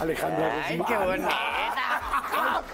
Alejandra 0.00 0.64
Ay, 0.66 0.78
Guzmán. 0.78 0.98
qué 0.98 1.06
bonita. 1.06 1.30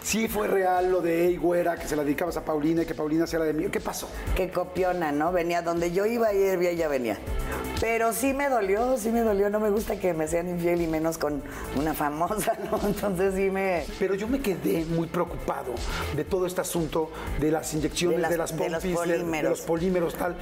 Sí 0.03 0.29
fue 0.29 0.49
real 0.49 0.91
lo 0.91 1.01
de 1.01 1.27
Ey 1.27 1.37
Güera, 1.37 1.77
que 1.77 1.87
se 1.87 1.95
la 1.95 2.03
dedicabas 2.03 2.37
a 2.37 2.45
Paulina 2.45 2.83
y 2.83 2.87
que 2.87 2.95
Paulina 2.95 3.25
hacía 3.25 3.39
la 3.39 3.45
de 3.45 3.53
mí. 3.53 3.69
¿Qué 3.71 3.81
pasó? 3.81 4.09
Qué 4.35 4.51
copiona, 4.51 5.13
¿no? 5.13 5.31
Venía 5.33 5.63
donde 5.63 5.93
yo 5.93 6.07
iba 6.07 6.33
y 6.33 6.43
ella 6.43 6.89
venía. 6.89 7.19
Pero 7.81 8.13
sí 8.13 8.35
me 8.35 8.51
dolió, 8.51 8.99
sí 8.99 9.09
me 9.11 9.21
dolió. 9.23 9.49
No 9.49 9.59
me 9.59 9.71
gusta 9.71 9.99
que 9.99 10.13
me 10.13 10.29
sean 10.29 10.49
infiel 10.51 10.83
y 10.83 10.87
menos 10.87 11.17
con 11.17 11.43
una 11.77 11.95
famosa, 11.95 12.53
¿no? 12.71 12.79
Entonces 12.87 13.35
sí 13.35 13.51
me... 13.51 13.85
Pero 13.99 14.15
yo 14.15 14.29
me 14.29 14.41
quedé 14.41 14.85
muy 14.85 15.07
preocupado 15.09 15.73
de 16.15 16.25
todo 16.25 16.45
este 16.47 16.61
asunto 16.61 17.11
de 17.41 17.51
las 17.51 17.73
inyecciones, 17.73 18.21
De 18.21 18.29
de 18.29 18.37
las- 18.37 18.51
las, 18.51 18.59
de 18.59 18.69
los 18.69 18.83
pompis, 18.83 19.01
de, 19.01 19.07
de 19.13 19.19
polímeros. 19.19 19.51
los 19.51 19.61
polímeros, 19.63 20.15
tal. 20.15 20.37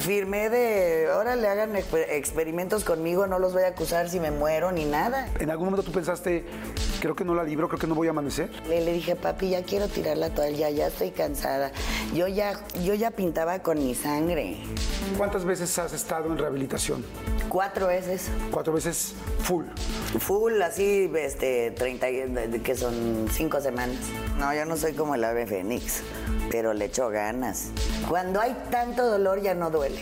Firmé 0.00 0.48
de, 0.48 1.08
ahora 1.12 1.36
le 1.36 1.48
hagan 1.48 1.74
exper- 1.74 2.06
experimentos 2.10 2.82
conmigo, 2.84 3.26
no 3.26 3.38
los 3.38 3.52
voy 3.52 3.64
a 3.64 3.68
acusar 3.68 4.08
si 4.08 4.18
me 4.18 4.30
muero 4.30 4.72
ni 4.72 4.86
nada. 4.86 5.28
¿En 5.38 5.50
algún 5.50 5.66
momento 5.66 5.82
tú 5.84 5.92
pensaste, 5.92 6.44
creo 7.00 7.14
que 7.14 7.24
no 7.26 7.34
la 7.34 7.44
libro, 7.44 7.68
creo 7.68 7.78
que 7.78 7.86
no 7.86 7.94
voy 7.94 8.06
a 8.06 8.10
amanecer? 8.10 8.48
Le, 8.68 8.80
le 8.80 8.92
dije, 8.94 9.16
papi, 9.16 9.50
ya 9.50 9.62
quiero 9.64 9.86
tirar 9.88 10.16
la 10.16 10.30
toalla, 10.30 10.70
ya 10.70 10.86
estoy 10.86 11.10
cansada. 11.10 11.72
Yo 12.14 12.26
ya, 12.26 12.54
yo 12.82 12.94
ya 12.94 13.10
pintaba 13.10 13.58
con 13.58 13.78
mi 13.78 13.94
sangre. 13.94 14.56
¿Cuántas 15.18 15.44
veces 15.44 15.78
has 15.78 15.92
estado 15.92 16.26
en 16.32 16.38
rehabilitación? 16.38 16.69
Cuatro 17.48 17.88
veces. 17.88 18.28
Cuatro 18.50 18.72
veces 18.72 19.14
full. 19.42 19.64
Full, 20.18 20.60
así, 20.62 21.10
este, 21.16 21.70
30, 21.72 22.10
y- 22.10 22.16
de- 22.28 22.48
de- 22.48 22.62
que 22.62 22.76
son 22.76 23.26
cinco 23.32 23.60
semanas. 23.60 23.96
No, 24.38 24.54
yo 24.54 24.64
no 24.64 24.76
soy 24.76 24.92
como 24.94 25.14
el 25.16 25.24
ave 25.24 25.46
fénix, 25.46 26.02
pero 26.50 26.72
le 26.72 26.84
echo 26.86 27.08
ganas. 27.08 27.66
Cuando 28.08 28.40
hay 28.40 28.56
tanto 28.70 29.04
dolor 29.06 29.40
ya 29.42 29.54
no 29.54 29.70
duele. 29.70 30.00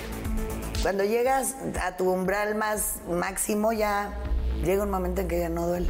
Cuando 0.83 1.05
llegas 1.05 1.57
a 1.83 1.97
tu 1.97 2.11
umbral 2.11 2.55
más 2.55 2.97
máximo 3.09 3.73
ya 3.73 4.15
llega 4.63 4.83
un 4.85 4.91
momento 4.91 5.23
en 5.23 5.29
que 5.29 5.39
ya 5.41 5.49
no 5.49 5.67
duele. 5.67 5.89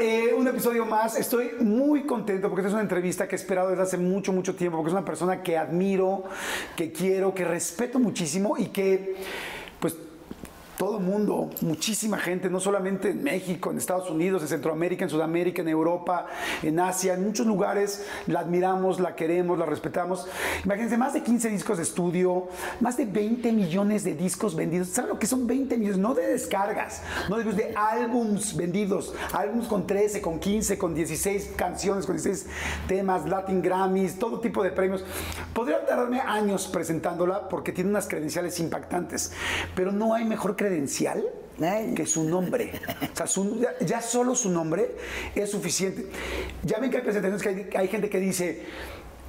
Eh, 0.00 0.32
un 0.36 0.48
episodio 0.48 0.86
más. 0.86 1.16
Estoy 1.16 1.50
muy 1.60 2.04
contento 2.04 2.48
porque 2.48 2.62
esta 2.62 2.68
es 2.68 2.74
una 2.74 2.82
entrevista 2.82 3.28
que 3.28 3.34
he 3.34 3.38
esperado 3.38 3.68
desde 3.70 3.82
hace 3.82 3.98
mucho, 3.98 4.32
mucho 4.32 4.54
tiempo, 4.54 4.78
porque 4.78 4.88
es 4.88 4.94
una 4.94 5.04
persona 5.04 5.42
que 5.42 5.58
admiro, 5.58 6.24
que 6.76 6.92
quiero, 6.92 7.34
que 7.34 7.44
respeto 7.44 7.98
muchísimo 7.98 8.56
y 8.56 8.66
que, 8.66 9.16
todo 10.80 10.96
el 10.96 11.04
mundo, 11.04 11.50
muchísima 11.60 12.16
gente, 12.16 12.48
no 12.48 12.58
solamente 12.58 13.10
en 13.10 13.22
México, 13.22 13.70
en 13.70 13.76
Estados 13.76 14.08
Unidos, 14.08 14.40
en 14.40 14.48
Centroamérica, 14.48 15.04
en 15.04 15.10
Sudamérica, 15.10 15.60
en 15.60 15.68
Europa, 15.68 16.24
en 16.62 16.80
Asia, 16.80 17.12
en 17.12 17.22
muchos 17.22 17.46
lugares 17.46 18.06
la 18.26 18.40
admiramos, 18.40 18.98
la 18.98 19.14
queremos, 19.14 19.58
la 19.58 19.66
respetamos. 19.66 20.26
Imagínense, 20.64 20.96
más 20.96 21.12
de 21.12 21.22
15 21.22 21.50
discos 21.50 21.76
de 21.76 21.82
estudio, 21.82 22.48
más 22.80 22.96
de 22.96 23.04
20 23.04 23.52
millones 23.52 24.04
de 24.04 24.14
discos 24.14 24.56
vendidos. 24.56 24.88
¿Saben 24.88 25.10
lo 25.10 25.18
que 25.18 25.26
son 25.26 25.46
20 25.46 25.76
millones? 25.76 25.98
No 25.98 26.14
de 26.14 26.26
descargas, 26.26 27.02
no 27.28 27.36
de, 27.36 27.44
de 27.52 27.74
álbums 27.76 28.56
vendidos, 28.56 29.14
álbums 29.34 29.68
con 29.68 29.86
13, 29.86 30.22
con 30.22 30.40
15, 30.40 30.78
con 30.78 30.94
16 30.94 31.52
canciones, 31.56 32.06
con 32.06 32.16
16 32.16 32.46
temas, 32.88 33.28
Latin 33.28 33.60
Grammys, 33.60 34.18
todo 34.18 34.40
tipo 34.40 34.62
de 34.62 34.70
premios. 34.70 35.04
Podría 35.52 35.84
tardarme 35.84 36.22
años 36.22 36.68
presentándola 36.68 37.50
porque 37.50 37.70
tiene 37.70 37.90
unas 37.90 38.08
credenciales 38.08 38.58
impactantes, 38.60 39.32
pero 39.74 39.92
no 39.92 40.14
hay 40.14 40.24
mejor 40.24 40.56
credencial 40.56 40.69
Ay. 41.62 41.94
que 41.94 42.06
su 42.06 42.24
nombre. 42.24 42.72
Ya, 43.86 44.00
solo 44.00 44.34
su 44.34 44.50
nombre 44.50 44.96
es 45.34 45.50
suficiente. 45.50 46.06
Ya 46.62 46.78
ven 46.78 46.90
que 46.90 46.98
hay 46.98 47.02
presentaciones 47.02 47.42
que 47.42 47.48
hay, 47.48 47.82
hay 47.82 47.88
gente 47.88 48.08
que 48.08 48.18
dice, 48.18 48.64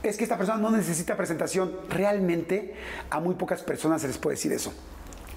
es 0.03 0.17
que 0.17 0.23
esta 0.23 0.38
persona 0.38 0.58
no 0.58 0.72
necesita 0.72 1.17
presentación. 1.17 1.75
Realmente 1.89 2.73
a 3.09 3.20
muy 3.20 3.36
pocas 3.36 3.61
personas 3.64 4.02
se 4.02 4.08
les 4.08 4.17
puede 4.17 4.36
decir 4.36 4.53
eso. 4.53 4.73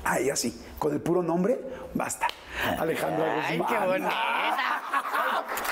A 0.05 0.19
ella 0.19 0.37
sí, 0.37 0.61
con 0.79 0.93
el 0.93 1.01
puro 1.01 1.23
nombre, 1.23 1.59
basta. 1.95 2.27
Alejandra 2.79 3.43
Ay, 3.47 3.59
Guzmán. 3.59 3.81
qué 3.81 3.87
bonita. 3.87 4.13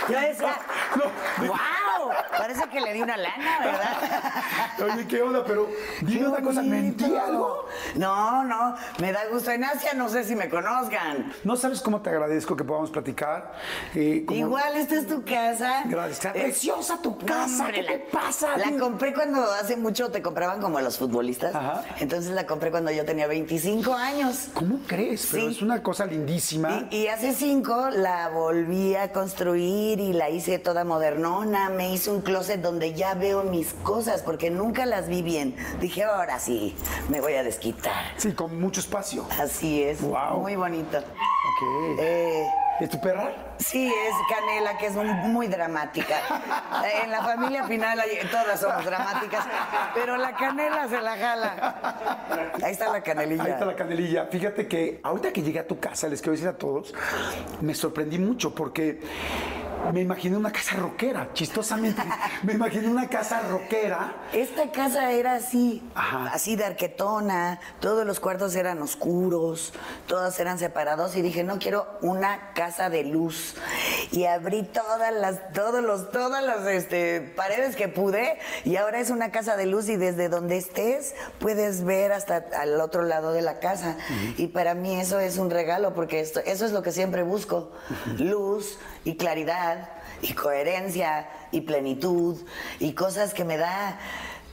Yo 0.08 0.20
decía, 0.20 0.54
No, 0.96 1.46
¡wow! 1.46 2.10
Parece 2.36 2.68
que 2.68 2.80
le 2.80 2.92
di 2.92 3.02
una 3.02 3.16
lana, 3.16 3.58
¿verdad? 3.62 4.92
Oye, 4.94 5.06
¿qué 5.06 5.22
onda? 5.22 5.44
Pero 5.44 5.68
dime 6.00 6.20
Qué 6.20 6.26
una 6.26 6.40
cosa. 6.40 6.62
¿mentí 6.62 7.16
algo? 7.16 7.66
No, 7.94 8.42
no, 8.44 8.74
me 8.98 9.12
da 9.12 9.26
gusto. 9.30 9.50
En 9.52 9.62
Asia 9.64 9.94
no 9.94 10.08
sé 10.08 10.24
si 10.24 10.34
me 10.34 10.48
conozcan. 10.48 11.32
No 11.44 11.56
sabes 11.56 11.80
cómo 11.80 12.00
te 12.02 12.10
agradezco 12.10 12.56
que 12.56 12.64
podamos 12.64 12.90
platicar. 12.90 13.52
Eh, 13.94 14.24
como- 14.26 14.38
Igual, 14.40 14.76
esta 14.76 14.96
es 14.96 15.06
tu 15.06 15.24
casa. 15.24 15.82
Gracias. 15.84 16.12
Está 16.24 16.30
Eh, 16.30 16.42
preciosa 16.44 17.00
tu 17.00 17.16
casa. 17.18 17.62
hombre, 17.64 17.84
¿Qué 17.86 17.92
te 17.92 17.98
pasa? 18.10 18.56
La 18.56 18.76
compré 18.78 19.14
cuando 19.14 19.40
hace 19.52 19.76
mucho 19.76 20.10
te 20.10 20.20
compraban 20.20 20.60
como 20.60 20.80
los 20.80 20.98
futbolistas. 20.98 21.54
Ajá. 21.54 21.84
Entonces 22.00 22.32
la 22.32 22.44
compré 22.46 22.70
cuando 22.70 22.90
yo 22.90 23.04
tenía 23.04 23.26
25 23.28 23.94
años. 23.94 24.48
¿Cómo 24.54 24.80
crees? 24.86 25.28
Pero 25.30 25.48
Sí. 25.48 25.56
es 25.56 25.62
una 25.62 25.82
cosa 25.82 26.06
lindísima. 26.12 26.88
Y, 26.90 26.96
y 26.96 27.06
hace 27.08 27.34
cinco 27.34 27.90
la 27.90 28.28
volví 28.28 28.94
a 28.94 29.12
construir 29.12 30.00
y 30.00 30.12
la 30.12 30.30
hice 30.30 30.58
toda 30.58 30.84
modernona. 30.84 31.68
Me 31.70 31.92
hice 31.92 32.10
un 32.10 32.20
closet 32.20 32.60
donde 32.60 32.94
ya 32.94 33.14
veo 33.14 33.42
mis 33.42 33.74
cosas 33.82 34.22
porque 34.22 34.50
nunca 34.50 34.86
las 34.86 35.08
vi 35.08 35.22
bien. 35.22 35.56
Dije, 35.80 36.04
ahora 36.04 36.38
sí, 36.38 36.76
me 37.08 37.20
voy 37.20 37.34
a 37.34 37.42
desquitar. 37.42 38.04
Sí, 38.16 38.32
con 38.32 38.60
mucho 38.60 38.80
espacio. 38.80 39.26
Así 39.40 39.82
es. 39.82 40.02
Guau. 40.02 40.40
Muy 40.40 40.56
bonito. 40.56 40.98
Ok. 41.44 41.98
Eh, 41.98 42.46
¿Es 42.80 42.88
tu 42.88 43.00
perra? 43.00 43.32
sí, 43.58 43.86
es 43.86 44.14
Canela, 44.28 44.76
que 44.76 44.86
es 44.86 44.94
muy, 44.94 45.06
muy 45.06 45.46
dramática. 45.46 46.16
En 47.02 47.10
la 47.10 47.22
familia 47.22 47.64
final 47.64 48.00
todas 48.30 48.60
somos 48.60 48.84
dramáticas, 48.84 49.44
pero 49.94 50.16
la 50.16 50.34
Canela 50.34 50.88
se 50.88 51.00
la 51.00 51.16
jala. 51.16 52.50
Ahí 52.62 52.72
está 52.72 52.90
la 52.90 53.02
canelilla. 53.02 53.44
Ahí 53.44 53.50
está 53.52 53.64
la 53.64 53.76
canelilla. 53.76 54.26
Fíjate 54.26 54.66
que 54.66 55.00
ahorita 55.02 55.32
que 55.32 55.42
llegué 55.42 55.60
a 55.60 55.66
tu 55.66 55.78
casa, 55.78 56.08
les 56.08 56.20
quiero 56.20 56.32
decir 56.32 56.48
a 56.48 56.56
todos, 56.56 56.94
me 57.60 57.74
sorprendí 57.74 58.18
mucho 58.18 58.54
porque 58.54 59.00
me 59.90 60.00
imaginé 60.00 60.36
una 60.36 60.52
casa 60.52 60.76
rockera, 60.76 61.30
chistosamente. 61.32 62.02
me 62.42 62.52
imaginé 62.52 62.88
una 62.88 63.08
casa 63.08 63.40
rockera. 63.40 64.14
Esta 64.32 64.70
casa 64.70 65.10
era 65.12 65.34
así, 65.34 65.82
Ajá. 65.94 66.30
así 66.32 66.56
de 66.56 66.64
arquetona, 66.64 67.60
todos 67.80 68.06
los 68.06 68.20
cuartos 68.20 68.54
eran 68.54 68.80
oscuros, 68.80 69.72
todos 70.06 70.38
eran 70.38 70.58
separados 70.58 71.16
y 71.16 71.22
dije, 71.22 71.42
no 71.42 71.58
quiero 71.58 71.86
una 72.00 72.52
casa 72.54 72.90
de 72.90 73.04
luz. 73.04 73.54
Y 74.12 74.24
abrí 74.24 74.62
todas 74.62 75.12
las, 75.12 75.52
todos 75.52 75.82
los, 75.82 76.10
todas 76.10 76.44
las 76.44 76.66
este, 76.66 77.20
paredes 77.20 77.76
que 77.76 77.88
pude 77.88 78.38
y 78.64 78.76
ahora 78.76 79.00
es 79.00 79.10
una 79.10 79.30
casa 79.30 79.56
de 79.56 79.66
luz 79.66 79.88
y 79.88 79.96
desde 79.96 80.28
donde 80.28 80.56
estés 80.56 81.14
puedes 81.38 81.84
ver 81.84 82.12
hasta 82.12 82.44
al 82.58 82.80
otro 82.80 83.02
lado 83.02 83.32
de 83.32 83.42
la 83.42 83.58
casa. 83.58 83.96
Y 84.36 84.48
para 84.48 84.74
mí 84.74 84.98
eso 85.00 85.18
es 85.18 85.38
un 85.38 85.50
regalo 85.50 85.94
porque 85.94 86.20
esto, 86.20 86.40
eso 86.44 86.64
es 86.64 86.72
lo 86.72 86.82
que 86.82 86.92
siempre 86.92 87.22
busco, 87.22 87.70
luz 88.18 88.78
y 89.04 89.16
claridad 89.16 89.90
y 90.20 90.32
coherencia 90.34 91.28
y 91.50 91.62
plenitud 91.62 92.38
y 92.78 92.92
cosas 92.94 93.34
que 93.34 93.44
me 93.44 93.56
da 93.56 93.98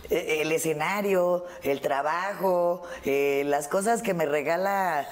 eh, 0.09 0.39
el 0.41 0.51
escenario, 0.51 1.45
el 1.63 1.81
trabajo, 1.81 2.83
eh, 3.05 3.43
las 3.45 3.67
cosas 3.67 4.01
que 4.01 4.13
me 4.13 4.25
regala, 4.25 5.07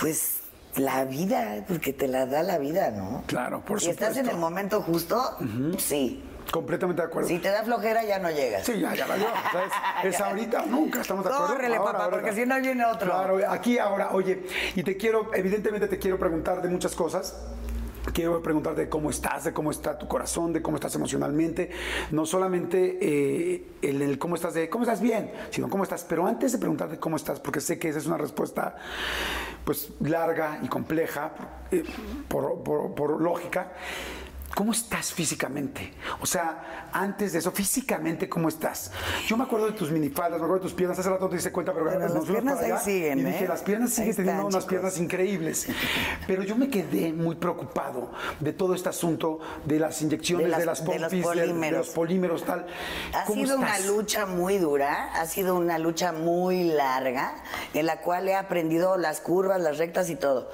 pues 0.00 0.38
la 0.76 1.04
vida, 1.04 1.64
porque 1.66 1.92
te 1.92 2.08
la 2.08 2.26
da 2.26 2.42
la 2.42 2.58
vida, 2.58 2.90
¿no? 2.90 3.24
Claro, 3.26 3.64
por 3.64 3.80
Si 3.80 3.90
estás 3.90 4.10
en 4.10 4.26
supuesto. 4.26 4.34
el 4.34 4.38
momento 4.38 4.82
justo, 4.82 5.36
sí. 5.78 6.24
Completamente 6.50 7.02
de 7.02 7.08
acuerdo. 7.08 7.28
Si 7.28 7.38
te 7.40 7.50
da 7.50 7.62
flojera, 7.62 8.04
ya 8.04 8.18
no 8.18 8.30
llegas. 8.30 8.64
Sí, 8.64 8.80
ya, 8.80 8.94
ya 8.94 9.06
valió. 9.06 9.26
O 9.26 9.50
sea, 9.52 10.00
es, 10.02 10.14
es 10.14 10.20
ahorita, 10.20 10.64
nunca, 10.64 11.02
¿estamos 11.02 11.24
de 11.24 11.30
acuerdo? 11.30 11.54
Córrele, 11.54 11.76
papá, 11.76 12.08
porque 12.08 12.32
si 12.32 12.46
no 12.46 12.58
viene 12.58 12.86
otro. 12.86 13.10
Claro, 13.10 13.38
aquí 13.50 13.78
ahora, 13.78 14.10
oye, 14.12 14.46
y 14.74 14.82
te 14.82 14.96
quiero, 14.96 15.30
evidentemente 15.34 15.88
te 15.88 15.98
quiero 15.98 16.18
preguntar 16.18 16.62
de 16.62 16.68
muchas 16.68 16.94
cosas. 16.94 17.36
Quiero 18.12 18.42
preguntarte 18.42 18.88
cómo 18.88 19.10
estás, 19.10 19.44
de 19.44 19.52
cómo 19.52 19.70
está 19.70 19.98
tu 19.98 20.08
corazón, 20.08 20.52
de 20.52 20.62
cómo 20.62 20.76
estás 20.76 20.94
emocionalmente. 20.94 21.70
No 22.10 22.24
solamente 22.26 22.98
eh, 23.00 23.66
el, 23.82 24.02
el 24.02 24.18
cómo 24.18 24.34
estás 24.34 24.54
de 24.54 24.68
cómo 24.70 24.84
estás 24.84 25.00
bien, 25.00 25.30
sino 25.50 25.68
cómo 25.68 25.82
estás. 25.84 26.04
Pero 26.04 26.26
antes 26.26 26.52
de 26.52 26.58
preguntarte 26.58 26.98
cómo 26.98 27.16
estás, 27.16 27.38
porque 27.40 27.60
sé 27.60 27.78
que 27.78 27.88
esa 27.88 27.98
es 27.98 28.06
una 28.06 28.16
respuesta 28.18 28.76
pues 29.64 29.90
larga 30.00 30.60
y 30.62 30.68
compleja 30.68 31.32
eh, 31.70 31.84
por, 32.28 32.62
por- 32.62 32.94
por 32.94 33.20
lógica. 33.20 33.72
¿Cómo 34.58 34.72
estás 34.72 35.12
físicamente? 35.12 35.92
O 36.20 36.26
sea, 36.26 36.88
antes 36.92 37.32
de 37.32 37.38
eso, 37.38 37.52
físicamente, 37.52 38.28
¿cómo 38.28 38.48
estás? 38.48 38.90
Yo 39.28 39.36
me 39.36 39.44
acuerdo 39.44 39.66
de 39.66 39.72
tus 39.74 39.92
minifaldas, 39.92 40.40
me 40.40 40.46
acuerdo 40.46 40.56
de 40.64 40.68
tus 40.68 40.74
piernas, 40.74 40.98
hace 40.98 41.08
rato 41.08 41.22
no 41.26 41.28
te 41.30 41.36
diste 41.36 41.52
cuenta, 41.52 41.72
pero 41.72 41.84
Bueno, 41.84 42.00
las 42.12 42.24
piernas 42.24 42.58
ahí 42.58 42.72
siguen, 42.84 43.20
y 43.20 43.22
dije, 43.22 43.44
¿eh? 43.44 43.48
las 43.48 43.62
piernas 43.62 43.90
siguen 43.92 44.16
teniendo 44.16 44.42
unas 44.42 44.54
chicos. 44.54 44.64
piernas 44.66 44.98
increíbles. 44.98 45.68
Pero 46.26 46.42
yo 46.42 46.56
me 46.56 46.68
quedé 46.70 47.12
muy 47.12 47.36
preocupado 47.36 48.10
de 48.40 48.52
todo 48.52 48.74
este 48.74 48.88
asunto 48.88 49.38
de 49.64 49.78
las 49.78 50.02
inyecciones, 50.02 50.46
De 50.48 50.50
de 50.58 50.66
las- 50.66 50.80
las, 50.80 50.84
de 50.84 50.98
los 50.98 51.02
pompis, 51.02 51.10
de, 51.12 51.18
de 51.18 51.22
polímeros. 51.46 51.86
los 51.86 51.94
polímeros, 51.94 52.42
tal. 52.44 52.66
Ha 53.14 53.26
¿Cómo 53.26 53.40
sido 53.44 53.58
una 53.58 53.78
lucha 53.78 54.26
muy 54.26 54.58
dura, 54.58 55.12
ha 55.14 55.26
sido 55.26 55.54
una 55.54 55.78
lucha 55.78 56.10
muy 56.10 56.64
larga, 56.64 57.36
en 57.74 57.86
la 57.86 58.00
cual 58.00 58.26
he 58.28 58.34
aprendido 58.34 58.96
las 58.96 59.20
curvas, 59.20 59.60
las 59.60 59.78
rectas 59.78 60.10
y 60.10 60.16
todo. 60.16 60.50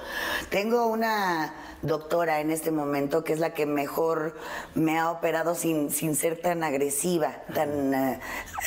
Tengo 0.51 0.85
una 0.85 1.55
doctora 1.85 2.39
en 2.39 2.51
este 2.51 2.71
momento 2.71 3.23
que 3.23 3.33
es 3.33 3.39
la 3.39 3.53
que 3.53 3.65
mejor 3.65 4.35
me 4.73 4.97
ha 4.99 5.11
operado 5.11 5.55
sin, 5.55 5.91
sin 5.91 6.15
ser 6.15 6.39
tan 6.41 6.63
agresiva, 6.63 7.43
tan 7.53 7.93
eh, 7.93 8.19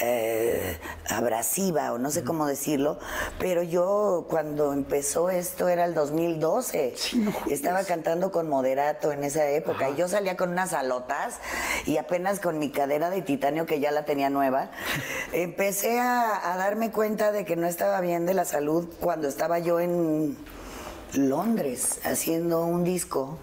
eh, 0.03 0.79
abrasiva 1.09 1.93
o 1.93 1.99
no 1.99 2.11
sé 2.11 2.25
cómo 2.25 2.47
decirlo. 2.47 2.99
Pero 3.39 3.63
yo 3.63 4.27
cuando 4.29 4.73
empezó 4.73 5.31
esto 5.31 5.69
era 5.69 5.85
el 5.85 5.95
2012. 5.95 6.95
Estaba 7.51 7.85
cantando 7.85 8.31
con 8.31 8.49
moderato 8.49 9.13
en 9.13 9.25
esa 9.25 9.49
época 9.49 9.91
y 9.91 9.97
yo 9.97 10.09
salía 10.09 10.37
con 10.37 10.51
unas 10.51 10.73
alotas 10.73 11.39
y 11.87 11.97
apenas 11.97 12.41
con 12.41 12.59
mi 12.59 12.71
cadera 12.71 13.11
de 13.11 13.23
titanio 13.23 13.67
que 13.67 13.81
ya 13.81 13.91
la 13.91 14.05
tenía 14.05 14.31
nueva, 14.31 14.71
empecé 15.33 15.99
a, 15.99 16.53
a 16.53 16.57
darme 16.57 16.91
cuenta 16.91 17.33
de 17.33 17.45
que 17.45 17.57
no 17.57 17.67
estaba 17.67 18.01
bien 18.01 18.27
de 18.27 18.35
la 18.35 18.45
salud 18.45 18.89
cuando 19.01 19.29
estaba 19.29 19.59
yo 19.59 19.81
en 19.81 20.37
Londres 21.15 22.01
haciendo 22.05 22.65
un 22.65 22.85
disco. 22.85 23.39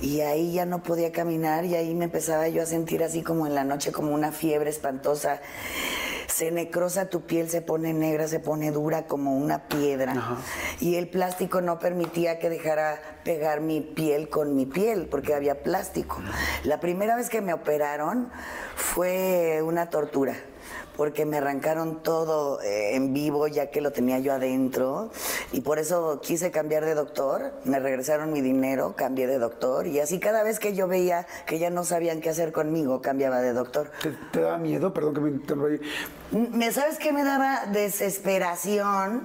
Y 0.00 0.20
ahí 0.22 0.52
ya 0.52 0.64
no 0.64 0.82
podía 0.82 1.12
caminar 1.12 1.64
y 1.64 1.74
ahí 1.74 1.94
me 1.94 2.06
empezaba 2.06 2.48
yo 2.48 2.62
a 2.62 2.66
sentir 2.66 3.02
así 3.02 3.22
como 3.22 3.46
en 3.46 3.54
la 3.54 3.64
noche 3.64 3.92
como 3.92 4.12
una 4.12 4.32
fiebre 4.32 4.70
espantosa. 4.70 5.40
Se 6.26 6.50
necrosa 6.50 7.10
tu 7.10 7.22
piel, 7.22 7.50
se 7.50 7.60
pone 7.60 7.92
negra, 7.92 8.26
se 8.26 8.40
pone 8.40 8.70
dura 8.70 9.06
como 9.06 9.36
una 9.36 9.68
piedra. 9.68 10.38
Y 10.80 10.94
el 10.94 11.08
plástico 11.08 11.60
no 11.60 11.78
permitía 11.78 12.38
que 12.38 12.48
dejara 12.48 13.00
pegar 13.24 13.60
mi 13.60 13.82
piel 13.82 14.30
con 14.30 14.54
mi 14.54 14.64
piel 14.64 15.06
porque 15.10 15.34
había 15.34 15.62
plástico. 15.62 16.18
La 16.64 16.80
primera 16.80 17.16
vez 17.16 17.28
que 17.28 17.42
me 17.42 17.52
operaron 17.52 18.30
fue 18.76 19.60
una 19.62 19.90
tortura 19.90 20.34
porque 21.00 21.24
me 21.24 21.38
arrancaron 21.38 22.02
todo 22.02 22.60
eh, 22.60 22.94
en 22.94 23.14
vivo 23.14 23.48
ya 23.48 23.70
que 23.70 23.80
lo 23.80 23.90
tenía 23.90 24.18
yo 24.18 24.34
adentro 24.34 25.10
y 25.50 25.62
por 25.62 25.78
eso 25.78 26.20
quise 26.20 26.50
cambiar 26.50 26.84
de 26.84 26.92
doctor, 26.94 27.54
me 27.64 27.80
regresaron 27.80 28.34
mi 28.34 28.42
dinero, 28.42 28.94
cambié 28.98 29.26
de 29.26 29.38
doctor 29.38 29.86
y 29.86 29.98
así 29.98 30.20
cada 30.20 30.42
vez 30.42 30.58
que 30.58 30.74
yo 30.74 30.88
veía 30.88 31.26
que 31.46 31.58
ya 31.58 31.70
no 31.70 31.84
sabían 31.84 32.20
qué 32.20 32.28
hacer 32.28 32.52
conmigo, 32.52 33.00
cambiaba 33.00 33.40
de 33.40 33.54
doctor. 33.54 33.90
¿Te, 34.30 34.40
daba 34.42 34.58
miedo? 34.58 34.92
Perdón 34.92 35.14
que 35.14 35.20
me 35.22 35.30
interrumpí. 35.30 35.86
¿Me 36.32 36.70
sabes 36.70 36.98
qué 36.98 37.14
me 37.14 37.24
daba 37.24 37.64
desesperación? 37.72 39.22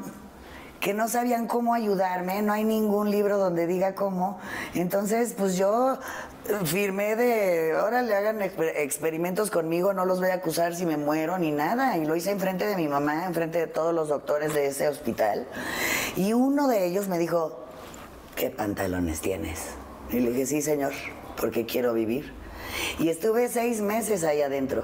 que 0.80 0.94
no 0.94 1.07
sabían 1.07 1.48
cómo 1.48 1.74
ayudarme, 1.74 2.44
no 2.44 2.54
hay 2.54 2.63
ningún 2.63 3.10
libro 3.10 3.39
donde 3.39 3.66
diga 3.66 3.95
cómo. 3.95 4.38
Entonces, 4.75 5.33
pues 5.36 5.57
yo 5.57 5.98
firmé 6.65 7.15
de, 7.15 7.74
ahora 7.74 8.01
le 8.01 8.15
hagan 8.15 8.42
experimentos 8.42 9.50
conmigo, 9.50 9.94
no 9.94 10.06
los 10.06 10.19
voy 10.19 10.30
a 10.30 10.36
acusar 10.36 10.75
si 10.75 10.86
me 10.86 10.97
muero 10.97 11.38
ni 11.38 11.51
nada. 11.51 11.97
Y 11.97 12.06
lo 12.06 12.15
hice 12.15 12.31
enfrente 12.31 12.65
de 12.65 12.75
mi 12.75 12.88
mamá, 12.88 13.25
enfrente 13.25 13.59
de 13.59 13.68
todos 13.68 13.94
los 13.94 14.09
doctores 14.09 14.53
de 14.53 14.68
ese 14.68 14.88
hospital. 14.88 15.47
Y 16.15 16.33
uno 16.33 16.68
de 16.68 16.86
ellos 16.86 17.07
me 17.07 17.18
dijo, 17.18 17.65
¿qué 18.36 18.50
pantalones 18.50 19.21
tienes? 19.21 19.69
Y 20.09 20.19
le 20.19 20.31
dije, 20.31 20.45
sí, 20.45 20.62
señor, 20.62 20.94
porque 21.39 21.65
quiero 21.65 21.94
vivir. 21.94 22.33
Y 23.00 23.09
estuve 23.09 23.50
seis 23.50 23.81
meses 23.81 24.24
ahí 24.24 24.42
adentro. 24.42 24.83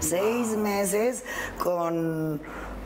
Seis 0.00 0.48
meses 0.48 1.24
con 1.58 2.40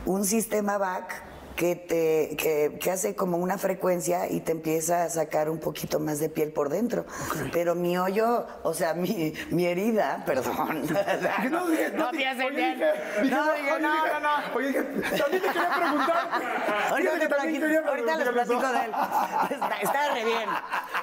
un 0.05 0.25
sistema 0.25 0.77
VAC 0.77 1.30
que, 1.55 1.75
te, 1.75 2.35
que, 2.37 2.91
hace 2.91 3.15
como 3.15 3.37
una 3.37 3.57
frecuencia 3.57 4.29
y 4.29 4.41
te 4.41 4.51
empieza 4.51 5.03
a 5.03 5.09
sacar 5.09 5.49
un 5.49 5.59
poquito 5.59 5.99
más 5.99 6.19
de 6.19 6.29
piel 6.29 6.51
por 6.51 6.69
dentro. 6.69 7.05
Pero 7.51 7.75
mi 7.75 7.97
hoyo, 7.97 8.45
o 8.63 8.73
sea, 8.73 8.93
mi, 8.93 9.33
mi 9.49 9.65
herida, 9.65 10.23
perdón. 10.25 10.87
no, 11.49 11.49
no, 11.49 11.89
no, 11.95 12.11
te 12.11 12.27
hace 12.27 12.49
bien. 12.49 12.79
No, 13.29 13.53
dije, 13.53 13.79
no, 13.79 14.07
no, 14.07 14.19
no. 14.19 14.55
Oye, 14.55 14.73
también 14.73 15.41
te 15.41 15.47
quería 15.47 15.69
preguntar. 15.77 16.29
Ahorita, 16.89 17.11
ahorita 17.89 18.17
les 18.17 18.29
platico 18.29 18.67
de 18.67 18.79
él. 18.85 18.91
Está, 19.49 19.77
está 19.81 20.13
re 20.13 20.25
bien. 20.25 20.49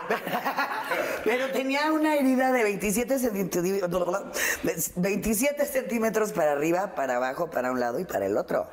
Pero 1.25 1.51
tenía 1.51 1.93
una 1.93 2.17
herida 2.17 2.53
de 2.53 2.63
27 2.63 3.19
centímetros, 3.19 4.23
27 4.97 5.65
centímetros 5.67 6.33
para 6.33 6.53
arriba, 6.53 6.95
para 6.95 7.17
abajo, 7.17 7.51
para 7.51 7.71
un 7.73 7.81
lado 7.81 7.99
y 7.99 8.05
para 8.05 8.27
el 8.27 8.37
otro. 8.37 8.69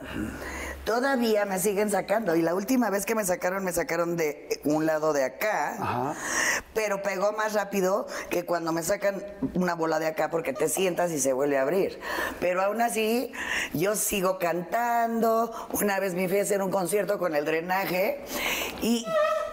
Todavía 0.86 1.46
me 1.46 1.60
siguen 1.60 1.90
sacando. 1.90 2.36
Y 2.36 2.42
la 2.42 2.54
última 2.54 2.90
vez 2.90 3.06
que 3.06 3.16
me 3.16 3.26
sacaron, 3.26 3.64
me 3.64 3.74
sacaron 3.74 4.16
de 4.16 4.62
un 4.64 4.86
lado 4.86 5.14
de 5.14 5.24
acá. 5.24 6.16
Pero 6.74 7.02
pegó 7.02 7.32
más 7.34 7.54
rápido 7.54 8.06
que 8.30 8.46
cuando 8.46 8.72
me 8.72 8.84
sacan 8.84 9.24
una 9.56 9.74
bola 9.74 10.00
de 10.00 10.06
acá 10.06 10.30
porque 10.30 10.54
te 10.54 10.70
sientas 10.70 11.12
y 11.12 11.20
se 11.20 11.34
vuelve 11.34 11.58
a 11.58 11.64
abrir. 11.64 12.00
Pero 12.40 12.62
aún 12.62 12.82
así, 12.82 13.32
yo 13.74 13.96
sigo 13.96 14.38
cantando. 14.38 15.52
Una 15.72 16.00
vez 16.00 16.14
me 16.14 16.30
fui 16.30 16.40
a 16.40 16.44
hacer 16.44 16.62
un 16.62 16.70
concierto 16.70 17.18
con 17.18 17.36
el 17.36 17.46
drenaje 17.46 18.24
y 18.82 19.06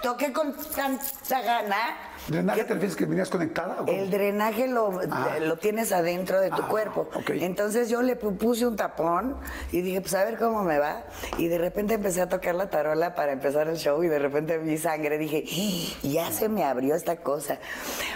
toqué 0.03 0.33
con 0.33 0.55
tanta 0.75 1.43
gana 1.43 2.13
¿Drenaje 2.29 2.65
te 2.65 2.75
refieres 2.75 2.97
que 2.97 3.05
venías 3.05 3.29
conectada? 3.29 3.79
El 3.89 4.11
drenaje 4.11 4.69
lo, 4.69 5.01
ah. 5.11 5.39
lo, 5.41 5.57
tienes 5.57 5.91
adentro 5.91 6.41
de 6.41 6.51
tu 6.51 6.63
ah, 6.63 6.69
cuerpo. 6.69 7.09
Entonces 7.29 7.89
yo 7.89 8.01
le 8.01 8.15
puse 8.15 8.65
un 8.65 8.77
tapón 8.77 9.37
y 9.73 9.81
dije, 9.81 10.01
pues 10.01 10.15
a 10.15 10.25
ver 10.25 10.39
cómo 10.39 10.63
me 10.63 10.79
va. 10.79 11.03
Y 11.37 11.49
de 11.49 11.59
repente 11.59 11.95
empecé 11.95 12.21
a 12.21 12.29
tocar 12.29 12.55
la 12.55 12.71
tarola 12.71 13.17
para 13.17 13.33
empezar 13.33 13.67
el 13.67 13.77
show 13.77 14.05
y 14.05 14.09
de 14.09 14.21
repente 14.21 14.59
vi 14.59 14.79
sangre. 14.79 15.19
Dije, 15.19 15.45
¡Ah! 15.51 15.99
ya 16.03 16.31
se 16.31 16.49
me 16.49 16.65
abrió 16.65 16.95
esta 16.95 17.17
cosa. 17.17 17.59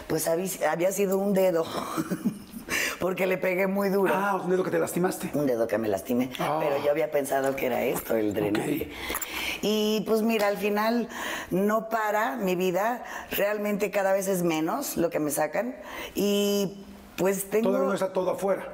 Pues 0.07 0.29
había 0.29 0.93
sido 0.93 1.19
un 1.19 1.33
dedo. 1.33 1.65
porque 3.01 3.27
le 3.27 3.39
pegué 3.39 3.67
muy 3.67 3.89
duro. 3.89 4.13
Ah, 4.15 4.41
un 4.43 4.51
dedo 4.51 4.65
que 4.65 4.71
te 4.71 4.79
lastimaste. 4.79 5.31
Un 5.35 5.47
dedo 5.47 5.67
que 5.67 5.79
me 5.79 5.89
lastimé. 5.89 6.31
Pero 6.37 6.83
yo 6.85 6.91
había 6.91 7.11
pensado 7.11 7.57
que 7.57 7.67
era 7.67 7.83
esto, 7.85 8.17
el 8.17 8.35
drenaje. 8.35 8.91
Y 9.63 10.03
pues 10.07 10.23
mira, 10.23 10.49
al 10.49 10.57
final 10.57 11.09
no 11.51 11.89
para 11.89 12.37
mi 12.37 12.57
vida, 12.57 13.05
realmente 13.31 13.91
cada 13.91 14.13
vez 14.13 14.29
es 14.29 14.43
menos 14.43 14.97
lo 14.97 15.11
que 15.11 15.19
me 15.19 15.31
sacan 15.31 15.77
y 16.15 16.85
pues 17.17 17.49
tengo... 17.51 17.69
Todavía 17.69 17.89
no 17.89 17.95
está 17.95 18.13
todo 18.13 18.31
afuera. 18.31 18.69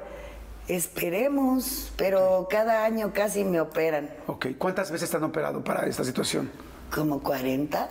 Esperemos, 0.67 1.91
pero 1.97 2.47
cada 2.49 2.85
año 2.85 3.11
casi 3.13 3.43
me 3.43 3.59
operan. 3.59 4.09
Ok, 4.27 4.47
¿cuántas 4.57 4.91
veces 4.91 5.09
te 5.09 5.17
han 5.17 5.23
operado 5.23 5.63
para 5.63 5.85
esta 5.87 6.03
situación? 6.03 6.49
Como 6.93 7.21
40. 7.21 7.89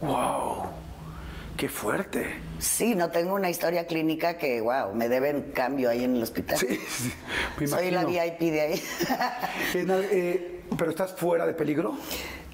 ¡Wow! 0.00 0.81
¡Qué 1.62 1.68
fuerte! 1.68 2.26
Sí, 2.58 2.96
no 2.96 3.10
tengo 3.10 3.36
una 3.36 3.48
historia 3.48 3.86
clínica 3.86 4.36
que, 4.36 4.60
wow, 4.60 4.92
me 4.96 5.08
deben 5.08 5.52
cambio 5.52 5.90
ahí 5.90 6.02
en 6.02 6.16
el 6.16 6.22
hospital. 6.24 6.58
Sí, 6.58 6.76
sí 7.56 7.66
Soy 7.68 7.92
la 7.92 8.04
VIP 8.04 8.40
de 8.40 8.60
ahí. 8.60 8.82
eh, 9.74 10.62
¿Pero 10.76 10.90
estás 10.90 11.12
fuera 11.12 11.46
de 11.46 11.54
peligro? 11.54 11.96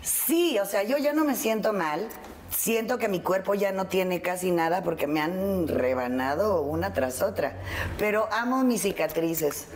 Sí, 0.02 0.58
o 0.58 0.66
sea, 0.66 0.82
yo 0.82 0.98
ya 0.98 1.14
no 1.14 1.24
me 1.24 1.36
siento 1.36 1.72
mal. 1.72 2.06
Siento 2.50 2.98
que 2.98 3.08
mi 3.08 3.20
cuerpo 3.20 3.54
ya 3.54 3.72
no 3.72 3.86
tiene 3.86 4.20
casi 4.20 4.50
nada 4.50 4.82
porque 4.82 5.06
me 5.06 5.22
han 5.22 5.68
rebanado 5.68 6.60
una 6.60 6.92
tras 6.92 7.22
otra. 7.22 7.54
Pero 7.96 8.28
amo 8.30 8.62
mis 8.62 8.82
cicatrices, 8.82 9.68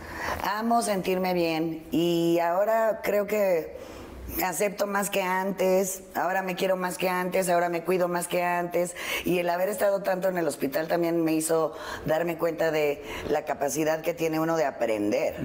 amo 0.43 0.83
sentirme 0.83 1.33
bien 1.33 1.87
y 1.89 2.37
ahora 2.37 3.01
creo 3.03 3.25
que 3.25 3.77
me 4.37 4.43
acepto 4.45 4.87
más 4.87 5.09
que 5.09 5.21
antes, 5.21 6.03
ahora 6.15 6.41
me 6.41 6.55
quiero 6.55 6.75
más 6.75 6.97
que 6.97 7.09
antes, 7.09 7.49
ahora 7.49 7.69
me 7.69 7.83
cuido 7.83 8.07
más 8.07 8.27
que 8.27 8.43
antes. 8.43 8.95
Y 9.25 9.39
el 9.39 9.49
haber 9.49 9.69
estado 9.69 10.01
tanto 10.01 10.27
en 10.27 10.37
el 10.37 10.47
hospital 10.47 10.87
también 10.87 11.23
me 11.23 11.33
hizo 11.33 11.73
darme 12.05 12.37
cuenta 12.37 12.71
de 12.71 13.03
la 13.29 13.45
capacidad 13.45 14.01
que 14.01 14.13
tiene 14.13 14.39
uno 14.39 14.57
de 14.57 14.65
aprender. 14.65 15.35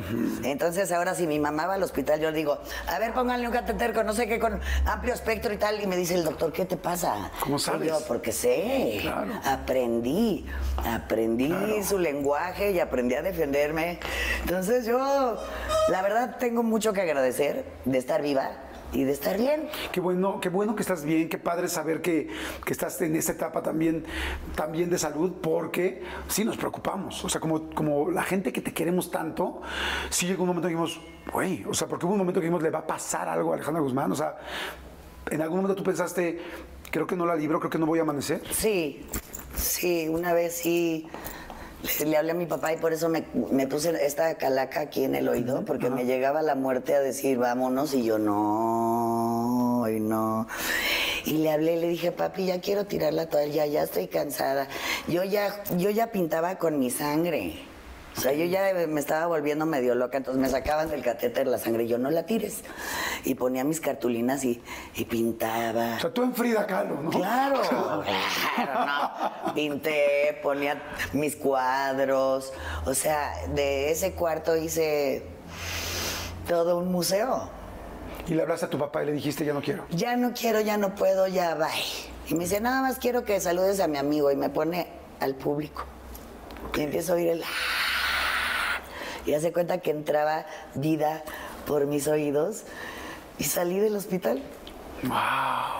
Entonces 0.45 0.91
ahora 0.93 1.15
si 1.15 1.27
mi 1.27 1.39
mamá 1.39 1.67
va 1.67 1.75
al 1.75 1.83
hospital, 1.83 2.21
yo 2.21 2.33
digo, 2.33 2.59
a 2.87 2.99
ver, 2.99 3.13
pónganle 3.13 3.47
un 3.47 3.53
catéter 3.53 3.93
con 3.93 4.07
no 4.07 4.13
sé 4.13 4.27
qué, 4.27 4.39
con 4.39 4.61
amplio 4.87 5.15
espectro 5.15 5.53
y 5.53 5.59
tal. 5.59 5.81
Y 5.83 5.87
me 5.87 5.97
dice 5.97 6.15
el 6.15 6.25
doctor, 6.25 6.53
¿qué 6.53 6.65
te 6.65 6.77
pasa? 6.77 7.31
¿Cómo 7.41 7.59
sabes? 7.59 7.89
yo, 7.89 7.99
porque 8.07 8.33
sé, 8.33 9.03
aprendí, 9.45 10.47
aprendí 10.77 11.83
su 11.83 11.99
lenguaje 11.99 12.73
y 12.73 12.81
aprendí 12.81 13.15
a 13.15 13.23
defenderme. 13.23 14.01
Entonces 14.43 14.87
yo, 14.87 15.37
la 15.89 16.03
verdad, 16.03 16.37
tengo 16.39 16.63
mucho 16.63 16.93
que 16.93 17.03
agradecer 17.03 17.65
de 17.85 17.99
estar 17.99 18.23
viva 18.23 18.51
y 18.93 19.05
de 19.05 19.13
estar 19.13 19.37
bien. 19.37 19.69
Qué 19.93 20.01
bueno, 20.01 20.41
qué 20.41 20.49
bueno 20.49 20.75
que 20.75 20.83
estás 20.83 21.05
bien, 21.05 21.29
qué 21.29 21.39
padre 21.39 21.69
saber 21.69 22.01
que, 22.01 22.29
estás 22.67 23.01
en 23.03 23.17
esta 23.17 23.33
etapa 23.33 23.63
también, 23.63 24.05
también 24.55 24.91
de 24.91 24.99
salud, 24.99 25.33
porque 25.43 26.03
sí 26.29 26.45
nos 26.45 26.57
preocupamos. 26.57 27.25
O 27.25 27.29
sea, 27.29 27.41
como, 27.41 27.71
como 27.71 28.11
la 28.11 28.23
gente 28.23 28.53
que 28.53 28.61
te 28.61 28.73
queremos 28.73 29.11
tanto, 29.11 29.63
sí 30.11 30.27
llegó 30.27 30.43
un 30.43 30.49
momento 30.49 30.69
que 30.69 30.75
dijimos, 30.75 31.01
güey, 31.33 31.65
o 31.69 31.75
sea, 31.75 31.89
porque 31.89 32.07
hubo 32.07 32.13
un 32.13 32.19
momento 32.19 32.41
que 32.41 32.47
dijimos, 32.47 32.63
le 32.63 32.71
va 32.71 32.81
a 32.81 32.87
pasar 32.87 33.29
algo 33.29 33.53
a 33.53 33.55
Alejandra 33.57 33.83
Guzmán. 33.83 34.13
O 34.13 34.17
sea, 34.17 34.37
en 35.31 35.43
algún 35.43 35.59
momento 35.59 35.77
tú 35.77 35.85
pensaste, 35.85 36.41
creo 36.91 37.07
que 37.07 37.17
no 37.17 37.27
la 37.27 37.35
libro, 37.35 37.59
creo 37.59 37.71
que 37.71 37.79
no 37.79 37.87
voy 37.87 37.99
a 37.99 38.03
amanecer. 38.03 38.43
Sí, 38.51 39.07
sí, 39.55 40.09
una 40.09 40.33
vez 40.33 40.57
sí 40.57 41.09
le 42.05 42.17
hablé 42.17 42.33
a 42.33 42.35
mi 42.35 42.47
papá 42.47 42.73
y 42.73 42.77
por 42.77 42.93
eso 42.93 43.09
me, 43.09 43.23
puse 43.67 44.05
esta 44.05 44.35
calaca 44.37 44.81
aquí 44.81 45.05
en 45.05 45.15
el 45.15 45.29
oído, 45.29 45.65
porque 45.65 45.91
me 45.91 46.05
llegaba 46.05 46.43
la 46.43 46.55
muerte 46.55 46.95
a 46.95 47.01
decir, 47.01 47.39
vámonos, 47.39 47.95
y 47.95 48.05
yo 48.05 48.19
no, 48.19 49.87
y 49.89 50.01
no. 50.01 50.47
Y 51.25 51.39
le 51.39 51.53
hablé 51.53 51.75
y 51.75 51.81
le 51.81 51.89
dije, 51.89 52.13
papi, 52.13 52.47
ya 52.47 52.61
quiero 52.61 52.87
tirar 52.87 53.13
la 53.13 53.29
toalla, 53.29 53.67
ya 53.67 53.83
estoy 53.83 54.09
cansada. 54.09 54.69
Yo 55.07 55.25
ya, 55.25 55.63
yo 55.77 55.91
ya 55.91 56.11
pintaba 56.11 56.59
con 56.59 56.79
mi 56.79 56.91
sangre. 56.91 57.68
O 58.19 58.21
sea, 58.21 58.33
yo 58.33 58.47
ya 58.47 58.73
me 58.89 58.99
estaba 58.99 59.27
volviendo 59.27 59.65
medio 59.65 59.95
loca, 59.95 60.17
entonces 60.17 60.43
me 60.43 60.49
sacaban 60.49 60.91
del 60.91 61.03
catéter 61.03 61.47
la 61.47 61.57
sangre 61.57 61.85
y 61.85 61.87
yo 61.87 61.99
no 61.99 62.11
la 62.11 62.27
tires. 62.27 62.65
Y 63.23 63.37
ponía 63.37 63.63
mis 63.63 63.81
cartulinas 63.81 64.43
y, 64.43 64.61
y 64.97 65.05
pintaba. 65.05 65.95
O 65.99 66.01
sea, 66.01 66.13
tú 66.13 66.25
en 66.25 66.35
Frida 66.35 66.67
Kahlo, 66.67 67.01
¿no? 67.01 67.11
Claro, 67.11 67.61
claro, 68.57 68.87
no. 69.47 69.55
Pinté, 69.55 70.37
ponía 70.43 70.83
mis 71.13 71.37
cuadros. 71.37 72.53
O 72.87 72.93
sea, 72.93 73.31
de 73.55 73.93
ese 73.93 74.15
cuarto 74.15 74.57
hice 74.57 75.23
todo 76.49 76.79
un 76.79 76.91
museo. 76.91 77.49
Y 78.27 78.35
le 78.35 78.43
hablaste 78.43 78.67
a 78.67 78.69
tu 78.69 78.81
papá 78.81 79.05
y 79.05 79.07
le 79.07 79.13
dijiste, 79.13 79.45
ya 79.45 79.55
no 79.55 79.63
quiero. 79.63 79.85
Ya 79.91 80.17
no 80.17 80.33
quiero, 80.33 80.61
ya 80.61 80.77
no 80.77 80.93
puedo, 80.97 81.29
ya 81.29 81.55
bye. 81.55 81.69
Y 82.27 82.35
me 82.35 82.41
dice, 82.41 82.61
nada 82.61 82.83
más 82.83 82.99
quiero 82.99 83.25
que 83.25 83.41
saludes 83.41 83.79
a 83.79 83.87
mi 83.87 83.97
amigo. 83.97 84.33
Y 84.33 84.35
me 84.35 84.49
pone 84.49 84.89
al 85.21 85.37
público. 85.37 85.85
Y 86.75 86.81
empiezo 86.81 87.13
a 87.13 87.15
oír 87.15 87.29
el... 87.29 87.45
"Ah". 89.29 89.31
Y 89.31 89.35
hace 89.35 89.53
cuenta 89.53 89.79
que 89.79 89.91
entraba 89.91 90.47
vida 90.75 91.23
por 91.67 91.87
mis 91.87 92.09
oídos. 92.09 92.65
Y 93.39 93.45
salí 93.45 93.79
del 93.79 93.95
hospital. 93.95 94.43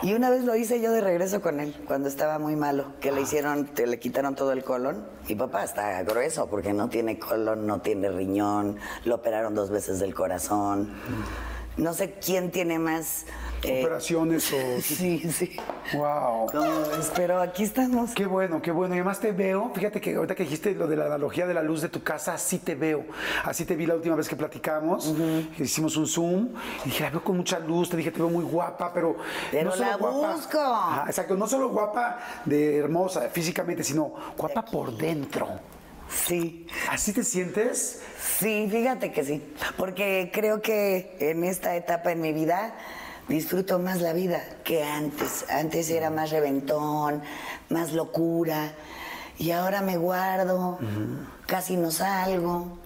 Y 0.03 0.15
una 0.15 0.31
vez 0.31 0.45
lo 0.45 0.55
hice 0.55 0.81
yo 0.81 0.93
de 0.93 1.01
regreso 1.01 1.41
con 1.41 1.59
él, 1.59 1.75
cuando 1.87 2.09
estaba 2.09 2.39
muy 2.39 2.55
malo, 2.55 2.93
que 3.01 3.11
le 3.11 3.23
hicieron, 3.23 3.67
que 3.67 3.87
le 3.87 3.99
quitaron 3.99 4.37
todo 4.37 4.53
el 4.53 4.63
colon. 4.63 5.05
Mi 5.29 5.35
papá 5.35 5.65
está 5.65 6.01
grueso 6.05 6.47
porque 6.49 6.73
no 6.73 6.89
tiene 6.89 7.19
colon, 7.19 7.67
no 7.67 7.81
tiene 7.81 8.11
riñón, 8.11 8.77
lo 9.05 9.17
operaron 9.17 9.55
dos 9.57 9.71
veces 9.71 9.99
del 9.99 10.15
corazón. 10.15 10.95
No 11.79 11.95
sé 11.95 12.15
quién 12.15 12.51
tiene 12.51 12.79
más. 12.79 13.25
eh, 13.63 13.83
Operaciones 13.85 14.53
o... 14.53 14.81
sí, 14.83 15.21
sí. 15.31 15.57
Wow. 15.95 16.51
Pero 17.15 17.41
aquí 17.41 17.63
estamos. 17.63 18.13
Qué 18.15 18.27
bueno, 18.27 18.61
qué 18.61 18.73
bueno. 18.73 18.95
Y 18.95 18.99
además 18.99 19.21
te 19.21 19.31
veo, 19.31 19.71
fíjate 19.75 20.01
que 20.01 20.17
ahorita 20.17 20.35
que 20.35 20.43
dijiste 20.43 20.75
lo 20.75 20.89
de 20.89 20.97
la 20.97 21.07
analogía 21.07 21.47
de 21.47 21.55
la 21.55 21.63
luz 21.63 21.81
de 21.81 21.89
tu 21.89 22.03
casa, 22.03 22.35
así 22.35 22.59
te 22.59 22.75
veo. 22.75 23.05
Así 23.45 23.65
te 23.65 23.77
vi 23.77 23.87
la 23.87 23.95
última 23.95 24.17
vez 24.17 24.29
que 24.29 24.35
platicamos, 24.35 25.15
que 25.57 25.63
hicimos 25.63 25.97
un 25.97 26.07
Zoom. 26.09 26.49
Y 26.85 26.87
dije, 26.87 27.05
la 27.05 27.11
veo 27.11 27.23
con 27.23 27.37
mucha 27.37 27.61
luz, 27.61 27.89
te 27.89 27.97
dije, 27.97 28.11
te 28.11 28.19
veo 28.19 28.29
muy 28.29 28.45
guapa, 28.45 28.93
pero... 28.93 29.17
Pero 29.53 29.71
solo 29.71 29.85
la 29.89 29.97
busco. 29.97 30.59
Ajá, 30.61 31.05
exacto, 31.07 31.37
no 31.37 31.47
solo 31.47 31.69
guapa 31.69 32.19
de 32.45 32.77
hermosa 32.77 33.29
físicamente, 33.31 33.85
sino 33.85 34.13
guapa 34.37 34.65
por 34.65 34.97
dentro. 34.97 35.49
Sí. 36.11 36.67
¿Así 36.91 37.13
te 37.13 37.25
sientes? 37.25 38.01
Sí, 38.39 38.69
fíjate 38.71 39.13
que 39.13 39.25
sí. 39.25 39.55
Porque 39.77 40.31
creo 40.33 40.63
que 40.63 41.17
en 41.21 41.45
esta 41.45 41.77
etapa 41.77 42.13
en 42.13 42.21
mi 42.21 42.33
vida 42.33 42.75
disfruto 43.29 43.79
más 43.79 44.01
la 44.01 44.13
vida 44.13 44.43
que 44.65 44.85
antes. 44.85 45.45
Antes 45.51 45.91
era 45.91 46.11
más 46.11 46.31
reventón, 46.31 47.23
más 47.69 47.93
locura. 47.93 48.73
Y 49.39 49.53
ahora 49.53 49.83
me 49.83 49.97
guardo, 49.97 50.79
casi 51.47 51.77
no 51.77 51.93
salgo. 51.93 52.79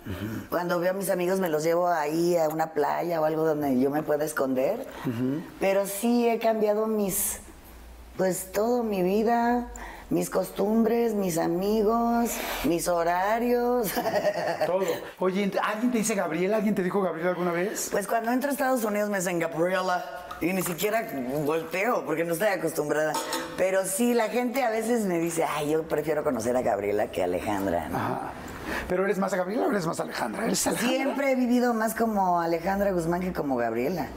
Cuando 0.50 0.78
veo 0.80 0.90
a 0.90 0.94
mis 0.94 1.08
amigos 1.08 1.40
me 1.40 1.48
los 1.48 1.64
llevo 1.64 1.88
ahí 1.88 2.36
a 2.36 2.48
una 2.48 2.74
playa 2.74 3.20
o 3.22 3.24
algo 3.24 3.44
donde 3.44 3.80
yo 3.80 3.88
me 3.88 4.02
pueda 4.02 4.24
esconder. 4.24 4.86
Pero 5.60 5.86
sí 5.86 6.28
he 6.28 6.38
cambiado 6.38 6.86
mis, 6.86 7.38
pues 8.18 8.52
todo 8.52 8.82
mi 8.82 9.02
vida, 9.02 9.72
mis 10.12 10.28
costumbres, 10.28 11.14
mis 11.14 11.38
amigos, 11.38 12.32
mis 12.64 12.86
horarios. 12.86 13.88
Todo. 14.66 14.84
Oye, 15.18 15.50
¿alguien 15.62 15.90
te 15.90 15.98
dice 15.98 16.14
Gabriela? 16.14 16.58
¿Alguien 16.58 16.74
te 16.74 16.82
dijo 16.82 17.00
Gabriela 17.00 17.30
alguna 17.30 17.52
vez? 17.52 17.88
Pues 17.90 18.06
cuando 18.06 18.30
entro 18.30 18.50
a 18.50 18.52
Estados 18.52 18.84
Unidos 18.84 19.08
me 19.08 19.18
dicen 19.18 19.38
Gabriela 19.38 20.04
y 20.42 20.52
ni 20.52 20.62
siquiera 20.62 21.08
volteo 21.46 22.04
porque 22.04 22.24
no 22.24 22.34
estoy 22.34 22.48
acostumbrada. 22.48 23.14
Pero 23.56 23.86
sí, 23.86 24.12
la 24.12 24.28
gente 24.28 24.62
a 24.62 24.68
veces 24.68 25.06
me 25.06 25.18
dice, 25.18 25.44
ay, 25.44 25.70
yo 25.70 25.82
prefiero 25.84 26.22
conocer 26.22 26.54
a 26.58 26.62
Gabriela 26.62 27.10
que 27.10 27.22
a 27.22 27.24
Alejandra. 27.24 27.88
¿no? 27.88 27.96
Ajá. 27.96 28.32
¿Pero 28.88 29.04
eres 29.04 29.18
más 29.18 29.32
a 29.32 29.36
Gabriela 29.36 29.66
o 29.66 29.70
eres 29.70 29.86
más 29.86 30.00
Alejandra? 30.00 30.44
¿Eres 30.46 30.66
Alejandra? 30.66 30.96
Siempre 30.96 31.32
he 31.32 31.34
vivido 31.34 31.74
más 31.74 31.94
como 31.94 32.40
Alejandra 32.40 32.92
Guzmán 32.92 33.20
que 33.20 33.32
como 33.32 33.56
Gabriela. 33.56 34.08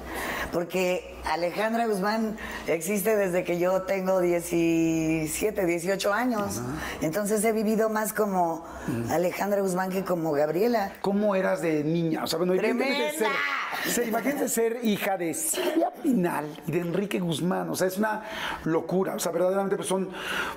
Porque 0.51 1.15
Alejandra 1.25 1.87
Guzmán 1.87 2.37
existe 2.67 3.15
desde 3.15 3.43
que 3.43 3.57
yo 3.59 3.81
tengo 3.83 4.21
17, 4.21 5.65
18 5.65 6.13
años. 6.13 6.61
Entonces 7.01 7.43
he 7.43 7.51
vivido 7.51 7.89
más 7.89 8.13
como 8.13 8.65
Alejandra 9.09 9.61
Guzmán 9.61 9.89
que 9.89 10.03
como 10.03 10.31
Gabriela. 10.31 10.93
¿Cómo 11.01 11.35
eras 11.35 11.61
de 11.61 11.83
niña? 11.83 12.23
O 12.23 12.27
sea, 12.27 12.37
bueno, 12.37 12.53
imagínate 12.53 13.13
ser, 13.85 14.07
imagínate 14.07 14.47
ser 14.47 14.79
hija 14.83 15.17
de 15.17 15.33
Silvia 15.33 15.91
Pinal 16.01 16.45
y 16.67 16.71
de 16.71 16.79
Enrique 16.79 17.19
Guzmán. 17.19 17.69
O 17.69 17.75
sea, 17.75 17.87
es 17.87 17.97
una 17.97 18.23
locura. 18.63 19.15
O 19.15 19.19
sea, 19.19 19.31
verdaderamente 19.31 19.75
pues 19.75 19.87
son 19.87 20.09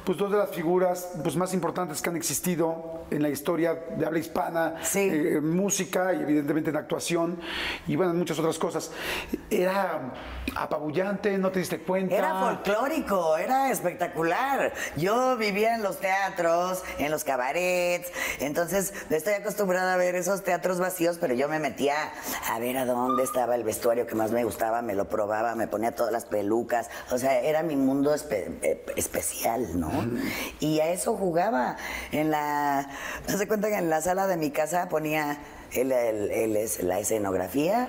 pues, 0.04 0.18
dos 0.18 0.30
de 0.30 0.38
las 0.38 0.50
figuras 0.50 1.12
pues, 1.22 1.36
más 1.36 1.54
importantes 1.54 2.02
que 2.02 2.10
han 2.10 2.16
existido 2.16 3.04
en 3.10 3.22
la 3.22 3.30
historia 3.30 3.77
de 3.96 4.06
habla 4.06 4.18
hispana, 4.18 4.74
Sí. 4.82 5.08
eh, 5.12 5.40
música 5.40 6.12
y 6.12 6.22
evidentemente 6.22 6.70
en 6.70 6.76
actuación 6.76 7.38
y 7.86 7.96
bueno, 7.96 8.12
en 8.12 8.18
muchas 8.18 8.38
otras 8.38 8.58
cosas. 8.58 8.90
Era 9.50 10.12
apabullante, 10.56 11.36
no 11.38 11.50
te 11.50 11.58
diste 11.60 11.80
cuenta. 11.80 12.14
Era 12.16 12.40
folclórico, 12.40 13.36
era 13.36 13.70
espectacular. 13.70 14.72
Yo 14.96 15.36
vivía 15.36 15.74
en 15.74 15.82
los 15.82 15.98
teatros, 15.98 16.82
en 16.98 17.10
los 17.10 17.24
cabarets, 17.24 18.10
entonces 18.40 18.92
estoy 19.10 19.34
acostumbrada 19.34 19.94
a 19.94 19.96
ver 19.96 20.14
esos 20.14 20.42
teatros 20.42 20.78
vacíos, 20.78 21.18
pero 21.20 21.34
yo 21.34 21.48
me 21.48 21.58
metía 21.58 21.94
a 22.50 22.58
ver 22.58 22.76
a 22.78 22.84
dónde 22.84 23.22
estaba 23.24 23.54
el 23.54 23.64
vestuario 23.64 24.06
que 24.06 24.14
más 24.14 24.30
me 24.30 24.44
gustaba, 24.44 24.82
me 24.82 24.94
lo 24.94 25.08
probaba, 25.08 25.54
me 25.54 25.68
ponía 25.68 25.94
todas 25.94 26.12
las 26.12 26.24
pelucas, 26.24 26.88
o 27.10 27.18
sea, 27.18 27.40
era 27.40 27.62
mi 27.62 27.76
mundo 27.76 28.14
espe- 28.14 28.58
eh, 28.62 28.84
especial, 28.96 29.78
¿no? 29.78 29.90
Y 30.60 30.80
a 30.80 30.88
eso 30.90 31.16
jugaba. 31.16 31.76
En 32.12 32.30
la, 32.30 32.88
no 33.28 33.38
se 33.38 33.46
cuenta 33.48 33.68
que 33.68 33.74
en 33.76 33.90
la 33.90 34.00
sala 34.00 34.26
de 34.26 34.36
mi 34.36 34.50
casa 34.50 34.88
ponía 34.88 35.38
el- 35.72 35.92
el- 35.92 36.30
el- 36.30 36.56
es- 36.56 36.82
la 36.82 36.98
escenografía 36.98 37.88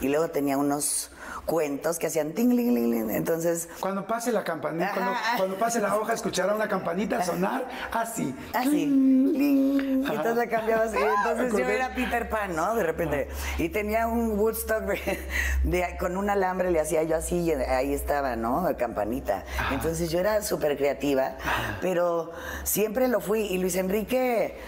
y 0.00 0.08
luego 0.08 0.28
tenía 0.30 0.56
unos 0.58 1.10
cuentos 1.46 1.98
que 1.98 2.06
hacían 2.06 2.32
ting, 2.32 2.50
ling, 2.50 2.74
ling, 2.74 2.90
ling. 2.90 3.10
Entonces, 3.10 3.68
Cuando 3.80 4.06
pase 4.06 4.32
la 4.32 4.44
campanita, 4.44 4.92
cuando, 4.94 5.12
cuando 5.36 5.56
pase 5.56 5.80
la 5.80 5.96
hoja, 5.96 6.12
escuchará 6.12 6.54
una 6.54 6.68
campanita 6.68 7.22
sonar 7.24 7.66
así. 7.92 8.34
así. 8.52 8.86
ling. 8.86 10.02
Y 10.02 10.06
entonces 10.06 10.36
la 10.36 10.46
cambiaba 10.48 10.84
así. 10.84 10.96
Entonces 10.96 11.52
yo 11.58 11.68
era 11.68 11.94
Peter 11.94 12.28
Pan, 12.28 12.54
¿no? 12.56 12.74
De 12.74 12.82
repente. 12.82 13.28
Y 13.58 13.68
tenía 13.68 14.06
un 14.06 14.38
Woodstock 14.38 14.82
de- 14.84 15.18
de- 15.64 15.96
con 15.98 16.16
un 16.16 16.30
alambre, 16.30 16.70
le 16.70 16.80
hacía 16.80 17.02
yo 17.02 17.16
así 17.16 17.36
y 17.40 17.52
ahí 17.52 17.92
estaba, 17.92 18.36
¿no? 18.36 18.66
Campanita. 18.78 19.44
Entonces 19.72 20.10
yo 20.10 20.18
era 20.20 20.42
súper 20.42 20.76
creativa, 20.76 21.36
pero 21.80 22.32
siempre 22.64 23.08
lo 23.08 23.20
fui. 23.20 23.40
Y 23.42 23.58
Luis 23.58 23.76
Enrique 23.76 24.58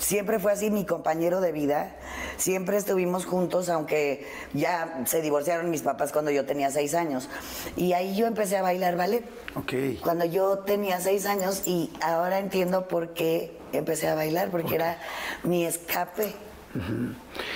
siempre 0.00 0.38
fue 0.38 0.52
así 0.52 0.70
mi 0.70 0.84
compañero 0.84 1.40
de 1.40 1.52
vida. 1.52 1.94
Siempre 2.36 2.76
estuvimos 2.76 3.26
juntos, 3.26 3.68
aunque 3.68 4.26
ya 4.54 5.02
se 5.06 5.20
divorciaron 5.20 5.70
mis 5.70 5.82
papás 5.82 6.10
cuando 6.10 6.30
yo 6.30 6.46
tenía 6.46 6.70
seis 6.70 6.94
años. 6.94 7.28
Y 7.76 7.92
ahí 7.92 8.16
yo 8.16 8.26
empecé 8.26 8.56
a 8.56 8.62
bailar 8.62 8.96
ballet. 8.96 9.24
Ok. 9.54 10.00
Cuando 10.02 10.24
yo 10.24 10.60
tenía 10.60 11.00
seis 11.00 11.26
años 11.26 11.62
y 11.66 11.92
ahora 12.02 12.38
entiendo 12.38 12.88
por 12.88 13.12
qué 13.12 13.56
empecé 13.72 14.08
a 14.08 14.14
bailar, 14.14 14.50
porque 14.50 14.74
era 14.74 14.98
mi 15.44 15.64
escape. 15.64 16.34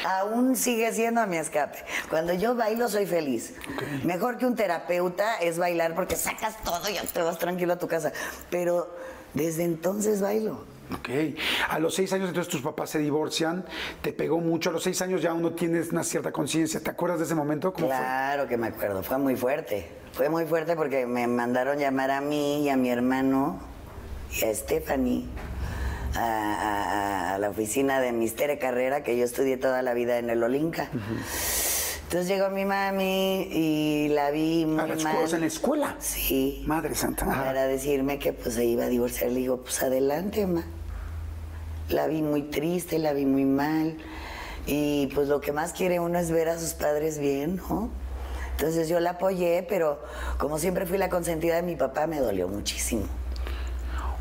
Aún 0.05 0.57
sigue 0.57 0.93
siendo 0.93 1.25
mi 1.27 1.37
escape. 1.37 1.79
Cuando 2.11 2.35
yo 2.35 2.55
bailo 2.55 2.89
soy 2.89 3.07
feliz. 3.07 3.55
Mejor 4.03 4.39
que 4.39 4.47
un 4.47 4.57
terapeuta 4.57 5.37
es 5.37 5.57
bailar 5.57 5.95
porque 5.95 6.17
sacas 6.17 6.63
todo 6.65 6.83
y 6.91 6.95
te 7.07 7.23
vas 7.23 7.39
tranquilo 7.39 7.75
a 7.75 7.79
tu 7.79 7.89
casa. 7.89 8.13
Pero 8.51 8.91
desde 9.33 9.65
entonces 9.65 10.21
bailo. 10.21 10.74
Ok. 10.93 11.09
A 11.71 11.79
los 11.79 11.95
seis 11.95 12.13
años 12.13 12.29
entonces 12.29 12.51
tus 12.51 12.61
papás 12.63 12.91
se 12.91 12.99
divorcian, 12.99 13.65
te 14.03 14.13
pegó 14.13 14.39
mucho. 14.41 14.71
A 14.71 14.73
los 14.73 14.83
seis 14.83 15.01
años 15.03 15.23
ya 15.23 15.33
uno 15.33 15.53
tienes 15.53 15.91
una 15.93 16.05
cierta 16.05 16.31
conciencia. 16.33 16.81
¿Te 16.81 16.91
acuerdas 16.91 17.19
de 17.21 17.25
ese 17.25 17.35
momento? 17.35 17.73
¿Cómo 17.73 17.87
fue? 17.87 17.97
Claro 17.97 18.47
que 18.49 18.57
me 18.57 18.67
acuerdo, 18.69 19.03
fue 19.03 19.19
muy 19.19 19.37
fuerte. 19.37 19.89
Fue 20.13 20.29
muy 20.29 20.45
fuerte 20.45 20.77
porque 20.77 21.07
me 21.07 21.27
mandaron 21.27 21.79
llamar 21.79 22.11
a 22.11 22.21
mí 22.21 22.65
y 22.65 22.69
a 22.69 22.77
mi 22.77 22.91
hermano 22.91 23.61
y 24.41 24.45
a 24.45 24.55
Stephanie 24.55 25.25
a, 26.15 26.21
a- 26.21 27.35
a 27.35 27.39
la 27.39 27.51
oficina 27.51 28.01
de 28.01 28.13
Mistere 28.13 28.59
Carrera, 28.59 29.03
que 29.03 29.17
yo 29.17 29.25
estudié 29.25 29.57
toda 29.57 29.83
la 29.83 29.95
vida 29.95 30.19
en 30.19 30.31
el 30.31 30.43
Olinca. 30.45 30.89
Entonces 32.15 32.31
llegó 32.31 32.49
mi 32.49 32.65
mami 32.65 33.49
y 33.51 34.09
la 34.11 34.31
vi 34.31 34.67
muy 34.67 34.79
A 34.79 34.87
la 34.87 34.95
mal. 35.03 35.35
en 35.35 35.41
la 35.41 35.47
escuela. 35.47 35.97
Sí. 35.99 36.63
Madre 36.65 36.95
santa. 36.95 37.29
Ajá. 37.29 37.43
Para 37.47 37.67
decirme 37.67 38.21
que 38.21 38.33
pues 38.33 38.55
se 38.55 38.65
iba 38.65 38.85
a 38.85 38.87
divorciar. 38.89 39.33
Le 39.33 39.41
digo, 39.41 39.57
pues 39.57 39.83
adelante, 39.83 40.47
ma. 40.47 40.63
La 41.89 42.07
vi 42.07 42.23
muy 42.23 42.43
triste, 42.43 43.01
la 43.01 43.15
vi 43.15 43.27
muy 43.27 43.45
mal. 43.45 43.97
Y 44.65 45.09
pues 45.09 45.27
lo 45.27 45.41
que 45.41 45.51
más 45.51 45.73
quiere 45.73 45.99
uno 45.99 46.17
es 46.21 46.31
ver 46.31 46.51
a 46.51 46.57
sus 46.57 46.75
padres 46.75 47.19
bien, 47.19 47.57
¿no? 47.57 47.91
Entonces 48.53 48.89
yo 48.89 49.01
la 49.01 49.11
apoyé, 49.11 49.67
pero 49.69 50.01
como 50.39 50.61
siempre 50.61 50.87
fui 50.87 50.99
la 50.99 51.09
consentida 51.09 51.57
de 51.57 51.63
mi 51.63 51.75
papá, 51.75 52.07
me 52.07 52.21
dolió 52.21 52.47
muchísimo. 52.47 53.07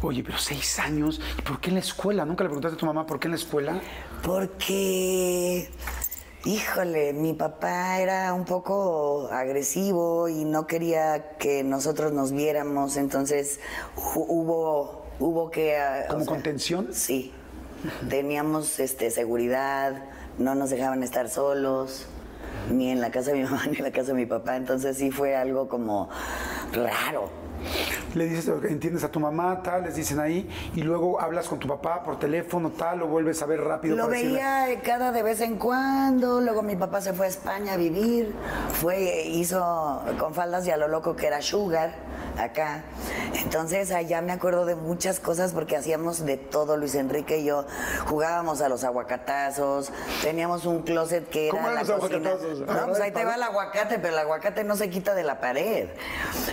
Oye, 0.02 0.22
pero 0.22 0.38
seis 0.38 0.80
años. 0.80 1.22
¿Y 1.38 1.44
por 1.44 1.62
qué 1.62 1.70
en 1.70 1.76
la 1.76 1.80
escuela? 1.82 2.26
¿Nunca 2.26 2.44
le 2.44 2.50
preguntaste 2.50 2.76
a 2.76 2.80
tu 2.80 2.86
mamá 2.88 3.06
por 3.06 3.20
qué 3.20 3.28
en 3.28 3.32
la 3.34 3.38
escuela? 3.38 3.80
Porque, 4.22 5.70
híjole, 6.46 7.14
mi 7.14 7.34
papá 7.34 8.00
era 8.00 8.34
un 8.34 8.46
poco 8.46 9.30
agresivo 9.32 10.28
y 10.28 10.44
no 10.46 10.68
quería 10.68 11.38
que 11.38 11.64
nosotros 11.64 12.12
nos 12.12 12.32
viéramos, 12.32 12.98
entonces 12.98 13.60
hu- 13.96 14.26
hubo, 14.28 15.06
hubo 15.20 15.50
que... 15.52 15.78
ah, 15.78 16.06
¿Como 16.10 16.22
o 16.22 16.26
sea, 16.26 16.34
contención? 16.34 16.90
Sí. 16.94 17.32
teníamos 18.10 18.80
este, 18.80 19.10
seguridad, 19.12 20.04
no 20.38 20.56
nos 20.56 20.70
dejaban 20.70 21.02
estar 21.04 21.30
solos, 21.30 22.08
ni 22.70 22.90
en 22.92 23.00
la 23.02 23.10
casa 23.12 23.32
de 23.32 23.38
mi 23.38 23.44
mamá 23.44 23.66
ni 23.70 23.78
en 23.78 23.84
la 23.84 23.92
casa 23.92 24.08
de 24.08 24.14
mi 24.16 24.26
papá, 24.26 24.58
entonces 24.58 24.98
sí 24.98 25.12
fue 25.12 25.36
algo 25.36 25.68
como 25.70 26.10
raro. 26.74 27.30
Le 28.15 28.25
dices, 28.25 28.48
entiendes 28.70 29.03
a 29.03 29.10
tu 29.10 29.20
mamá, 29.20 29.62
tal, 29.63 29.84
les 29.84 29.96
dicen 29.96 30.20
ahí, 30.20 30.50
y 30.75 30.82
luego 30.82 31.20
hablas 31.20 31.48
con 31.48 31.60
tu 31.60 31.67
papá 31.67 32.03
por 32.03 32.20
teléfono, 32.20 32.70
tal, 32.72 33.01
o 33.01 33.08
vuelves 33.08 33.41
a 33.41 33.46
ver 33.46 33.62
rápido. 33.62 33.96
Lo 33.96 34.03
para 34.05 34.17
decirle- 34.17 34.34
veía 34.34 34.82
cada 34.84 35.12
de 35.12 35.24
vez 35.24 35.41
en 35.41 35.55
cuando, 35.58 36.41
luego 36.41 36.62
mi 36.62 36.75
papá 36.75 37.01
se 37.01 37.13
fue 37.13 37.25
a 37.25 37.29
España 37.29 37.74
a 37.74 37.77
vivir, 37.77 38.34
fue, 38.74 39.24
hizo 39.25 40.01
con 40.20 40.34
faldas 40.34 40.65
y 40.67 40.72
a 40.72 40.77
lo 40.77 40.88
loco 40.88 41.15
que 41.15 41.27
era 41.27 41.41
Sugar 41.41 41.91
acá. 42.38 42.84
Entonces 43.36 43.92
allá 43.92 44.22
me 44.22 44.32
acuerdo 44.32 44.66
de 44.66 44.75
muchas 44.75 45.20
cosas 45.20 45.52
porque 45.54 45.75
hacíamos 45.75 46.25
de 46.25 46.38
todo, 46.38 46.78
Luis 46.78 46.96
Enrique 46.96 47.40
y 47.40 47.46
yo. 47.46 47.66
Jugábamos 48.08 48.62
a 48.62 48.70
los 48.70 48.84
aguacatazos, 48.84 49.92
teníamos 50.22 50.66
un 50.66 50.82
closet 50.84 51.28
que 51.30 51.48
era 51.50 51.56
¿Cómo 51.58 51.70
la 51.70 51.84
los 51.84 51.92
cocina. 51.92 52.30
aguacatazos? 52.30 52.60
No, 52.62 52.88
pues 52.88 53.00
ahí 53.02 53.12
te 53.12 53.25
va 53.25 53.36
el 53.36 53.44
aguacate, 53.44 54.00
pero 54.00 54.13
el 54.13 54.20
aguacate 54.20 54.63
no 54.63 54.75
se 54.75 54.90
quita 54.90 55.13
de 55.16 55.24
la 55.24 55.40
pared. 55.40 55.88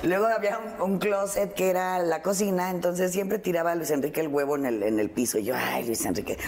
Luego 0.02 0.26
había 0.26 0.58
un, 0.80 0.92
un 0.92 0.98
closet 0.98 1.52
que 1.54 1.70
era 1.70 1.98
la 1.98 2.22
cocina, 2.22 2.70
entonces 2.70 3.12
siempre 3.12 3.38
tiraba 3.38 3.72
a 3.72 3.74
Luis 3.74 3.90
Enrique 3.90 4.20
el 4.20 4.28
huevo 4.28 4.56
en 4.56 4.66
el, 4.66 4.82
en 4.82 4.98
el 5.00 5.10
piso. 5.10 5.38
Y 5.38 5.44
yo, 5.44 5.54
ay, 5.56 5.84
Luis 5.86 6.04
Enrique. 6.04 6.38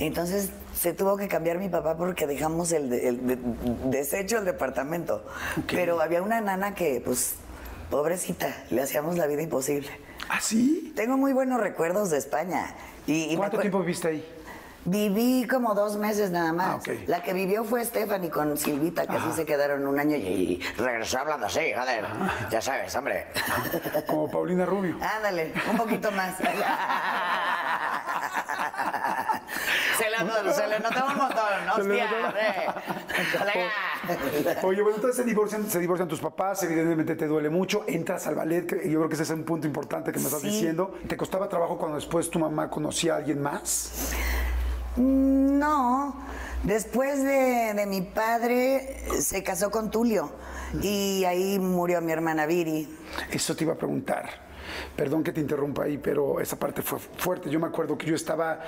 Entonces 0.00 0.48
se 0.74 0.94
tuvo 0.94 1.16
que 1.18 1.28
cambiar 1.28 1.58
mi 1.58 1.68
papá 1.68 1.96
porque 1.96 2.26
dejamos 2.26 2.72
el, 2.72 2.88
de- 2.88 3.08
el 3.08 3.26
de- 3.26 3.38
deshecho 3.90 4.38
el 4.38 4.46
departamento. 4.46 5.22
Pero 5.70 6.00
había 6.00 6.22
una 6.22 6.40
nana 6.40 6.74
que, 6.74 7.02
pues, 7.04 7.34
pobrecita, 7.90 8.64
le 8.70 8.82
hacíamos 8.82 9.16
la 9.16 9.26
vida 9.26 9.42
imposible. 9.42 9.90
¿Ah, 10.28 10.40
sí? 10.40 10.92
Tengo 10.94 11.16
muy 11.16 11.32
buenos 11.32 11.60
recuerdos 11.60 12.10
de 12.10 12.18
España. 12.18 12.74
Y, 13.06 13.36
¿Cuánto 13.36 13.58
tiempo 13.58 13.80
viviste 13.80 14.08
ahí? 14.08 14.36
Viví 14.84 15.46
como 15.46 15.74
dos 15.74 15.96
meses 15.96 16.30
nada 16.30 16.52
más. 16.52 16.88
Ah. 16.88 16.92
La 17.06 17.22
que 17.22 17.34
vivió 17.34 17.64
fue 17.64 17.84
Stephanie 17.84 18.30
con 18.30 18.56
Silvita, 18.56 19.06
que 19.06 19.16
así 19.16 19.32
se 19.32 19.44
quedaron 19.44 19.86
un 19.86 19.98
año 19.98 20.16
y, 20.16 20.20
y 20.20 20.62
regresó 20.78 21.18
hablando 21.18 21.46
así, 21.46 21.72
joder. 21.76 22.06
Ya 22.50 22.62
sabes, 22.62 22.94
hombre. 22.94 23.26
Como 24.06 24.30
Paulina 24.30 24.64
Rubio. 24.64 24.96
Ándale, 25.16 25.52
un 25.70 25.76
poquito 25.76 26.10
más. 26.12 26.36
se, 30.04 30.44
le, 30.44 30.52
se 30.54 30.66
le 30.68 30.80
notaba 30.80 31.12
un 31.12 31.18
montón, 31.18 31.66
¿no? 31.66 31.74
Hostia, 31.74 32.08
colega. 33.38 34.62
Oye, 34.62 34.82
bueno, 34.82 34.96
entonces 34.96 35.16
se 35.16 35.24
divorcian, 35.24 35.68
se 35.70 35.78
divorcian 35.78 36.08
tus 36.08 36.20
papás, 36.20 36.62
evidentemente 36.62 37.14
te 37.16 37.26
duele 37.26 37.50
mucho, 37.50 37.84
entras 37.86 38.26
al 38.26 38.34
ballet, 38.34 38.66
que 38.66 38.90
yo 38.90 38.98
creo 38.98 39.08
que 39.08 39.14
ese 39.14 39.22
es 39.24 39.30
un 39.30 39.44
punto 39.44 39.66
importante 39.66 40.12
que 40.12 40.18
me 40.18 40.24
estás 40.26 40.40
Sí. 40.40 40.48
diciendo. 40.48 40.94
¿Te 41.08 41.16
costaba 41.16 41.48
trabajo 41.48 41.78
cuando 41.78 41.96
después 41.96 42.30
tu 42.30 42.38
mamá 42.38 42.70
conocía 42.70 43.14
a 43.14 43.16
alguien 43.18 43.40
más? 43.42 44.12
No, 44.96 46.14
después 46.64 47.22
de, 47.22 47.74
de 47.74 47.86
mi 47.86 48.02
padre 48.02 49.04
se 49.20 49.42
casó 49.42 49.70
con 49.70 49.90
Tulio 49.90 50.32
y 50.82 51.24
ahí 51.24 51.58
murió 51.58 52.00
mi 52.00 52.12
hermana 52.12 52.46
Viri. 52.46 52.98
Eso 53.30 53.54
te 53.54 53.64
iba 53.64 53.74
a 53.74 53.76
preguntar. 53.76 54.49
Perdón 54.96 55.22
que 55.24 55.32
te 55.32 55.40
interrumpa 55.40 55.84
ahí, 55.84 55.98
pero 55.98 56.40
esa 56.40 56.58
parte 56.58 56.82
fue 56.82 56.98
fuerte. 56.98 57.50
Yo 57.50 57.58
me 57.60 57.66
acuerdo 57.66 57.96
que 57.96 58.06
yo 58.06 58.14
estaba, 58.14 58.60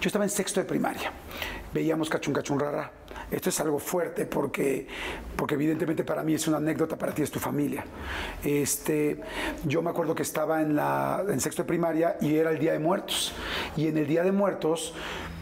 yo 0.00 0.08
estaba 0.08 0.24
en 0.24 0.30
sexto 0.30 0.60
de 0.60 0.66
primaria. 0.66 1.12
Veíamos 1.72 2.08
Cachun 2.10 2.34
Cachun 2.34 2.60
Rara. 2.60 2.90
Esto 3.30 3.48
es 3.48 3.60
algo 3.60 3.78
fuerte 3.78 4.26
porque, 4.26 4.86
porque 5.36 5.54
evidentemente 5.54 6.04
para 6.04 6.22
mí 6.22 6.34
es 6.34 6.46
una 6.46 6.58
anécdota, 6.58 6.96
para 6.98 7.14
ti 7.14 7.22
es 7.22 7.30
tu 7.30 7.38
familia. 7.40 7.84
Este, 8.44 9.20
yo 9.64 9.80
me 9.80 9.88
acuerdo 9.90 10.14
que 10.14 10.22
estaba 10.22 10.60
en, 10.60 10.76
la, 10.76 11.24
en 11.26 11.40
sexto 11.40 11.62
de 11.62 11.66
primaria 11.68 12.16
y 12.20 12.36
era 12.36 12.50
el 12.50 12.58
Día 12.58 12.72
de 12.72 12.78
Muertos. 12.78 13.32
Y 13.76 13.86
en 13.86 13.96
el 13.96 14.06
Día 14.06 14.22
de 14.22 14.32
Muertos 14.32 14.92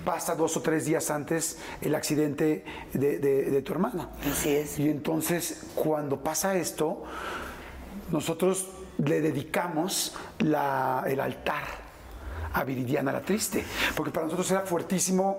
pasa 0.04 0.34
dos 0.36 0.56
o 0.56 0.62
tres 0.62 0.86
días 0.86 1.10
antes 1.10 1.58
el 1.80 1.94
accidente 1.96 2.64
de, 2.92 3.18
de- 3.18 3.50
de 3.50 3.62
tu 3.62 3.72
hermana. 3.72 4.10
Así 4.30 4.50
es. 4.54 4.78
Y 4.78 4.88
entonces 4.88 5.64
cuando 5.74 6.20
pasa 6.22 6.56
esto, 6.56 7.02
nosotros 8.10 8.68
le 9.04 9.20
dedicamos 9.20 10.14
el 10.38 10.54
altar 11.20 11.64
a 12.52 12.64
Viridiana 12.64 13.12
la 13.12 13.20
Triste, 13.20 13.64
porque 13.94 14.10
para 14.10 14.24
nosotros 14.26 14.50
era 14.50 14.62
fuertísimo 14.62 15.38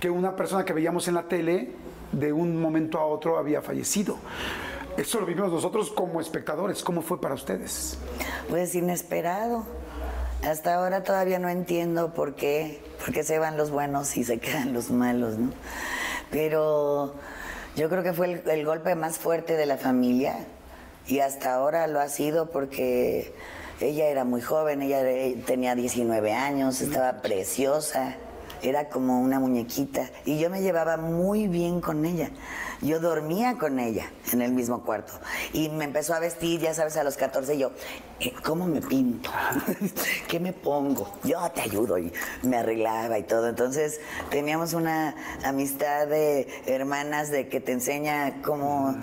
que 0.00 0.10
una 0.10 0.34
persona 0.34 0.64
que 0.64 0.72
veíamos 0.72 1.06
en 1.08 1.14
la 1.14 1.22
tele 1.22 1.72
de 2.12 2.32
un 2.32 2.60
momento 2.60 2.98
a 2.98 3.04
otro 3.04 3.38
había 3.38 3.62
fallecido. 3.62 4.18
Eso 4.96 5.20
lo 5.20 5.26
vivimos 5.26 5.52
nosotros 5.52 5.90
como 5.90 6.20
espectadores. 6.20 6.82
¿Cómo 6.82 7.02
fue 7.02 7.20
para 7.20 7.34
ustedes? 7.34 7.98
Pues 8.48 8.74
inesperado. 8.74 9.64
Hasta 10.42 10.74
ahora 10.74 11.04
todavía 11.04 11.38
no 11.38 11.48
entiendo 11.48 12.14
por 12.14 12.34
qué, 12.34 12.82
por 13.04 13.12
qué 13.12 13.22
se 13.22 13.38
van 13.38 13.56
los 13.56 13.70
buenos 13.70 14.16
y 14.16 14.24
se 14.24 14.38
quedan 14.38 14.72
los 14.72 14.90
malos, 14.90 15.38
¿no? 15.38 15.50
Pero 16.30 17.14
yo 17.76 17.88
creo 17.88 18.02
que 18.02 18.12
fue 18.12 18.42
el 18.44 18.64
golpe 18.64 18.94
más 18.96 19.18
fuerte 19.18 19.54
de 19.54 19.66
la 19.66 19.76
familia 19.76 20.46
y 21.08 21.20
hasta 21.20 21.54
ahora 21.54 21.86
lo 21.86 22.00
ha 22.00 22.08
sido 22.08 22.50
porque 22.50 23.32
ella 23.80 24.06
era 24.06 24.24
muy 24.24 24.40
joven, 24.40 24.82
ella 24.82 25.02
tenía 25.46 25.74
19 25.74 26.32
años, 26.32 26.80
estaba 26.80 27.22
preciosa, 27.22 28.16
era 28.62 28.88
como 28.88 29.20
una 29.20 29.38
muñequita 29.38 30.10
y 30.24 30.38
yo 30.38 30.50
me 30.50 30.60
llevaba 30.62 30.96
muy 30.96 31.48
bien 31.48 31.80
con 31.80 32.04
ella. 32.04 32.30
Yo 32.80 33.00
dormía 33.00 33.58
con 33.58 33.80
ella 33.80 34.10
en 34.32 34.40
el 34.40 34.52
mismo 34.52 34.84
cuarto 34.84 35.12
y 35.52 35.68
me 35.68 35.84
empezó 35.84 36.14
a 36.14 36.20
vestir, 36.20 36.60
ya 36.60 36.74
sabes, 36.74 36.96
a 36.96 37.02
los 37.02 37.16
14 37.16 37.56
y 37.56 37.58
yo, 37.58 37.72
eh, 38.20 38.32
¿cómo 38.44 38.66
me 38.66 38.80
pinto? 38.80 39.30
¿Qué 40.28 40.38
me 40.38 40.52
pongo? 40.52 41.12
Yo 41.24 41.40
te 41.50 41.62
ayudo 41.62 41.98
y 41.98 42.12
me 42.42 42.58
arreglaba 42.58 43.18
y 43.18 43.24
todo. 43.24 43.48
Entonces 43.48 44.00
teníamos 44.30 44.74
una 44.74 45.16
amistad 45.44 46.06
de 46.06 46.46
hermanas 46.66 47.30
de 47.30 47.48
que 47.48 47.60
te 47.60 47.72
enseña 47.72 48.42
cómo, 48.42 48.94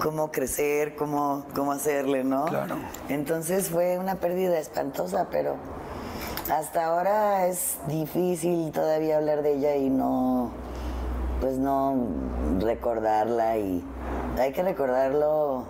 cómo 0.00 0.30
crecer, 0.30 0.94
cómo, 0.94 1.44
cómo 1.54 1.72
hacerle, 1.72 2.22
¿no? 2.22 2.46
Claro. 2.46 2.76
Entonces 3.08 3.68
fue 3.68 3.98
una 3.98 4.16
pérdida 4.16 4.58
espantosa, 4.60 5.28
pero 5.30 5.56
hasta 6.50 6.86
ahora 6.86 7.46
es 7.46 7.76
difícil 7.88 8.72
todavía 8.72 9.18
hablar 9.18 9.42
de 9.42 9.54
ella 9.54 9.76
y 9.76 9.90
no, 9.90 10.52
pues 11.40 11.58
no 11.58 11.96
recordarla 12.60 13.58
y 13.58 13.84
hay 14.38 14.52
que 14.52 14.62
recordarlo 14.62 15.66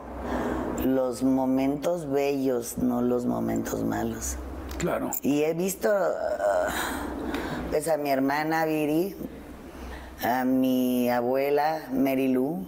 los 0.85 1.23
momentos 1.23 2.09
bellos, 2.09 2.79
no 2.79 3.03
los 3.03 3.27
momentos 3.27 3.83
malos. 3.85 4.37
Claro. 4.79 5.11
Y 5.23 5.43
he 5.43 5.55
visto 5.55 5.91
ah, 5.91 6.69
pues 7.71 7.89
a 7.89 7.97
mi 7.97 8.11
hermana 8.11 8.65
Viri, 8.65 9.17
a 10.23 10.45
mi 10.45 11.11
abuela 11.11 11.83
Mary 11.93 12.29
Lou, 12.29 12.65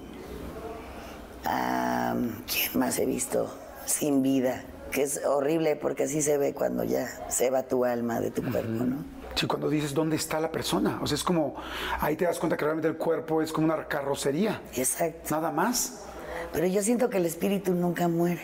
a 1.45 2.15
quién 2.47 2.81
más 2.81 2.99
he 2.99 3.07
visto 3.07 3.49
sin 3.87 4.23
vida, 4.23 4.63
que 4.91 5.03
es 5.03 5.25
horrible 5.25 5.77
porque 5.77 6.05
así 6.05 6.23
se 6.23 6.39
ve 6.39 6.53
cuando 6.53 6.85
ya 6.85 7.09
se 7.29 7.51
va 7.51 7.63
tu 7.63 7.85
alma 7.85 8.21
de 8.21 8.31
tu 8.31 8.43
cuerpo, 8.43 8.85
¿no? 8.85 9.05
Sí, 9.35 9.47
cuando 9.47 9.69
dices 9.69 9.95
dónde 9.95 10.17
está 10.17 10.41
la 10.41 10.51
persona. 10.51 10.99
O 11.03 11.07
sea, 11.07 11.15
es 11.15 11.25
como, 11.25 11.55
ahí 12.01 12.17
te 12.17 12.25
das 12.25 12.39
cuenta 12.39 12.57
que 12.57 12.65
realmente 12.65 12.89
el 12.89 12.97
cuerpo 12.97 13.43
es 13.43 13.53
como 13.53 13.67
una 13.67 13.87
carrocería. 13.87 14.61
Exacto. 14.75 15.35
Nada 15.35 15.51
más. 15.53 16.05
Pero 16.53 16.67
yo 16.67 16.83
siento 16.83 17.09
que 17.11 17.19
el 17.19 17.27
espíritu 17.27 17.73
nunca 17.73 18.09
muere. 18.09 18.43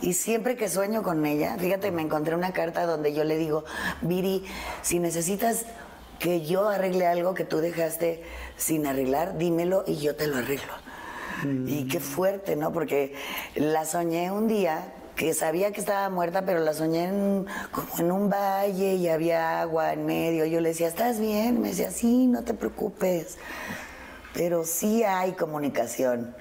Y 0.00 0.14
siempre 0.14 0.56
que 0.56 0.68
sueño 0.68 1.02
con 1.02 1.24
ella, 1.24 1.56
fíjate, 1.58 1.90
me 1.90 2.02
encontré 2.02 2.34
una 2.34 2.52
carta 2.52 2.86
donde 2.86 3.14
yo 3.14 3.24
le 3.24 3.36
digo, 3.38 3.64
Viri, 4.02 4.44
si 4.82 4.98
necesitas 4.98 5.64
que 6.18 6.44
yo 6.44 6.68
arregle 6.68 7.06
algo 7.06 7.34
que 7.34 7.44
tú 7.44 7.58
dejaste 7.58 8.22
sin 8.56 8.86
arreglar, 8.86 9.38
dímelo 9.38 9.84
y 9.86 9.96
yo 9.96 10.16
te 10.16 10.26
lo 10.26 10.36
arreglo. 10.36 10.72
Y 11.66 11.86
qué 11.86 12.00
fuerte, 12.00 12.56
¿no? 12.56 12.72
Porque 12.72 13.14
la 13.54 13.84
soñé 13.84 14.30
un 14.30 14.48
día 14.48 14.94
que 15.16 15.34
sabía 15.34 15.72
que 15.72 15.80
estaba 15.80 16.08
muerta, 16.10 16.42
pero 16.44 16.60
la 16.60 16.72
soñé 16.74 17.04
en, 17.04 17.46
como 17.72 17.88
en 17.98 18.12
un 18.12 18.30
valle 18.30 18.94
y 18.94 19.08
había 19.08 19.60
agua 19.62 19.92
en 19.92 20.06
medio. 20.06 20.44
Yo 20.44 20.60
le 20.60 20.68
decía, 20.68 20.88
¿estás 20.88 21.18
bien? 21.18 21.60
Me 21.60 21.68
decía, 21.70 21.90
sí, 21.90 22.26
no 22.26 22.44
te 22.44 22.54
preocupes. 22.54 23.38
Pero 24.34 24.64
sí 24.64 25.02
hay 25.02 25.32
comunicación. 25.32 26.34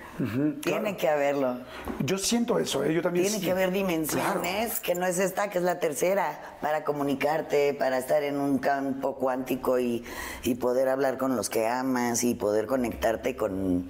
Tiene 0.61 0.95
que 0.97 1.09
haberlo. 1.09 1.59
Yo 1.99 2.17
siento 2.17 2.57
eso, 2.59 2.83
¿eh? 2.85 2.93
yo 2.93 3.01
también 3.01 3.25
Tiene 3.25 3.39
sí. 3.39 3.45
que 3.45 3.51
haber 3.51 3.69
Claro. 3.69 3.87
dimensiones, 3.87 4.79
que 4.81 4.95
no 4.95 5.05
es 5.05 5.17
esta, 5.19 5.49
que 5.49 5.57
es 5.57 5.63
la 5.63 5.79
tercera, 5.79 6.57
para 6.61 6.83
comunicarte, 6.85 7.73
para 7.73 7.97
estar 7.97 8.23
en 8.23 8.37
un 8.39 8.57
campo 8.59 9.15
cuántico 9.15 9.77
y, 9.79 10.03
y 10.43 10.55
poder 10.55 10.87
hablar 10.89 11.17
con 11.17 11.35
los 11.37 11.49
que 11.49 11.67
amas 11.67 12.23
y 12.23 12.33
poder 12.35 12.65
conectarte 12.65 13.35
con 13.37 13.89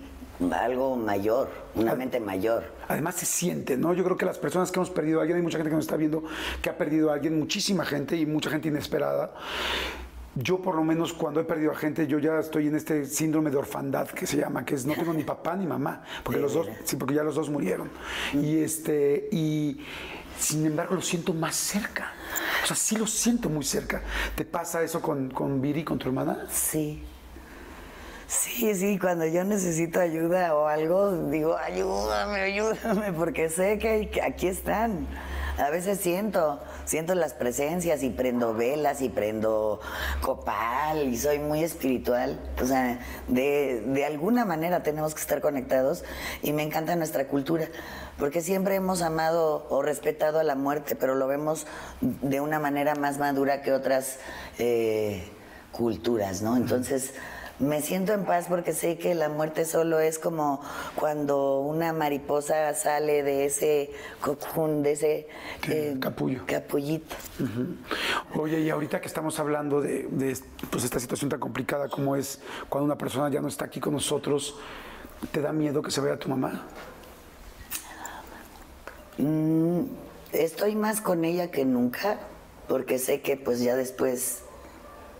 algo 0.52 0.96
mayor, 0.96 1.50
una 1.76 1.94
Ah. 1.94 1.96
mente 1.96 2.20
mayor. 2.20 2.64
Además 2.88 3.16
se 3.16 3.26
siente, 3.26 3.78
¿no? 3.78 3.94
Yo 3.94 4.04
creo 4.04 4.18
que 4.18 4.26
las 4.26 4.38
personas 4.38 4.72
que 4.72 4.80
hemos 4.80 4.90
perdido 4.90 5.20
a 5.20 5.22
alguien, 5.22 5.38
hay 5.38 5.44
mucha 5.44 5.58
gente 5.58 5.70
que 5.70 5.76
nos 5.76 5.86
está 5.86 5.98
viendo 5.98 6.24
que 6.62 6.70
ha 6.70 6.78
perdido 6.78 7.12
a 7.12 7.16
alguien, 7.16 7.40
muchísima 7.40 7.86
gente 7.86 8.16
y 8.18 8.26
mucha 8.26 8.50
gente 8.50 8.68
inesperada. 8.68 9.34
Yo 10.38 10.62
por 10.62 10.76
lo 10.76 10.84
menos 10.84 11.14
cuando 11.14 11.40
he 11.40 11.46
perdido 11.46 11.72
a 11.72 11.76
gente, 11.76 12.08
yo 12.08 12.20
ya 12.20 12.40
estoy 12.40 12.68
en 12.68 12.76
este 12.76 13.06
síndrome 13.06 13.50
de 13.52 13.56
orfandad 13.58 14.10
que 14.10 14.28
se 14.28 14.36
llama, 14.36 14.66
que 14.66 14.76
es 14.76 14.86
no 14.86 14.94
tengo 14.94 15.14
ni 15.14 15.24
papá 15.24 15.56
ni 15.56 15.66
mamá, 15.66 16.04
porque 16.24 16.42
los 16.42 16.54
dos, 16.54 16.68
sí, 16.84 16.98
porque 16.98 17.14
ya 17.16 17.24
los 17.24 17.36
dos 17.36 17.50
murieron. 17.50 17.90
Y 18.34 18.58
este, 18.58 19.30
y 19.32 19.80
sin 20.38 20.66
embargo 20.66 20.96
lo 20.96 21.02
siento 21.02 21.34
más 21.34 21.56
cerca. 21.56 22.12
O 22.64 22.68
sea, 22.68 22.76
sí 22.76 22.98
lo 22.98 23.08
siento 23.08 23.48
muy 23.50 23.64
cerca. 23.64 24.02
¿Te 24.36 24.44
pasa 24.44 24.84
eso 24.84 25.02
con, 25.02 25.30
con 25.30 25.62
Viri, 25.62 25.86
con 25.86 25.98
tu 25.98 26.10
hermana? 26.10 26.46
Sí. 26.50 27.02
Sí, 28.56 28.74
sí, 28.74 28.98
cuando 28.98 29.26
yo 29.26 29.44
necesito 29.44 30.00
ayuda 30.00 30.56
o 30.56 30.68
algo, 30.68 31.12
digo, 31.30 31.58
ayúdame, 31.58 32.40
ayúdame, 32.40 33.12
porque 33.12 33.50
sé 33.50 33.78
que 33.78 34.22
aquí 34.24 34.48
están. 34.48 35.08
A 35.58 35.70
veces 35.70 36.00
siento, 36.00 36.62
siento 36.86 37.16
las 37.16 37.34
presencias 37.34 38.02
y 38.02 38.10
prendo 38.10 38.54
velas 38.54 39.02
y 39.02 39.10
prendo 39.10 39.82
copal 40.22 41.04
y 41.04 41.18
soy 41.18 41.40
muy 41.40 41.66
espiritual. 41.66 42.40
O 42.64 42.66
sea, 42.66 42.98
de, 43.28 43.84
de 43.88 44.06
alguna 44.06 44.46
manera 44.46 44.84
tenemos 44.84 45.14
que 45.14 45.20
estar 45.20 45.42
conectados 45.42 46.06
y 46.42 46.54
me 46.54 46.64
encanta 46.64 46.96
nuestra 46.96 47.28
cultura, 47.28 47.68
porque 48.18 48.40
siempre 48.40 48.76
hemos 48.76 49.02
amado 49.02 49.68
o 49.70 49.82
respetado 49.82 50.40
a 50.40 50.44
la 50.44 50.56
muerte, 50.56 50.96
pero 50.96 51.16
lo 51.16 51.28
vemos 51.28 51.68
de 52.00 52.40
una 52.40 52.60
manera 52.60 52.96
más 52.96 53.18
madura 53.18 53.62
que 53.62 53.74
otras 53.74 54.18
eh, 54.60 55.28
culturas, 55.74 56.42
¿no? 56.42 56.56
Entonces 56.56 57.14
me 57.60 57.82
siento 57.82 58.14
en 58.14 58.26
paz 58.26 58.48
porque 58.50 58.74
sé 58.74 58.98
que 58.98 59.16
la 59.16 59.30
muerte 59.30 59.64
solo 59.66 60.00
es 60.00 60.20
como 60.20 60.62
cuando 60.96 61.60
una 61.60 61.94
mariposa 61.94 62.74
sale 62.74 63.24
de 63.24 63.46
ese 63.46 63.92
cocoon, 64.20 64.84
de 64.84 64.92
ese 64.92 65.28
eh, 65.70 65.96
capullo. 66.00 66.44
capullito. 66.46 67.16
Oye, 68.36 68.60
y 68.60 68.70
ahorita 68.70 69.00
que 69.00 69.08
estamos 69.08 69.40
hablando 69.40 69.82
de, 69.82 70.08
de, 70.10 70.38
pues, 70.70 70.84
esta 70.84 71.00
situación 71.00 71.30
tan 71.30 71.40
complicada 71.40 71.88
como 71.88 72.16
es 72.16 72.40
cuando 72.68 72.86
una 72.86 72.98
persona 72.98 73.30
ya 73.30 73.40
no 73.40 73.48
está 73.48 73.66
aquí 73.66 73.80
con 73.80 73.94
nosotros, 73.94 74.56
¿te 75.32 75.42
da 75.42 75.54
miedo 75.54 75.82
que 75.82 75.92
se 75.92 76.02
vaya 76.02 76.20
tu 76.20 76.28
mamá? 76.28 76.68
Mm, 79.18 79.84
estoy 80.34 80.76
más 80.76 81.00
con 81.00 81.24
ella 81.24 81.52
que 81.52 81.64
nunca 81.64 82.20
porque 82.68 83.00
sé 83.00 83.22
que 83.22 83.38
pues 83.38 83.62
ya 83.62 83.78
después, 83.78 84.42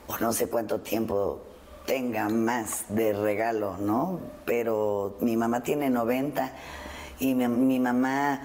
o 0.08 0.18
no 0.18 0.34
sé 0.34 0.50
cuánto 0.50 0.82
tiempo 0.82 1.42
tenga 1.86 2.30
más 2.30 2.86
de 2.90 3.14
regalo, 3.14 3.78
¿no? 3.78 4.20
Pero 4.46 5.18
mi 5.22 5.38
mamá 5.38 5.62
tiene 5.64 5.90
90 5.90 6.52
y 7.20 7.36
mi, 7.36 7.80
mamá 7.80 8.42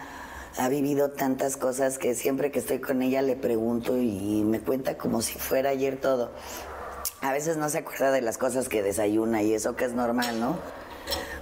ha 0.56 0.68
vivido 0.68 1.10
tantas 1.10 1.56
cosas 1.56 1.98
que 1.98 2.14
siempre 2.14 2.50
que 2.50 2.58
estoy 2.58 2.80
con 2.80 3.02
ella 3.02 3.22
le 3.22 3.36
pregunto 3.36 3.96
y 3.96 4.42
me 4.44 4.60
cuenta 4.60 4.96
como 4.96 5.22
si 5.22 5.38
fuera 5.38 5.70
ayer 5.70 6.00
todo. 6.00 6.30
A 7.22 7.32
veces 7.32 7.56
no 7.56 7.68
se 7.68 7.78
acuerda 7.78 8.12
de 8.12 8.20
las 8.20 8.38
cosas 8.38 8.68
que 8.68 8.82
desayuna 8.82 9.42
y 9.42 9.54
eso 9.54 9.76
que 9.76 9.84
es 9.84 9.92
normal, 9.92 10.40
¿no? 10.40 10.58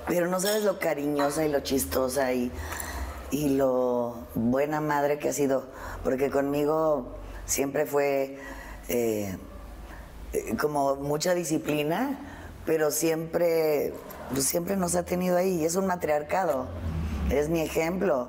Pero 0.07 0.27
no 0.27 0.41
sabes 0.41 0.65
lo 0.65 0.79
cariñosa 0.79 1.45
y 1.45 1.51
lo 1.51 1.61
chistosa 1.61 2.33
y, 2.33 2.51
y 3.31 3.51
lo 3.51 4.17
buena 4.35 4.81
madre 4.81 5.19
que 5.19 5.29
ha 5.29 5.33
sido, 5.33 5.67
porque 6.05 6.31
conmigo 6.31 7.15
siempre 7.45 7.87
fue... 7.87 8.39
Eh, 8.89 9.37
como 10.61 10.97
mucha 10.97 11.35
disciplina, 11.35 12.19
pero 12.67 12.91
siempre, 12.91 13.93
pues 14.31 14.45
siempre 14.45 14.77
nos 14.77 14.95
ha 14.95 15.05
tenido 15.05 15.37
ahí. 15.37 15.64
Es 15.64 15.77
un 15.77 15.87
matriarcado, 15.87 16.67
es 17.31 17.49
mi 17.49 17.61
ejemplo. 17.61 18.29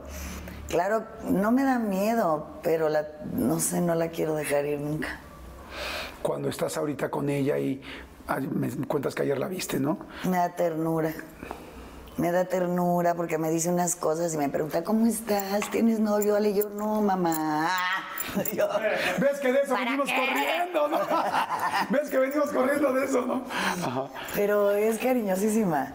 Claro, 0.68 1.04
no 1.24 1.52
me 1.52 1.64
da 1.64 1.80
miedo, 1.80 2.48
pero 2.62 2.90
la, 2.90 3.08
no 3.34 3.60
sé, 3.60 3.82
no 3.82 3.96
la 3.96 4.10
quiero 4.10 4.36
dejar 4.36 4.66
ir 4.66 4.80
nunca. 4.80 5.20
Cuando 6.22 6.50
estás 6.50 6.78
ahorita 6.78 7.10
con 7.10 7.30
ella 7.30 7.58
y 7.58 7.82
me 8.52 8.70
cuentas 8.86 9.16
que 9.16 9.24
ayer 9.24 9.40
la 9.40 9.48
viste, 9.48 9.80
¿no? 9.80 9.98
Me 10.26 10.38
da 10.38 10.56
ternura 10.56 11.14
me 12.20 12.32
da 12.32 12.46
ternura 12.46 13.16
porque 13.16 13.38
me 13.38 13.50
dice 13.50 13.70
unas 13.70 13.96
cosas 13.96 14.34
y 14.34 14.38
me 14.38 14.50
pregunta, 14.50 14.84
¿cómo 14.84 15.08
estás? 15.08 15.70
¿Tienes 15.72 16.00
novio? 16.00 16.38
Y 16.40 16.54
yo, 16.54 16.70
no, 16.70 17.02
mamá. 17.02 17.70
Yo, 18.54 18.68
¿Ves 19.20 19.40
que 19.40 19.52
de 19.52 19.62
eso 19.62 19.74
venimos 19.74 20.08
corriendo, 20.08 20.88
no? 20.88 21.00
¿Ves 21.90 22.10
que 22.12 22.18
venimos 22.20 22.52
corriendo 22.52 22.94
de 22.94 23.06
eso, 23.06 23.26
no? 23.26 23.44
Pero 24.36 24.70
es 24.72 25.00
cariñosísima. 25.00 25.94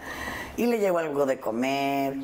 Y 0.56 0.66
le 0.66 0.78
llevo 0.78 0.98
algo 0.98 1.26
de 1.26 1.38
comer 1.38 2.16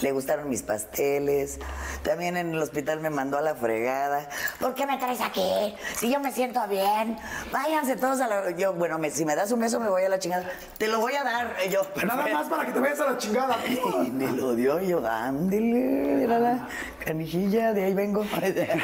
le 0.00 0.12
gustaron 0.12 0.48
mis 0.48 0.62
pasteles. 0.62 1.58
También 2.02 2.36
en 2.36 2.54
el 2.54 2.62
hospital 2.62 3.00
me 3.00 3.10
mandó 3.10 3.38
a 3.38 3.42
la 3.42 3.54
fregada. 3.54 4.28
¿Por 4.58 4.74
qué 4.74 4.86
me 4.86 4.96
traes 4.98 5.20
aquí? 5.20 5.74
Si 5.96 6.10
yo 6.10 6.20
me 6.20 6.32
siento 6.32 6.66
bien. 6.68 7.18
Váyanse 7.52 7.96
todos 7.96 8.20
a 8.20 8.28
la. 8.28 8.50
Yo, 8.52 8.72
bueno, 8.74 8.98
si 9.10 9.24
me 9.24 9.36
das 9.36 9.52
un 9.52 9.60
beso, 9.60 9.78
me 9.80 9.88
voy 9.88 10.02
a 10.02 10.08
la 10.08 10.18
chingada. 10.18 10.48
Te 10.78 10.88
lo 10.88 11.00
voy 11.00 11.14
a 11.14 11.24
dar. 11.24 11.56
Yo, 11.70 11.82
Nada 12.06 12.26
más 12.28 12.48
para 12.48 12.66
que 12.66 12.72
te 12.72 12.80
vayas 12.80 13.00
a 13.00 13.10
la 13.10 13.18
chingada. 13.18 13.56
Y 14.06 14.10
me 14.10 14.32
lo 14.32 14.54
dio 14.54 14.80
yo, 14.80 15.06
ándele, 15.06 16.24
era 16.24 16.38
la 16.38 16.68
canijilla, 17.04 17.72
de 17.72 17.84
ahí 17.84 17.94
vengo. 17.94 18.24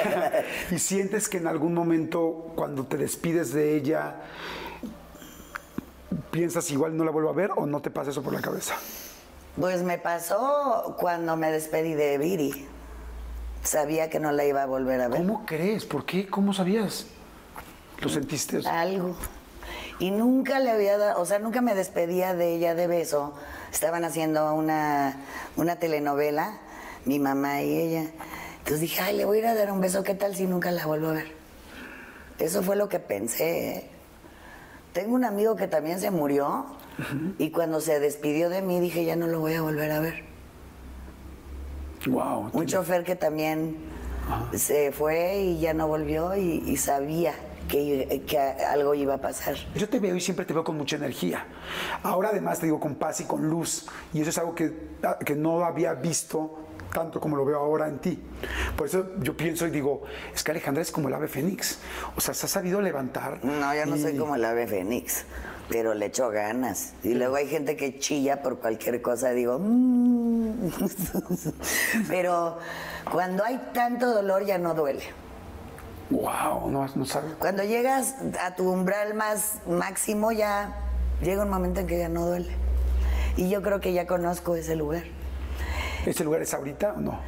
¿Y 0.70 0.78
sientes 0.78 1.28
que 1.28 1.38
en 1.38 1.46
algún 1.46 1.74
momento, 1.74 2.52
cuando 2.54 2.84
te 2.84 2.96
despides 2.96 3.52
de 3.52 3.76
ella, 3.76 4.16
piensas 6.30 6.70
igual 6.70 6.96
no 6.96 7.04
la 7.04 7.10
vuelvo 7.10 7.30
a 7.30 7.32
ver 7.32 7.50
o 7.56 7.66
no 7.66 7.80
te 7.80 7.90
pasa 7.90 8.10
eso 8.10 8.22
por 8.22 8.32
la 8.32 8.40
cabeza? 8.40 8.74
Pues 9.58 9.82
me 9.82 9.96
pasó 9.96 10.96
cuando 10.98 11.36
me 11.36 11.50
despedí 11.50 11.94
de 11.94 12.18
Viri. 12.18 12.66
Sabía 13.62 14.10
que 14.10 14.20
no 14.20 14.30
la 14.30 14.44
iba 14.44 14.62
a 14.62 14.66
volver 14.66 15.00
a 15.00 15.08
ver. 15.08 15.18
¿Cómo 15.18 15.46
crees? 15.46 15.86
¿Por 15.86 16.04
qué? 16.04 16.26
¿Cómo 16.26 16.52
sabías? 16.52 17.06
¿Lo 18.00 18.08
sentiste? 18.08 18.60
Algo. 18.68 19.16
Y 19.98 20.10
nunca 20.10 20.60
le 20.60 20.70
había 20.70 20.98
dado, 20.98 21.20
o 21.20 21.24
sea, 21.24 21.38
nunca 21.38 21.62
me 21.62 21.74
despedía 21.74 22.34
de 22.34 22.54
ella 22.54 22.74
de 22.74 22.86
beso. 22.86 23.32
Estaban 23.72 24.04
haciendo 24.04 24.52
una, 24.54 25.16
una 25.56 25.76
telenovela, 25.76 26.58
mi 27.06 27.18
mamá 27.18 27.62
y 27.62 27.78
ella. 27.78 28.10
Entonces 28.58 28.80
dije, 28.80 29.00
ay, 29.00 29.16
le 29.16 29.24
voy 29.24 29.38
a 29.38 29.40
ir 29.40 29.46
a 29.46 29.54
dar 29.54 29.72
un 29.72 29.80
beso, 29.80 30.02
¿qué 30.02 30.14
tal 30.14 30.36
si 30.36 30.46
nunca 30.46 30.70
la 30.70 30.86
vuelvo 30.86 31.08
a 31.08 31.12
ver? 31.14 31.32
Eso 32.38 32.62
fue 32.62 32.76
lo 32.76 32.90
que 32.90 32.98
pensé. 32.98 33.68
¿eh? 33.68 33.90
Tengo 34.92 35.14
un 35.14 35.24
amigo 35.24 35.56
que 35.56 35.66
también 35.66 35.98
se 35.98 36.10
murió 36.10 36.66
y 37.38 37.50
cuando 37.50 37.80
se 37.80 38.00
despidió 38.00 38.48
de 38.48 38.62
mí 38.62 38.80
dije, 38.80 39.04
ya 39.04 39.16
no 39.16 39.26
lo 39.26 39.40
voy 39.40 39.54
a 39.54 39.62
volver 39.62 39.90
a 39.90 40.00
ver. 40.00 40.24
Wow. 42.06 42.50
Un 42.52 42.66
chofer 42.66 43.04
que 43.04 43.16
también 43.16 43.76
se 44.54 44.92
fue 44.92 45.38
y 45.40 45.61
ya 45.61 45.74
no 45.74 45.88
volvió 45.88 46.37
y, 46.37 46.76
sabía 46.76 47.35
que, 47.68 48.22
que, 48.26 48.38
algo 48.38 48.94
iba 48.94 49.14
a 49.14 49.20
pasar. 49.20 49.56
Yo 49.74 49.88
te 49.88 49.98
veo 49.98 50.14
y 50.14 50.20
siempre 50.20 50.44
te 50.44 50.52
veo 50.52 50.64
con 50.64 50.76
mucha 50.76 50.96
energía. 50.96 51.46
Ahora 52.02 52.30
además 52.30 52.61
te 52.61 52.66
digo 52.66 52.80
con 52.80 52.94
paz 52.94 53.20
y 53.20 53.24
con 53.24 53.48
luz. 53.48 53.87
Y 54.12 54.20
eso 54.20 54.30
es 54.30 54.38
algo 54.38 54.54
que, 54.54 54.72
que 55.24 55.35
no 55.35 55.64
había 55.64 55.94
visto 55.94 56.61
tanto 56.92 57.20
como 57.20 57.37
lo 57.37 57.44
veo 57.44 57.59
ahora 57.59 57.88
en 57.88 57.98
ti. 57.98 58.22
Por 58.76 58.87
eso 58.87 59.11
yo 59.20 59.37
pienso 59.37 59.66
y 59.66 59.70
digo, 59.70 60.04
es 60.35 60.42
que 60.42 60.52
Alejandra 60.52 60.82
es 60.82 60.90
como 60.90 61.09
el 61.09 61.14
ave 61.14 61.28
fénix. 61.28 61.78
O 62.16 62.20
sea, 62.20 62.32
se 62.32 62.46
ha 62.46 62.48
sabido 62.48 62.80
levantar. 62.80 63.44
No, 63.44 63.74
yo 63.74 63.85
no 63.87 63.96
soy 63.96 64.16
como 64.16 64.37
el 64.37 64.44
ave 64.44 64.66
fénix 64.66 65.26
pero 65.68 65.94
le 65.94 66.07
echo 66.07 66.31
ganas. 66.31 66.94
Y 67.02 67.14
luego 67.14 67.37
hay 67.37 67.48
gente 67.48 67.76
que 67.76 67.98
chilla 67.98 68.42
por 68.42 68.59
cualquier 68.59 69.02
cosa, 69.02 69.31
digo, 69.31 69.59
mmm. 69.59 70.70
pero 72.09 72.59
cuando 73.11 73.44
hay 73.44 73.61
tanto 73.72 74.12
dolor 74.12 74.44
ya 74.44 74.59
no 74.59 74.74
duele. 74.74 75.02
Wow, 76.11 76.70
no, 76.70 76.87
no 76.94 77.05
sabes. 77.05 77.33
Cuando 77.38 77.64
llegas 77.64 78.14
a 78.40 78.55
tu 78.55 78.70
umbral 78.70 79.14
más 79.14 79.59
máximo 79.66 80.31
ya 80.31 80.76
llega 81.20 81.42
un 81.42 81.50
momento 81.50 81.81
en 81.81 81.87
que 81.87 81.98
ya 81.98 82.09
no 82.09 82.26
duele. 82.26 82.52
Y 83.37 83.50
yo 83.50 83.62
creo 83.62 83.81
que 83.81 83.92
ya 83.92 84.07
conozco 84.07 84.57
ese 84.57 84.76
lugar. 84.76 85.02
¿Ese 86.07 86.22
lugar 86.22 86.42
es 86.42 86.55
ahorita 86.55 86.92
o 86.92 87.00
no? 87.00 87.20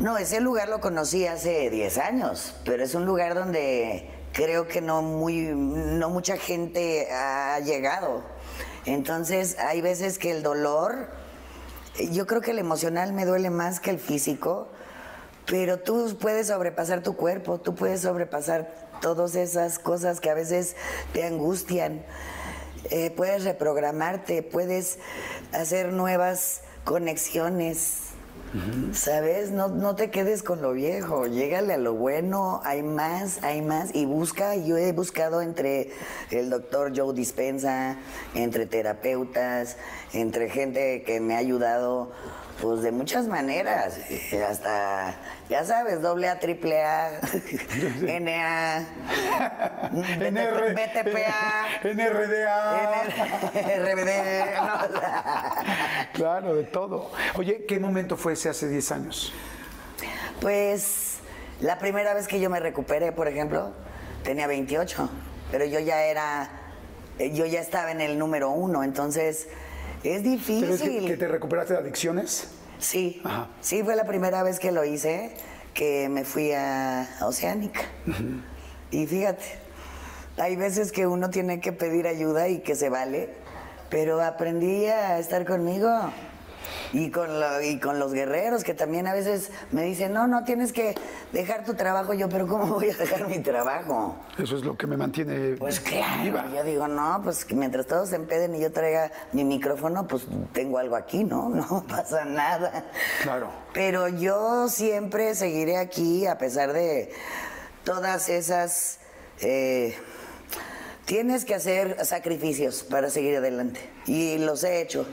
No, 0.00 0.16
ese 0.16 0.40
lugar 0.40 0.68
lo 0.68 0.80
conocí 0.80 1.26
hace 1.26 1.68
10 1.68 1.98
años, 1.98 2.56
pero 2.64 2.82
es 2.82 2.94
un 2.94 3.04
lugar 3.04 3.34
donde 3.34 4.08
creo 4.32 4.66
que 4.66 4.80
no, 4.80 5.02
muy, 5.02 5.42
no 5.42 6.10
mucha 6.10 6.36
gente 6.36 7.10
ha 7.12 7.58
llegado. 7.60 8.22
Entonces, 8.84 9.58
hay 9.58 9.80
veces 9.80 10.18
que 10.18 10.30
el 10.30 10.42
dolor, 10.42 11.08
yo 12.10 12.26
creo 12.26 12.40
que 12.40 12.50
el 12.50 12.58
emocional 12.58 13.12
me 13.12 13.24
duele 13.24 13.50
más 13.50 13.80
que 13.80 13.90
el 13.90 13.98
físico, 13.98 14.68
pero 15.46 15.78
tú 15.78 16.16
puedes 16.20 16.48
sobrepasar 16.48 17.02
tu 17.02 17.16
cuerpo, 17.16 17.60
tú 17.60 17.74
puedes 17.74 18.02
sobrepasar 18.02 18.72
todas 19.00 19.34
esas 19.34 19.78
cosas 19.78 20.20
que 20.20 20.30
a 20.30 20.34
veces 20.34 20.76
te 21.12 21.24
angustian. 21.24 22.04
Eh, 22.90 23.10
puedes 23.10 23.44
reprogramarte, 23.44 24.42
puedes 24.42 24.98
hacer 25.52 25.92
nuevas 25.92 26.62
conexiones. 26.84 28.11
¿Sabes? 28.92 29.50
No, 29.50 29.68
no 29.68 29.96
te 29.96 30.10
quedes 30.10 30.42
con 30.42 30.60
lo 30.60 30.72
viejo, 30.72 31.26
llégale 31.26 31.72
a 31.72 31.78
lo 31.78 31.94
bueno, 31.94 32.60
hay 32.64 32.82
más, 32.82 33.42
hay 33.42 33.62
más, 33.62 33.94
y 33.94 34.04
busca, 34.04 34.56
yo 34.56 34.76
he 34.76 34.92
buscado 34.92 35.40
entre 35.40 35.90
el 36.30 36.50
doctor 36.50 36.92
Joe 36.94 37.14
Dispensa, 37.14 37.96
entre 38.34 38.66
terapeutas, 38.66 39.78
entre 40.12 40.50
gente 40.50 41.02
que 41.02 41.18
me 41.18 41.34
ha 41.34 41.38
ayudado 41.38 42.12
pues 42.62 42.82
de 42.82 42.92
muchas 42.92 43.26
maneras, 43.26 43.98
eh, 44.08 44.40
hasta, 44.48 45.16
ya 45.48 45.64
sabes, 45.64 46.00
doble 46.00 46.28
A, 46.28 46.38
triple 46.38 46.80
A, 46.80 47.10
NA, 48.20 48.86
BTPA, 49.90 51.66
NRDA, 51.82 53.02
RBD, 53.78 54.10
Claro, 56.14 56.54
de 56.54 56.62
todo. 56.62 57.10
Oye, 57.34 57.64
¿qué 57.66 57.80
momento 57.80 58.16
fue 58.16 58.34
ese 58.34 58.48
hace 58.48 58.68
10 58.68 58.92
años? 58.92 59.32
Pues 60.40 61.16
la 61.60 61.80
primera 61.80 62.14
vez 62.14 62.28
que 62.28 62.38
yo 62.38 62.48
me 62.48 62.60
recuperé, 62.60 63.10
por 63.10 63.26
ejemplo, 63.26 63.72
tenía 64.22 64.46
28, 64.46 65.10
pero 65.50 65.64
yo 65.64 65.80
ya 65.80 66.04
era, 66.04 66.48
eh, 67.18 67.32
yo 67.32 67.44
ya 67.44 67.60
estaba 67.60 67.90
en 67.90 68.00
el 68.00 68.20
número 68.20 68.50
uno, 68.50 68.84
entonces 68.84 69.48
es 70.04 70.22
difícil. 70.22 70.60
¿Pero 70.62 70.74
es 70.74 70.82
que, 70.82 71.04
que 71.06 71.16
te 71.16 71.28
recuperaste 71.28 71.74
de 71.74 71.80
adicciones? 71.80 72.48
Sí, 72.78 73.20
Ajá. 73.24 73.48
sí, 73.60 73.82
fue 73.82 73.94
la 73.96 74.04
primera 74.04 74.42
vez 74.42 74.58
que 74.58 74.72
lo 74.72 74.84
hice, 74.84 75.32
que 75.74 76.08
me 76.08 76.24
fui 76.24 76.52
a 76.52 77.08
Oceánica. 77.22 77.82
Y 78.90 79.06
fíjate, 79.06 79.44
hay 80.36 80.56
veces 80.56 80.92
que 80.92 81.06
uno 81.06 81.30
tiene 81.30 81.60
que 81.60 81.72
pedir 81.72 82.06
ayuda 82.06 82.48
y 82.48 82.58
que 82.60 82.74
se 82.74 82.88
vale, 82.88 83.30
pero 83.88 84.20
aprendí 84.22 84.86
a 84.86 85.18
estar 85.18 85.46
conmigo. 85.46 85.88
Y 86.92 87.10
con, 87.10 87.40
lo- 87.40 87.60
y 87.62 87.78
con 87.80 87.98
los 87.98 88.12
guerreros 88.12 88.64
que 88.64 88.74
también 88.74 89.06
a 89.06 89.14
veces 89.14 89.50
me 89.70 89.82
dicen, 89.82 90.12
no, 90.12 90.26
no, 90.26 90.44
tienes 90.44 90.72
que 90.72 90.94
dejar 91.32 91.64
tu 91.64 91.74
trabajo. 91.74 92.12
Yo, 92.14 92.28
pero 92.28 92.46
¿cómo 92.46 92.66
voy 92.74 92.90
a 92.90 92.96
dejar 92.96 93.26
mi 93.28 93.38
trabajo? 93.40 94.16
Eso 94.38 94.56
es 94.56 94.64
lo 94.64 94.76
que 94.76 94.86
me 94.86 94.96
mantiene 94.96 95.56
Pues 95.56 95.80
claro, 95.80 96.22
viva. 96.22 96.46
yo 96.54 96.64
digo, 96.64 96.88
no, 96.88 97.20
pues 97.24 97.46
mientras 97.52 97.86
todos 97.86 98.10
se 98.10 98.16
empeden 98.16 98.54
y 98.54 98.60
yo 98.60 98.72
traiga 98.72 99.10
mi 99.32 99.44
micrófono, 99.44 100.06
pues 100.06 100.24
tengo 100.52 100.78
algo 100.78 100.96
aquí, 100.96 101.24
¿no? 101.24 101.48
No 101.72 101.84
pasa 101.88 102.24
nada. 102.24 102.84
Claro. 103.22 103.48
Pero 103.72 104.08
yo 104.08 104.68
siempre 104.68 105.34
seguiré 105.34 105.76
aquí 105.78 106.26
a 106.26 106.36
pesar 106.38 106.72
de 106.72 107.12
todas 107.84 108.28
esas... 108.28 108.98
eh, 109.40 109.96
tienes 111.04 111.44
que 111.44 111.54
hacer 111.54 112.04
sacrificios 112.04 112.82
para 112.84 113.10
seguir 113.10 113.36
adelante. 113.36 113.80
Y 114.06 114.38
los 114.38 114.62
he 114.64 114.80
hecho. 114.80 115.06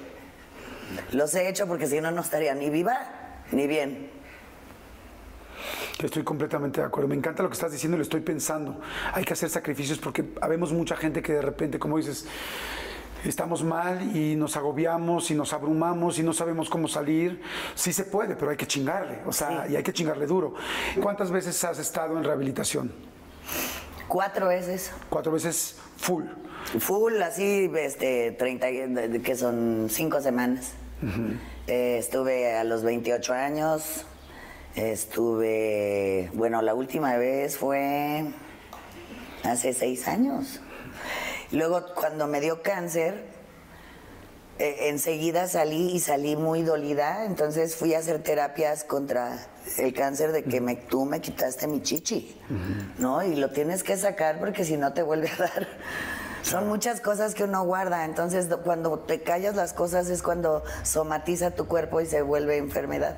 Los 1.11 1.33
he 1.35 1.47
hecho 1.49 1.67
porque 1.67 1.87
si 1.87 1.99
no, 2.01 2.11
no 2.11 2.21
estaría 2.21 2.53
ni 2.55 2.69
viva 2.69 2.97
ni 3.51 3.67
bien. 3.67 4.09
Estoy 6.03 6.23
completamente 6.23 6.79
de 6.79 6.87
acuerdo. 6.87 7.09
Me 7.09 7.15
encanta 7.15 7.43
lo 7.43 7.49
que 7.49 7.53
estás 7.55 7.71
diciendo 7.71 7.95
y 7.95 7.99
lo 7.99 8.03
estoy 8.03 8.21
pensando. 8.21 8.79
Hay 9.13 9.25
que 9.25 9.33
hacer 9.33 9.49
sacrificios 9.49 9.99
porque 9.99 10.23
habemos 10.41 10.71
mucha 10.71 10.95
gente 10.95 11.21
que 11.21 11.33
de 11.33 11.41
repente, 11.41 11.77
como 11.77 11.97
dices, 11.97 12.25
estamos 13.25 13.63
mal 13.63 14.15
y 14.15 14.35
nos 14.37 14.55
agobiamos 14.55 15.29
y 15.29 15.35
nos 15.35 15.51
abrumamos 15.51 16.17
y 16.17 16.23
no 16.23 16.31
sabemos 16.31 16.69
cómo 16.69 16.87
salir. 16.87 17.41
Sí 17.75 17.91
se 17.91 18.05
puede, 18.05 18.35
pero 18.37 18.51
hay 18.51 18.55
que 18.57 18.65
chingarle. 18.67 19.19
O 19.25 19.33
sea, 19.33 19.67
y 19.67 19.75
hay 19.75 19.83
que 19.83 19.91
chingarle 19.91 20.25
duro. 20.25 20.53
¿Cuántas 21.01 21.31
veces 21.31 21.61
has 21.65 21.79
estado 21.79 22.17
en 22.17 22.23
rehabilitación? 22.23 22.93
Cuatro 24.07 24.47
veces. 24.47 24.91
Cuatro 25.09 25.33
veces 25.33 25.75
full. 25.97 26.23
Full, 26.79 27.21
así, 27.21 27.69
este, 27.75 28.31
30, 28.39 28.69
y- 28.69 28.77
de- 28.93 29.07
de- 29.09 29.21
que 29.21 29.35
son 29.35 29.87
cinco 29.89 30.21
semanas. 30.21 30.71
Eh, 31.67 31.97
estuve 31.97 32.55
a 32.55 32.63
los 32.63 32.83
28 32.83 33.33
años. 33.33 34.05
Estuve, 34.75 36.29
bueno, 36.33 36.61
la 36.61 36.73
última 36.73 37.17
vez 37.17 37.57
fue 37.57 38.25
hace 39.43 39.73
seis 39.73 40.07
años. 40.07 40.61
Luego, 41.51 41.83
cuando 41.95 42.27
me 42.27 42.39
dio 42.39 42.61
cáncer, 42.61 43.25
eh, 44.59 44.89
enseguida 44.89 45.47
salí 45.47 45.91
y 45.93 45.99
salí 45.99 46.35
muy 46.35 46.63
dolida, 46.63 47.25
entonces 47.25 47.75
fui 47.75 47.93
a 47.93 47.99
hacer 47.99 48.21
terapias 48.21 48.83
contra 48.83 49.47
el 49.77 49.93
cáncer 49.93 50.31
de 50.31 50.43
que 50.43 50.59
me, 50.61 50.75
tú 50.75 51.05
me 51.05 51.21
quitaste 51.21 51.65
mi 51.67 51.81
chichi, 51.81 52.37
¿no? 52.97 53.23
Y 53.23 53.35
lo 53.35 53.51
tienes 53.51 53.83
que 53.83 53.95
sacar 53.97 54.37
porque 54.39 54.65
si 54.65 54.77
no 54.77 54.93
te 54.93 55.01
vuelve 55.01 55.29
a 55.29 55.37
dar. 55.37 55.67
Son 56.49 56.67
muchas 56.67 56.99
cosas 56.99 57.35
que 57.35 57.43
uno 57.43 57.63
guarda, 57.63 58.05
entonces 58.05 58.49
do- 58.49 58.61
cuando 58.63 58.97
te 58.99 59.21
callas 59.21 59.55
las 59.55 59.73
cosas 59.73 60.09
es 60.09 60.23
cuando 60.23 60.63
somatiza 60.83 61.51
tu 61.51 61.67
cuerpo 61.67 62.01
y 62.01 62.07
se 62.07 62.21
vuelve 62.23 62.57
enfermedad. 62.57 63.15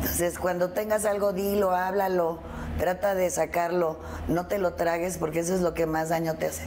Entonces 0.00 0.38
cuando 0.38 0.70
tengas 0.70 1.04
algo, 1.04 1.32
dilo, 1.32 1.70
háblalo, 1.70 2.40
trata 2.78 3.14
de 3.14 3.30
sacarlo, 3.30 4.00
no 4.26 4.46
te 4.48 4.58
lo 4.58 4.74
tragues 4.74 5.16
porque 5.18 5.40
eso 5.40 5.54
es 5.54 5.60
lo 5.60 5.74
que 5.74 5.86
más 5.86 6.08
daño 6.08 6.34
te 6.34 6.46
hace. 6.46 6.64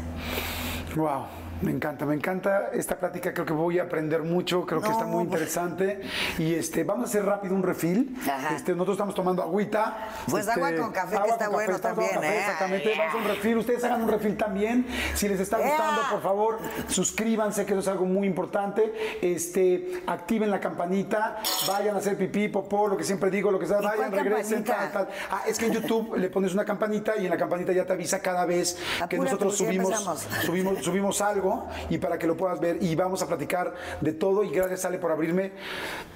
Wow, 0.95 1.25
me 1.61 1.71
encanta, 1.71 2.05
me 2.05 2.13
encanta 2.13 2.69
esta 2.73 2.97
plática, 2.97 3.33
creo 3.33 3.45
que 3.45 3.53
voy 3.53 3.79
a 3.79 3.83
aprender 3.83 4.21
mucho, 4.23 4.65
creo 4.65 4.81
que 4.81 4.89
está 4.89 5.05
muy 5.05 5.25
pues- 5.25 5.41
interesante. 5.41 6.01
Y 6.37 6.53
este, 6.53 6.83
vamos 6.83 7.05
a 7.05 7.09
hacer 7.09 7.25
rápido 7.25 7.55
un 7.55 7.63
refil. 7.63 8.15
Ajá. 8.21 8.55
Este, 8.55 8.73
nosotros 8.73 8.95
estamos 8.95 9.15
tomando 9.15 9.41
agüita. 9.41 10.09
Pues 10.29 10.47
Este, 10.47 10.59
agua 10.59 10.75
con 10.75 10.91
café, 10.91 11.11
que 11.11 11.17
agua 11.17 11.29
está 11.29 11.45
con 11.45 11.53
bueno 11.55 11.79
también, 11.79 12.11
café, 12.13 12.27
¿eh? 12.27 12.39
Exactamente, 12.39 12.93
vamos 12.97 13.13
a 13.13 13.17
un 13.17 13.23
refil. 13.23 13.57
Ustedes 13.57 13.83
hagan 13.83 14.03
un 14.03 14.09
refil 14.09 14.37
también. 14.37 14.85
Si 15.15 15.27
les 15.27 15.39
está 15.39 15.57
gustando, 15.57 16.01
por 16.11 16.21
favor, 16.21 16.59
suscríbanse, 16.87 17.65
que 17.65 17.73
eso 17.73 17.81
es 17.81 17.87
algo 17.87 18.05
muy 18.05 18.27
importante. 18.27 18.93
Este, 19.21 20.03
activen 20.05 20.51
la 20.51 20.59
campanita, 20.59 21.37
vayan 21.67 21.95
a 21.95 21.99
hacer 21.99 22.17
pipí, 22.17 22.49
popó, 22.49 22.87
lo 22.87 22.97
que 22.97 23.03
siempre 23.03 23.31
digo, 23.31 23.51
lo 23.51 23.59
que 23.59 23.65
sea, 23.65 23.79
¿Y 23.81 23.85
vayan, 23.85 24.11
regresen, 24.11 24.63
tal. 24.63 25.09
Ah, 25.31 25.43
es 25.47 25.57
que 25.57 25.65
en 25.67 25.73
YouTube 25.73 26.15
le 26.17 26.29
pones 26.29 26.53
una 26.53 26.65
campanita 26.65 27.17
y 27.17 27.25
en 27.25 27.31
la 27.31 27.37
campanita 27.37 27.71
ya 27.71 27.85
te 27.85 27.93
avisa 27.93 28.19
cada 28.19 28.45
vez 28.45 28.75
que 28.75 29.03
Apúrate, 29.03 29.17
nosotros 29.23 29.57
subimos, 29.57 30.19
subimos, 30.45 30.83
subimos 30.83 31.21
algo 31.21 31.46
y 31.89 31.97
para 31.97 32.17
que 32.17 32.27
lo 32.27 32.35
puedas 32.35 32.59
ver 32.59 32.77
y 32.81 32.95
vamos 32.95 33.21
a 33.21 33.27
platicar 33.27 33.73
de 34.01 34.13
todo 34.13 34.43
y 34.43 34.49
gracias 34.49 34.85
Ale 34.85 34.97
por 34.97 35.11
abrirme 35.11 35.51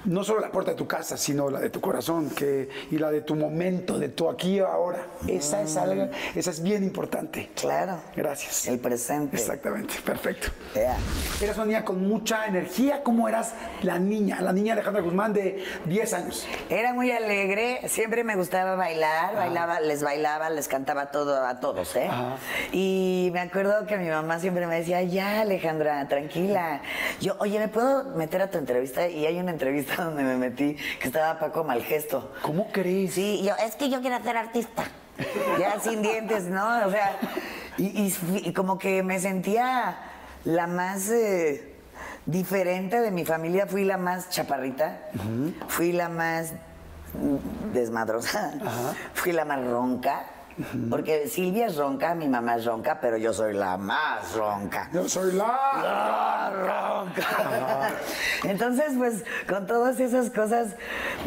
no 0.04 0.24
solo 0.24 0.40
la 0.40 0.50
puerta 0.50 0.72
de 0.72 0.76
tu 0.76 0.86
casa, 0.86 1.16
sino 1.16 1.50
la 1.50 1.60
de 1.60 1.70
tu 1.70 1.80
corazón 1.80 2.30
que, 2.30 2.68
y 2.90 2.98
la 2.98 3.10
de 3.10 3.20
tu 3.20 3.36
momento, 3.36 3.98
de 3.98 4.08
tu 4.08 4.28
aquí 4.28 4.56
y 4.56 4.58
ahora. 4.58 5.06
Esa 5.28 5.62
es 5.62 5.76
algo, 5.76 6.08
esa 6.34 6.50
es 6.50 6.62
bien 6.62 6.82
importante. 6.82 7.50
Claro. 7.54 8.00
Gracias. 8.16 8.66
El 8.66 8.78
presente. 8.78 9.36
Exactamente, 9.36 9.94
perfecto. 10.04 10.48
Yeah. 10.74 10.96
Eras 11.40 11.56
una 11.56 11.66
niña 11.66 11.84
con 11.84 12.06
mucha 12.06 12.46
energía. 12.46 13.02
¿Cómo 13.02 13.28
eras 13.28 13.54
la 13.82 13.98
niña? 13.98 14.40
La 14.40 14.52
niña 14.52 14.72
Alejandra 14.72 15.02
Guzmán 15.02 15.32
de 15.32 15.64
10 15.86 16.12
años. 16.14 16.46
Era 16.68 16.92
muy 16.94 17.10
alegre, 17.10 17.80
siempre 17.88 18.24
me 18.24 18.36
gustaba 18.36 18.74
bailar, 18.76 19.36
bailaba, 19.36 19.80
les 19.80 20.02
bailaba, 20.02 20.50
les 20.50 20.68
cantaba 20.68 21.10
todo 21.10 21.46
a 21.46 21.60
todos, 21.60 21.94
¿eh? 21.96 22.10
Y 22.72 23.30
me 23.32 23.40
acuerdo 23.40 23.86
que 23.86 23.96
mi 23.98 24.08
mamá 24.08 24.38
siempre 24.38 24.66
me 24.66 24.76
decía, 24.76 25.02
ya 25.02 25.21
Alejandra, 25.22 26.06
tranquila. 26.08 26.80
Yo, 27.20 27.36
oye, 27.38 27.58
¿me 27.58 27.68
puedo 27.68 28.04
meter 28.16 28.42
a 28.42 28.50
tu 28.50 28.58
entrevista? 28.58 29.08
Y 29.08 29.24
hay 29.26 29.38
una 29.38 29.50
entrevista 29.52 29.94
donde 30.04 30.22
me 30.22 30.36
metí 30.36 30.76
que 31.00 31.06
estaba 31.06 31.38
Paco 31.38 31.64
Malgesto. 31.64 32.32
¿Cómo 32.42 32.68
crees? 32.72 33.14
Sí, 33.14 33.42
yo, 33.44 33.54
es 33.64 33.76
que 33.76 33.88
yo 33.90 34.00
quiero 34.00 34.22
ser 34.22 34.36
artista. 34.36 34.84
Ya 35.58 35.78
sin 35.80 36.02
dientes, 36.02 36.44
¿no? 36.44 36.86
O 36.86 36.90
sea, 36.90 37.16
y, 37.78 37.84
y- 37.86 38.16
y 38.48 38.52
como 38.52 38.78
que 38.78 39.02
me 39.02 39.20
sentía 39.20 39.96
la 40.44 40.66
más 40.66 41.08
eh, 41.10 41.74
diferente 42.26 43.00
de 43.00 43.10
mi 43.10 43.24
familia. 43.24 43.66
Fui 43.66 43.84
la 43.84 43.98
más 43.98 44.30
chaparrita, 44.30 44.98
fui 45.68 45.92
la 45.92 46.08
más 46.08 46.52
mm, 47.14 47.72
desmadrosa, 47.72 48.54
fui 49.14 49.32
la 49.32 49.44
más 49.44 49.62
ronca. 49.64 50.24
Porque 50.90 51.28
Silvia 51.28 51.66
es 51.66 51.76
ronca, 51.76 52.14
mi 52.14 52.28
mamá 52.28 52.56
es 52.56 52.64
ronca, 52.64 52.98
pero 53.00 53.16
yo 53.16 53.32
soy 53.32 53.54
la 53.54 53.76
más 53.76 54.34
ronca. 54.34 54.88
Yo 54.92 55.08
soy 55.08 55.32
la... 55.32 55.46
La 55.82 56.50
ronca. 56.50 57.90
Entonces, 58.44 58.92
pues, 58.96 59.24
con 59.48 59.66
todas 59.66 60.00
esas 60.00 60.30
cosas, 60.30 60.76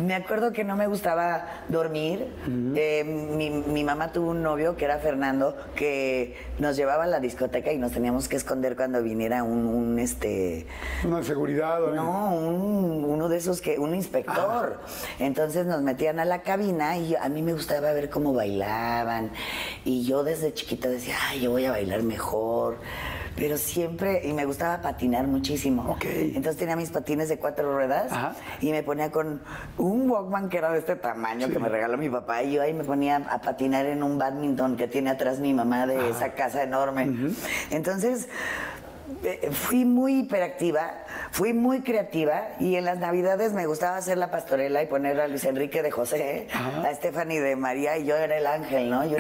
me 0.02 0.16
acuerdo 0.16 0.52
que 0.52 0.64
no 0.64 0.76
me 0.76 0.88
gustaba 0.88 1.46
dormir. 1.70 2.28
Eh, 2.76 3.04
mi, 3.04 3.50
mi 3.50 3.84
mamá 3.84 4.12
tuvo 4.12 4.32
un 4.32 4.44
novio 4.44 4.76
que 4.76 4.86
era 4.86 5.00
Fernando, 5.00 5.56
que 5.76 6.38
nos 6.60 6.76
llevaba 6.78 7.04
a 7.04 7.08
la 7.08 7.20
discoteca 7.20 7.72
y 7.72 7.78
nos 7.78 7.92
teníamos 7.92 8.28
que 8.28 8.36
esconder 8.38 8.76
cuando 8.76 9.02
viniera 9.04 9.44
un, 9.44 9.66
un, 9.66 10.00
este, 10.00 10.66
Una 11.04 11.24
seguridad. 11.24 11.84
¿o? 11.84 11.92
no, 11.94 12.36
un- 12.36 13.06
uno 13.06 13.30
de 13.30 13.38
esos 13.38 13.62
que, 13.62 13.78
un 13.80 13.94
inspector. 13.96 14.80
Entonces 15.20 15.66
nos 15.66 15.82
metían 15.82 16.20
a 16.20 16.26
la 16.26 16.42
cabina 16.42 16.98
y 16.98 17.16
a 17.16 17.28
mí 17.30 17.42
me 17.42 17.54
gustaba 17.54 17.92
ver 17.94 18.10
cómo 18.10 18.34
bailaban. 18.34 19.32
Y 19.84 20.06
yo 20.06 20.24
desde 20.24 20.54
chiquita 20.54 20.88
decía, 20.90 21.16
ay, 21.30 21.42
yo 21.42 21.52
voy 21.52 21.66
a 21.66 21.72
bailar 21.72 22.04
mejor. 22.04 22.78
Pero 23.36 23.58
siempre, 23.58 24.22
y 24.26 24.34
me 24.34 24.46
gustaba 24.46 24.82
patinar 24.82 25.28
muchísimo. 25.28 25.92
Ok. 25.92 26.06
Entonces 26.06 26.58
tenía 26.58 26.76
mis 26.76 26.90
patines 26.90 27.28
de 27.28 27.38
cuatro 27.38 27.74
ruedas 27.74 28.12
Ajá. 28.12 28.36
y 28.62 28.72
me 28.72 28.82
ponía 28.82 29.12
con 29.12 29.42
un 29.78 30.10
Walkman 30.10 30.48
que 30.48 30.58
era 30.58 30.72
de 30.72 30.80
este 30.80 30.96
tamaño 30.96 31.50
que 31.50 31.60
me 31.60 31.68
regaló 31.68 31.98
mi 31.98 32.10
papá. 32.10 32.44
Y 32.44 32.54
yo 32.54 32.62
ahí 32.62 32.74
me 32.74 32.84
ponía 32.86 33.18
a 33.18 33.42
patinar 33.42 33.86
en 33.86 34.04
un 34.04 34.18
badminton 34.18 34.78
que 34.78 34.88
tiene 34.88 35.10
atrás 35.10 35.40
mi 35.40 35.54
mamá 35.54 35.86
de 35.86 36.10
esa 36.10 36.34
casa 36.34 36.64
enorme. 36.64 37.10
Entonces, 37.72 38.30
eh, 39.24 39.50
fui 39.52 39.86
muy 39.86 40.20
hiperactiva, 40.20 40.92
fui 41.36 41.52
muy 41.52 41.82
creativa 41.82 42.48
y 42.62 42.78
en 42.78 42.86
las 42.86 43.00
navidades 43.00 43.52
me 43.52 43.66
gustaba 43.66 43.98
hacer 43.98 44.18
la 44.18 44.32
pastorela 44.32 44.82
y 44.82 44.86
poner 44.86 45.20
a 45.20 45.28
Luis 45.28 45.44
Enrique 45.44 45.84
de 45.84 45.92
José, 45.92 46.48
a 46.54 46.90
Stephanie 46.94 47.42
de 47.42 47.58
María 47.58 47.98
y 47.98 48.06
yo 48.06 48.16
era 48.16 48.38
el 48.38 48.48
ángel, 48.48 48.90
¿no? 48.90 49.06
Yo 49.06 49.18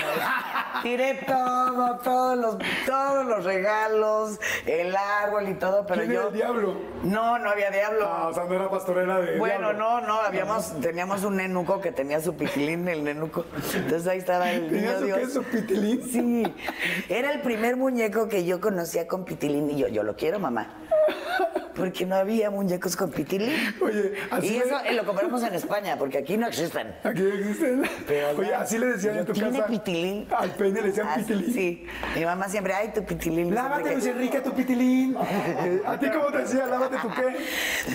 tiré 0.81 1.15
todo, 1.27 1.97
todos 1.97 2.37
los, 2.37 2.57
todos 2.85 3.25
los 3.25 3.43
regalos, 3.43 4.39
el 4.65 4.95
árbol 4.95 5.49
y 5.49 5.55
todo, 5.55 5.85
pero 5.85 6.03
¿Quién 6.03 6.13
yo... 6.13 6.19
era 6.21 6.29
el 6.29 6.33
diablo? 6.35 6.77
No, 7.03 7.37
no 7.37 7.49
había 7.49 7.69
diablo. 7.69 8.07
Ah, 8.07 8.29
o 8.29 8.33
sea, 8.33 8.45
no 8.45 8.53
era 8.53 8.69
pastorela 8.69 9.19
de. 9.19 9.37
Bueno, 9.37 9.73
diablo. 9.73 9.99
no, 9.99 10.07
no, 10.07 10.21
habíamos, 10.21 10.79
teníamos 10.79 11.21
un 11.25 11.35
nenuco 11.35 11.81
que 11.81 11.91
tenía 11.91 12.21
su 12.21 12.33
pitilín, 12.33 12.87
el 12.87 13.03
nenuco. 13.03 13.43
Entonces 13.73 14.07
ahí 14.07 14.19
estaba 14.19 14.53
el 14.53 14.69
¿Tenía 14.69 14.93
niño 14.93 15.05
Dios. 15.05 15.19
qué, 15.19 15.27
su 15.27 15.43
pitilín? 15.43 16.01
Sí, 16.01 16.53
era 17.09 17.33
el 17.33 17.41
primer 17.41 17.75
muñeco 17.75 18.29
que 18.29 18.45
yo 18.45 18.61
conocía 18.61 19.05
con 19.05 19.25
pitilín 19.25 19.69
y 19.69 19.79
yo, 19.79 19.89
yo 19.89 20.01
lo 20.03 20.15
quiero, 20.15 20.39
mamá. 20.39 20.77
Porque 21.75 22.05
no 22.05 22.15
había 22.15 22.49
muñecos 22.49 22.95
con 22.95 23.11
pitilín. 23.11 23.51
Oye, 23.81 24.13
así 24.31 24.47
Y 24.47 24.49
le- 24.51 24.57
eso 24.59 24.79
eh, 24.85 24.93
lo 24.93 25.05
compramos 25.05 25.43
en 25.43 25.53
España, 25.55 25.97
porque 25.97 26.19
aquí 26.19 26.37
no 26.37 26.47
existen. 26.47 26.95
Aquí 27.03 27.21
existen. 27.21 27.83
Pero 28.07 28.27
allá- 28.29 28.39
Oye, 28.39 28.55
así 28.55 28.77
le 28.77 28.85
decían 28.87 29.17
en 29.17 29.25
tu 29.25 29.33
¿Tiene 29.33 29.51
casa. 29.51 29.67
pitilín? 29.67 30.27
Al 30.35 30.51
peine 30.51 30.81
le 30.81 30.87
decían 30.87 31.07
pitilín. 31.17 31.53
Sí. 31.53 31.87
Mi 32.15 32.25
mamá 32.25 32.47
siempre, 32.49 32.73
ay, 32.73 32.91
tu 32.95 33.03
pitilín. 33.03 33.53
Lávate, 33.53 33.81
Enrique". 33.81 33.93
Luis 33.95 34.05
Enrique, 34.07 34.39
tu 34.41 34.51
pitilín. 34.53 35.17
¿A 35.85 35.99
ti 35.99 36.09
cómo 36.09 36.25
te 36.31 36.37
decía? 36.39 36.65
Lávate 36.65 36.97
tu 36.97 37.09
qué. 37.09 37.35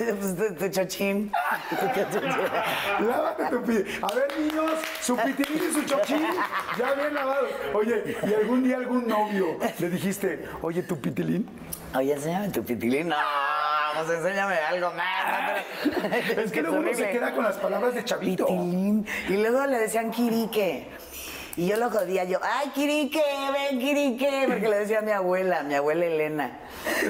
Pues 0.21 0.37
tu, 0.37 0.55
tu 0.55 0.69
chochín. 0.69 1.31
Lávate 3.01 3.45
tu 3.51 3.63
pitilín. 3.63 3.87
A 4.03 4.15
ver, 4.15 4.29
niños, 4.39 4.73
su 5.01 5.17
pitilín 5.17 5.63
y 5.71 5.75
su 5.75 5.83
chochín 5.85 6.21
ya 6.79 6.93
bien 6.95 7.15
lavado. 7.15 7.47
Oye, 7.75 8.17
¿y 8.29 8.35
algún 8.35 8.63
día 8.63 8.77
algún 8.77 9.07
novio 9.07 9.59
le 9.79 9.91
dijiste, 9.91 10.45
oye, 10.63 10.83
tu 10.83 10.99
pitilín? 10.99 11.49
Oye, 11.95 12.13
enséñame 12.15 12.49
tu 12.51 12.63
pitilín. 12.63 13.09
No, 13.09 13.17
pues 14.05 14.19
enséñame 14.19 14.55
algo 14.57 14.93
más. 14.93 15.63
Pero- 15.83 16.41
Es 16.45 16.53
que 16.53 16.63
luego 16.63 16.79
uno 16.79 16.95
se 16.95 17.11
queda 17.11 17.33
con 17.35 17.45
las 17.45 17.57
palabras 17.57 17.95
de 17.95 18.05
chavito. 18.05 18.47
Pitilín. 18.47 19.07
Y 19.29 19.37
luego 19.37 19.67
le 19.67 19.79
decían 19.79 20.11
Kirique. 20.11 20.87
Y 21.57 21.67
yo 21.67 21.77
lo 21.77 21.91
jodía 21.91 22.23
yo, 22.25 22.39
ay, 22.43 22.69
Kirique, 22.71 23.21
ven, 23.53 23.81
Kirique, 23.81 24.45
porque 24.47 24.69
le 24.69 24.79
decía 24.79 25.01
a 25.01 25.03
mi 25.03 25.11
abuela, 25.11 25.65
mi 25.65 25.75
abuela 25.75 26.07
Elena. 26.07 26.59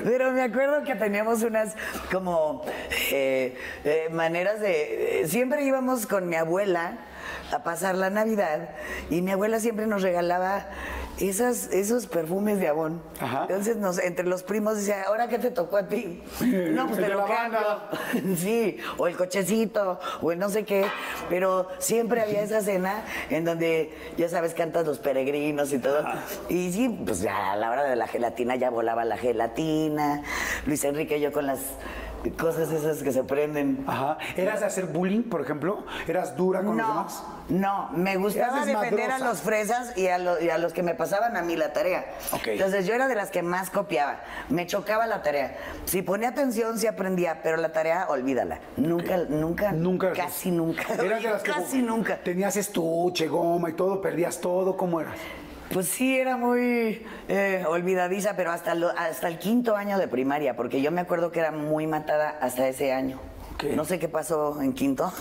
Pero 0.02 0.32
me 0.32 0.42
acuerdo 0.42 0.82
que 0.82 0.94
teníamos 0.94 1.42
unas 1.42 1.76
como 2.10 2.64
eh, 3.12 3.56
eh, 3.84 4.08
maneras 4.10 4.58
de... 4.60 5.20
eh, 5.20 5.28
siempre 5.28 5.62
íbamos 5.64 6.06
con 6.06 6.26
mi 6.28 6.36
abuela 6.36 6.94
a 7.52 7.62
pasar 7.62 7.94
la 7.96 8.08
Navidad 8.08 8.70
y 9.10 9.20
mi 9.20 9.30
abuela 9.30 9.60
siempre 9.60 9.86
nos 9.86 10.02
regalaba 10.02 10.66
esas, 11.20 11.68
esos 11.72 12.06
perfumes 12.06 12.58
de 12.60 12.68
abón. 12.68 13.02
Ajá. 13.20 13.42
Entonces 13.42 13.76
nos, 13.76 13.98
entre 13.98 14.26
los 14.26 14.42
primos 14.42 14.76
decía, 14.76 15.04
¿ahora 15.06 15.28
qué 15.28 15.38
te 15.38 15.50
tocó 15.50 15.76
a 15.76 15.86
ti? 15.86 16.22
No, 16.70 16.86
pues 16.86 17.00
te 17.00 17.08
lo 17.08 17.24
cambio. 17.26 17.60
Sí, 18.36 18.78
o 18.96 19.06
el 19.06 19.16
cochecito, 19.16 19.98
o 20.22 20.32
el 20.32 20.38
no 20.38 20.48
sé 20.48 20.64
qué, 20.64 20.86
pero 21.28 21.68
siempre 21.78 22.20
había 22.20 22.42
esa 22.42 22.60
cena 22.60 23.04
en 23.28 23.44
donde, 23.44 23.94
ya 24.16 24.28
sabes, 24.28 24.54
cantas 24.54 24.86
los 24.86 24.98
peregrinos 24.98 25.72
y 25.72 25.78
todo. 25.78 26.04
Y 26.48 26.72
sí, 26.72 26.88
pues 27.04 27.20
ya 27.20 27.52
a 27.52 27.56
la 27.56 27.70
hora 27.70 27.84
de 27.84 27.96
la 27.96 28.06
gelatina 28.06 28.56
ya 28.56 28.70
volaba 28.70 29.04
la 29.04 29.16
gelatina, 29.16 30.22
Luis 30.66 30.84
Enrique 30.84 31.18
y 31.18 31.20
yo 31.20 31.32
con 31.32 31.46
las 31.46 31.60
cosas 32.38 32.70
esas 32.70 33.02
que 33.02 33.12
se 33.12 33.24
prenden. 33.24 33.84
Ajá. 33.86 34.18
¿Eras 34.36 34.60
de 34.60 34.66
hacer 34.66 34.86
bullying, 34.86 35.22
por 35.22 35.40
ejemplo? 35.40 35.84
¿Eras 36.06 36.36
dura 36.36 36.62
con 36.62 36.76
los 36.76 36.86
demás? 36.86 37.22
No, 37.50 37.90
me 37.92 38.16
gustaba 38.16 38.64
defender 38.64 39.10
a 39.10 39.18
los 39.18 39.40
fresas 39.40 39.96
y 39.98 40.06
a, 40.08 40.18
lo- 40.18 40.40
y 40.40 40.48
a 40.50 40.56
los 40.58 40.72
que 40.72 40.82
me 40.82 40.94
pasaban 40.94 41.36
a 41.36 41.42
mí 41.42 41.56
la 41.56 41.72
tarea. 41.72 42.04
Entonces 42.46 42.86
yo 42.86 42.94
era 42.94 43.08
de 43.08 43.14
las 43.14 43.30
que 43.30 43.42
más 43.42 43.70
copiaba, 43.70 44.20
me 44.48 44.66
chocaba 44.66 45.06
la 45.06 45.22
tarea. 45.22 45.56
Si 45.84 46.00
ponía 46.02 46.28
atención, 46.28 46.78
sí 46.78 46.86
aprendía, 46.86 47.42
pero 47.42 47.56
la 47.56 47.72
tarea, 47.72 48.06
olvídala. 48.08 48.58
Nunca, 48.76 49.16
nunca, 49.28 49.72
Nunca. 49.72 50.12
casi 50.12 50.50
nunca. 50.50 50.82
Eras 50.94 51.22
de 51.22 51.30
las 51.30 51.42
que 51.42 51.50
casi 51.50 51.82
nunca. 51.82 52.16
Tenías 52.18 52.56
estuche, 52.56 53.26
goma 53.28 53.70
y 53.70 53.72
todo, 53.74 54.00
perdías 54.00 54.40
todo, 54.40 54.76
¿cómo 54.76 55.00
eras? 55.00 55.16
Pues 55.72 55.88
sí, 55.88 56.18
era 56.18 56.36
muy 56.36 57.06
eh, 57.28 57.64
olvidadiza, 57.68 58.34
pero 58.36 58.50
hasta, 58.50 58.74
lo- 58.74 58.90
hasta 58.90 59.28
el 59.28 59.38
quinto 59.38 59.76
año 59.76 59.98
de 59.98 60.08
primaria, 60.08 60.56
porque 60.56 60.82
yo 60.82 60.90
me 60.90 61.00
acuerdo 61.00 61.30
que 61.30 61.40
era 61.40 61.52
muy 61.52 61.86
matada 61.86 62.36
hasta 62.40 62.66
ese 62.66 62.92
año. 62.92 63.20
No 63.62 63.84
sé 63.84 63.98
qué 63.98 64.08
pasó 64.08 64.60
en 64.60 64.72
quinto. 64.72 65.12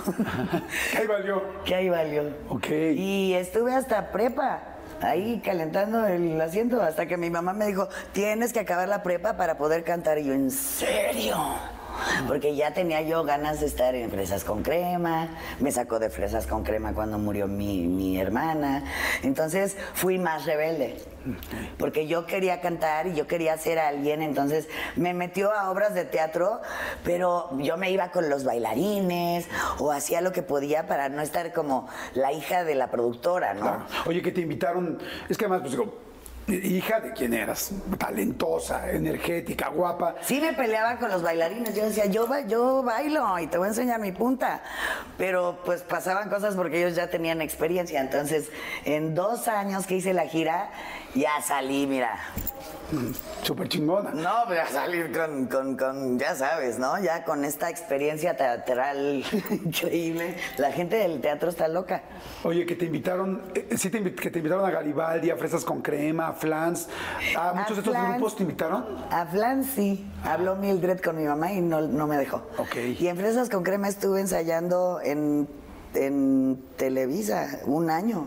Ahí 0.98 1.08
valió. 1.08 1.42
que 1.66 1.76
ahí 1.76 1.90
valió. 1.90 2.24
Ok. 2.50 2.68
Y 2.96 3.34
estuve 3.34 3.74
hasta 3.74 4.12
prepa. 4.12 4.62
Ahí 5.02 5.42
calentando 5.44 6.06
el 6.08 6.40
asiento 6.42 6.82
hasta 6.82 7.06
que 7.06 7.16
mi 7.16 7.30
mamá 7.30 7.54
me 7.54 7.68
dijo, 7.68 7.88
tienes 8.12 8.52
que 8.52 8.60
acabar 8.60 8.88
la 8.90 9.02
prepa 9.02 9.38
para 9.38 9.58
poder 9.58 9.84
cantar. 9.84 10.18
Y 10.18 10.26
yo, 10.26 10.34
¿en 10.34 10.52
serio? 10.52 11.38
Porque 12.28 12.56
ya 12.56 12.74
tenía 12.74 13.02
yo 13.02 13.24
ganas 13.24 13.60
de 13.60 13.66
estar 13.66 13.96
en 13.96 14.10
Fresas 14.10 14.44
con 14.44 14.64
Crema, 14.64 15.30
me 15.60 15.72
sacó 15.72 16.00
de 16.00 16.10
Fresas 16.10 16.48
con 16.48 16.64
Crema 16.64 16.94
cuando 16.94 17.18
murió 17.18 17.48
mi, 17.48 17.88
mi 17.88 18.20
hermana, 18.20 18.84
entonces 19.24 19.78
fui 19.94 20.18
más 20.18 20.46
rebelde, 20.46 21.02
porque 21.78 22.08
yo 22.08 22.26
quería 22.26 22.62
cantar 22.62 23.08
y 23.08 23.16
yo 23.16 23.28
quería 23.28 23.58
ser 23.58 23.80
alguien, 23.80 24.22
entonces 24.22 24.68
me 24.96 25.14
metió 25.14 25.52
a 25.52 25.72
obras 25.72 25.94
de 25.94 26.06
teatro, 26.06 26.62
pero 27.04 27.50
yo 27.60 27.78
me 27.78 27.92
iba 27.92 28.12
con 28.12 28.30
los 28.30 28.44
bailarines 28.44 29.48
o 29.80 29.92
hacía 29.92 30.22
lo 30.22 30.32
que 30.32 30.42
podía 30.42 30.88
para 30.88 31.10
no 31.10 31.22
estar 31.22 31.54
como 31.54 31.88
la 32.14 32.32
hija 32.32 32.64
de 32.64 32.76
la 32.76 32.92
productora, 32.92 33.54
¿no? 33.54 33.86
Oye, 34.06 34.22
que 34.22 34.32
te 34.32 34.42
invitaron. 34.42 35.00
Es 35.30 35.38
que 35.38 35.46
además, 35.46 35.62
pues 35.62 35.72
digo, 35.72 36.09
hija 36.52 37.00
de 37.00 37.14
quién 37.14 37.34
eras, 37.34 37.72
talentosa, 37.98 38.92
energética, 38.92 39.70
guapa. 39.70 40.16
Sí 40.22 40.40
me 40.42 40.54
peleaba 40.54 40.98
con 40.98 41.10
los 41.10 41.22
bailarines, 41.22 41.76
yo 41.76 41.86
decía, 41.86 42.06
yo, 42.06 42.28
yo 42.48 42.84
bailo 42.84 43.40
y 43.40 43.48
te 43.48 43.58
voy 43.58 43.66
a 43.66 43.70
enseñar 43.70 44.00
mi 44.00 44.12
punta. 44.12 44.62
Pero 45.18 45.60
pues 45.66 45.82
pasaban 45.82 46.30
cosas 46.30 46.56
porque 46.56 46.80
ellos 46.80 46.96
ya 46.96 47.10
tenían 47.10 47.42
experiencia. 47.42 48.02
Entonces, 48.02 48.50
en 48.86 49.16
dos 49.16 49.48
años 49.48 49.86
que 49.86 49.96
hice 49.96 50.14
la 50.14 50.26
gira, 50.26 50.72
ya 51.16 51.42
salí, 51.42 51.86
mira. 51.88 52.18
Súper 53.44 53.70
chingona. 53.70 54.10
No, 54.12 54.48
voy 54.48 54.58
a 54.58 54.66
salir 54.68 55.12
con, 55.16 55.46
con, 55.46 55.78
con, 55.78 56.18
ya 56.18 56.34
sabes, 56.36 56.80
¿no? 56.80 57.00
Ya 57.00 57.24
con 57.24 57.46
esta 57.46 57.70
experiencia 57.70 58.36
teatral 58.36 59.24
increíble. 59.52 60.36
La 60.58 60.72
gente 60.72 60.96
del 60.96 61.22
teatro 61.22 61.50
está 61.52 61.68
loca. 61.68 62.02
Oye, 62.44 62.66
que 62.66 62.76
te 62.76 62.86
invitaron, 62.86 63.44
eh, 63.54 63.76
sí, 63.78 63.92
te 63.92 64.02
invi- 64.02 64.16
que 64.16 64.32
te 64.32 64.40
invitaron 64.40 64.66
a 64.66 64.72
Garibaldi, 64.72 65.30
a 65.30 65.38
Fresas 65.38 65.64
con 65.64 65.82
Crema, 65.84 66.30
a 66.30 66.34
Flans. 66.34 66.90
¿A 67.38 67.54
muchos 67.54 67.78
de 67.78 67.82
estos 67.82 67.94
Flans. 67.94 68.10
grupos 68.16 68.36
te 68.36 68.44
invitaron? 68.44 68.86
A 69.12 69.26
Flan 69.28 69.64
sí, 69.64 70.12
habló 70.24 70.56
Mildred 70.56 71.00
con 71.00 71.16
mi 71.16 71.26
mamá 71.26 71.52
y 71.54 71.62
no, 71.62 71.82
no 71.82 72.08
me 72.08 72.18
dejó. 72.18 72.38
Ok. 72.58 72.76
Y 73.00 73.08
en 73.08 73.18
Fresas 73.18 73.50
con 73.52 73.64
Crema 73.64 73.88
estuve 73.88 74.20
ensayando 74.20 75.00
en, 75.04 75.48
en 75.94 76.60
Televisa 76.76 77.60
un 77.66 77.92
año. 77.92 78.26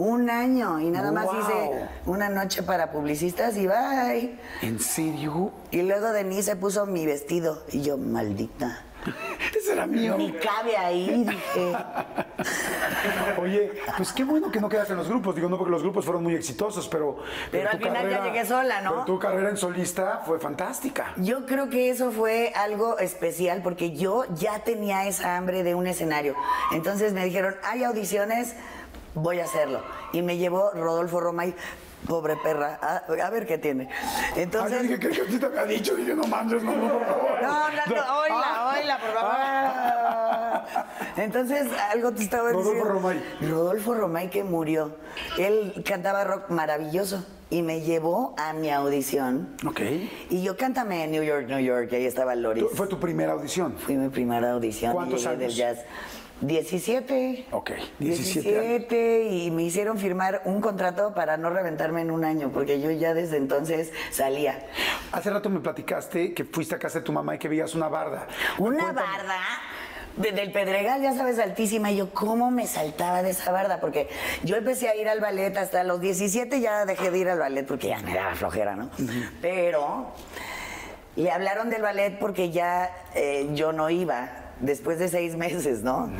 Un 0.00 0.30
año. 0.30 0.80
Y 0.80 0.88
nada 0.88 1.12
más 1.12 1.26
Wow. 1.26 1.40
hice 1.40 1.88
una 2.06 2.30
noche 2.30 2.62
para 2.62 2.90
publicistas 2.90 3.54
y 3.58 3.66
bye. 3.66 4.38
¿En 4.62 4.80
serio? 4.80 5.52
Y 5.70 5.82
luego 5.82 6.10
Denise 6.12 6.42
se 6.52 6.56
puso 6.56 6.86
mi 6.86 7.04
vestido 7.04 7.62
y 7.70 7.82
yo, 7.82 7.98
maldita. 7.98 8.82
Ese 9.56 9.72
era 9.72 9.86
mío. 9.86 10.14
Ni 10.16 10.32
cabe 10.32 10.76
ahí, 10.76 11.24
dije. 11.24 11.76
Oye, 13.40 13.72
pues 13.96 14.12
qué 14.12 14.24
bueno 14.24 14.50
que 14.50 14.60
no 14.60 14.68
quedaste 14.68 14.92
en 14.92 14.98
los 14.98 15.08
grupos. 15.08 15.34
Digo, 15.34 15.48
no 15.48 15.56
porque 15.58 15.70
los 15.70 15.82
grupos 15.82 16.04
fueron 16.04 16.22
muy 16.22 16.34
exitosos, 16.34 16.88
pero. 16.88 17.18
Pero 17.50 17.70
al 17.70 17.78
final 17.78 18.10
ya 18.10 18.24
llegué 18.24 18.44
sola, 18.44 18.80
¿no? 18.82 18.90
Pero 18.90 19.04
tu 19.04 19.18
carrera 19.18 19.50
en 19.50 19.56
solista 19.56 20.22
fue 20.26 20.38
fantástica. 20.38 21.12
Yo 21.16 21.46
creo 21.46 21.68
que 21.68 21.90
eso 21.90 22.10
fue 22.10 22.52
algo 22.54 22.98
especial 22.98 23.62
porque 23.62 23.92
yo 23.96 24.24
ya 24.34 24.60
tenía 24.60 25.06
esa 25.06 25.36
hambre 25.36 25.62
de 25.62 25.74
un 25.74 25.86
escenario. 25.86 26.34
Entonces 26.72 27.12
me 27.12 27.24
dijeron, 27.24 27.56
hay 27.64 27.84
audiciones, 27.84 28.54
voy 29.14 29.40
a 29.40 29.44
hacerlo. 29.44 29.82
Y 30.12 30.22
me 30.22 30.36
llevó 30.36 30.70
Rodolfo 30.72 31.20
Romay, 31.20 31.54
pobre 32.06 32.36
perra, 32.36 32.78
a, 32.82 32.96
a 33.26 33.30
ver 33.30 33.46
qué 33.46 33.58
tiene. 33.58 33.88
Ah, 33.92 34.32
Entonces... 34.36 34.82
dije 34.82 34.98
sí 35.30 35.38
te 35.38 35.46
había 35.46 35.64
dicho. 35.64 35.94
Dije, 35.96 36.14
no 36.14 36.24
manches, 36.24 36.62
no, 36.62 36.74
no, 36.74 36.88
por 36.98 37.06
favor. 37.06 37.42
No, 37.42 37.68
no, 37.70 37.96
no, 37.96 38.18
oíla, 38.20 38.44
Ah. 38.44 38.74
oíla, 38.78 38.98
por 38.98 39.10
favor. 39.14 41.00
Entonces, 41.16 41.66
algo 41.92 42.12
te 42.12 42.22
estaba 42.22 42.50
Rodolfo 42.50 42.70
diciendo. 42.70 42.92
Romay. 42.94 43.22
Rodolfo 43.42 43.94
Romay 43.94 44.30
que 44.30 44.44
murió. 44.44 44.96
Él 45.38 45.82
cantaba 45.86 46.24
rock 46.24 46.48
maravilloso 46.50 47.24
y 47.50 47.62
me 47.62 47.80
llevó 47.80 48.34
a 48.38 48.52
mi 48.52 48.70
audición. 48.70 49.48
Ok. 49.66 49.80
Y 50.30 50.42
yo 50.42 50.56
cántame 50.56 51.04
en 51.04 51.10
New 51.10 51.22
York, 51.22 51.46
New 51.48 51.58
York, 51.58 51.88
y 51.92 51.96
ahí 51.96 52.06
estaba 52.06 52.34
Loris. 52.36 52.64
Fue 52.74 52.86
tu 52.86 52.98
primera 53.00 53.32
audición. 53.32 53.76
Fui 53.78 53.96
mi 53.96 54.08
primera 54.08 54.52
audición. 54.52 54.92
¿Cuántos 54.92 55.22
llegué 55.22 55.36
del 55.36 55.44
años? 55.46 55.56
jazz. 55.56 55.78
17. 56.40 57.46
Ok, 57.52 57.70
17 57.98 58.48
años. 58.48 58.64
17 58.88 59.22
y 59.30 59.50
me 59.50 59.62
hicieron 59.62 59.98
firmar 59.98 60.42
un 60.44 60.60
contrato 60.60 61.14
para 61.14 61.36
no 61.36 61.50
reventarme 61.50 62.00
en 62.00 62.10
un 62.10 62.24
año, 62.24 62.50
porque 62.52 62.80
yo 62.80 62.90
ya 62.90 63.14
desde 63.14 63.36
entonces 63.36 63.92
salía. 64.10 64.66
Hace 65.12 65.30
rato 65.30 65.50
me 65.50 65.60
platicaste 65.60 66.32
que 66.34 66.44
fuiste 66.44 66.74
a 66.74 66.78
casa 66.78 67.00
de 67.00 67.04
tu 67.04 67.12
mamá 67.12 67.34
y 67.34 67.38
que 67.38 67.48
veías 67.48 67.74
una 67.74 67.88
barda. 67.88 68.26
Una 68.58 68.84
Cuéntame. 68.84 69.00
barda 69.08 69.38
de- 70.16 70.32
del 70.32 70.50
Pedregal, 70.52 71.02
ya 71.02 71.14
sabes, 71.14 71.38
altísima. 71.38 71.90
Y 71.90 71.96
yo, 71.96 72.10
¿cómo 72.12 72.50
me 72.50 72.66
saltaba 72.66 73.22
de 73.22 73.30
esa 73.30 73.52
barda? 73.52 73.80
Porque 73.80 74.08
yo 74.42 74.56
empecé 74.56 74.88
a 74.88 74.96
ir 74.96 75.08
al 75.08 75.20
ballet 75.20 75.56
hasta 75.56 75.84
los 75.84 76.00
17, 76.00 76.60
ya 76.60 76.84
dejé 76.86 77.10
de 77.10 77.18
ir 77.18 77.28
al 77.28 77.38
ballet 77.38 77.66
porque 77.66 77.88
ya 77.88 77.98
me 78.00 78.14
daba 78.14 78.34
flojera, 78.34 78.76
¿no? 78.76 78.90
Pero 79.42 80.12
le 81.16 81.30
hablaron 81.30 81.70
del 81.70 81.82
ballet 81.82 82.18
porque 82.18 82.50
ya 82.50 82.90
eh, 83.14 83.48
yo 83.52 83.72
no 83.72 83.90
iba. 83.90 84.28
Después 84.60 84.98
de 84.98 85.08
seis 85.08 85.36
meses, 85.36 85.82
¿no? 85.82 86.10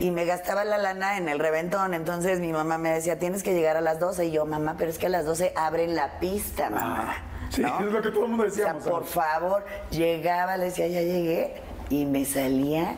Y 0.00 0.10
me 0.10 0.24
gastaba 0.24 0.64
la 0.64 0.78
lana 0.78 1.18
en 1.18 1.28
el 1.28 1.38
reventón. 1.38 1.94
Entonces 1.94 2.40
mi 2.40 2.52
mamá 2.52 2.78
me 2.78 2.90
decía, 2.90 3.18
tienes 3.18 3.42
que 3.42 3.54
llegar 3.54 3.76
a 3.76 3.80
las 3.80 4.00
12. 4.00 4.26
Y 4.26 4.32
yo, 4.32 4.44
mamá, 4.44 4.74
pero 4.76 4.90
es 4.90 4.98
que 4.98 5.06
a 5.06 5.10
las 5.10 5.24
12 5.24 5.52
abren 5.54 5.94
la 5.94 6.18
pista, 6.18 6.68
mamá. 6.70 7.14
Ah, 7.16 7.48
sí, 7.50 7.62
¿no? 7.62 7.80
es 7.80 7.92
lo 7.92 8.02
que 8.02 8.10
todo 8.10 8.24
el 8.24 8.30
mundo 8.30 8.44
O 8.46 8.50
sea, 8.50 8.74
por 8.74 9.04
favor, 9.04 9.64
llegaba, 9.90 10.56
le 10.56 10.66
decía, 10.66 10.88
ya 10.88 11.02
llegué, 11.02 11.54
y 11.88 12.04
me 12.06 12.24
salía 12.24 12.96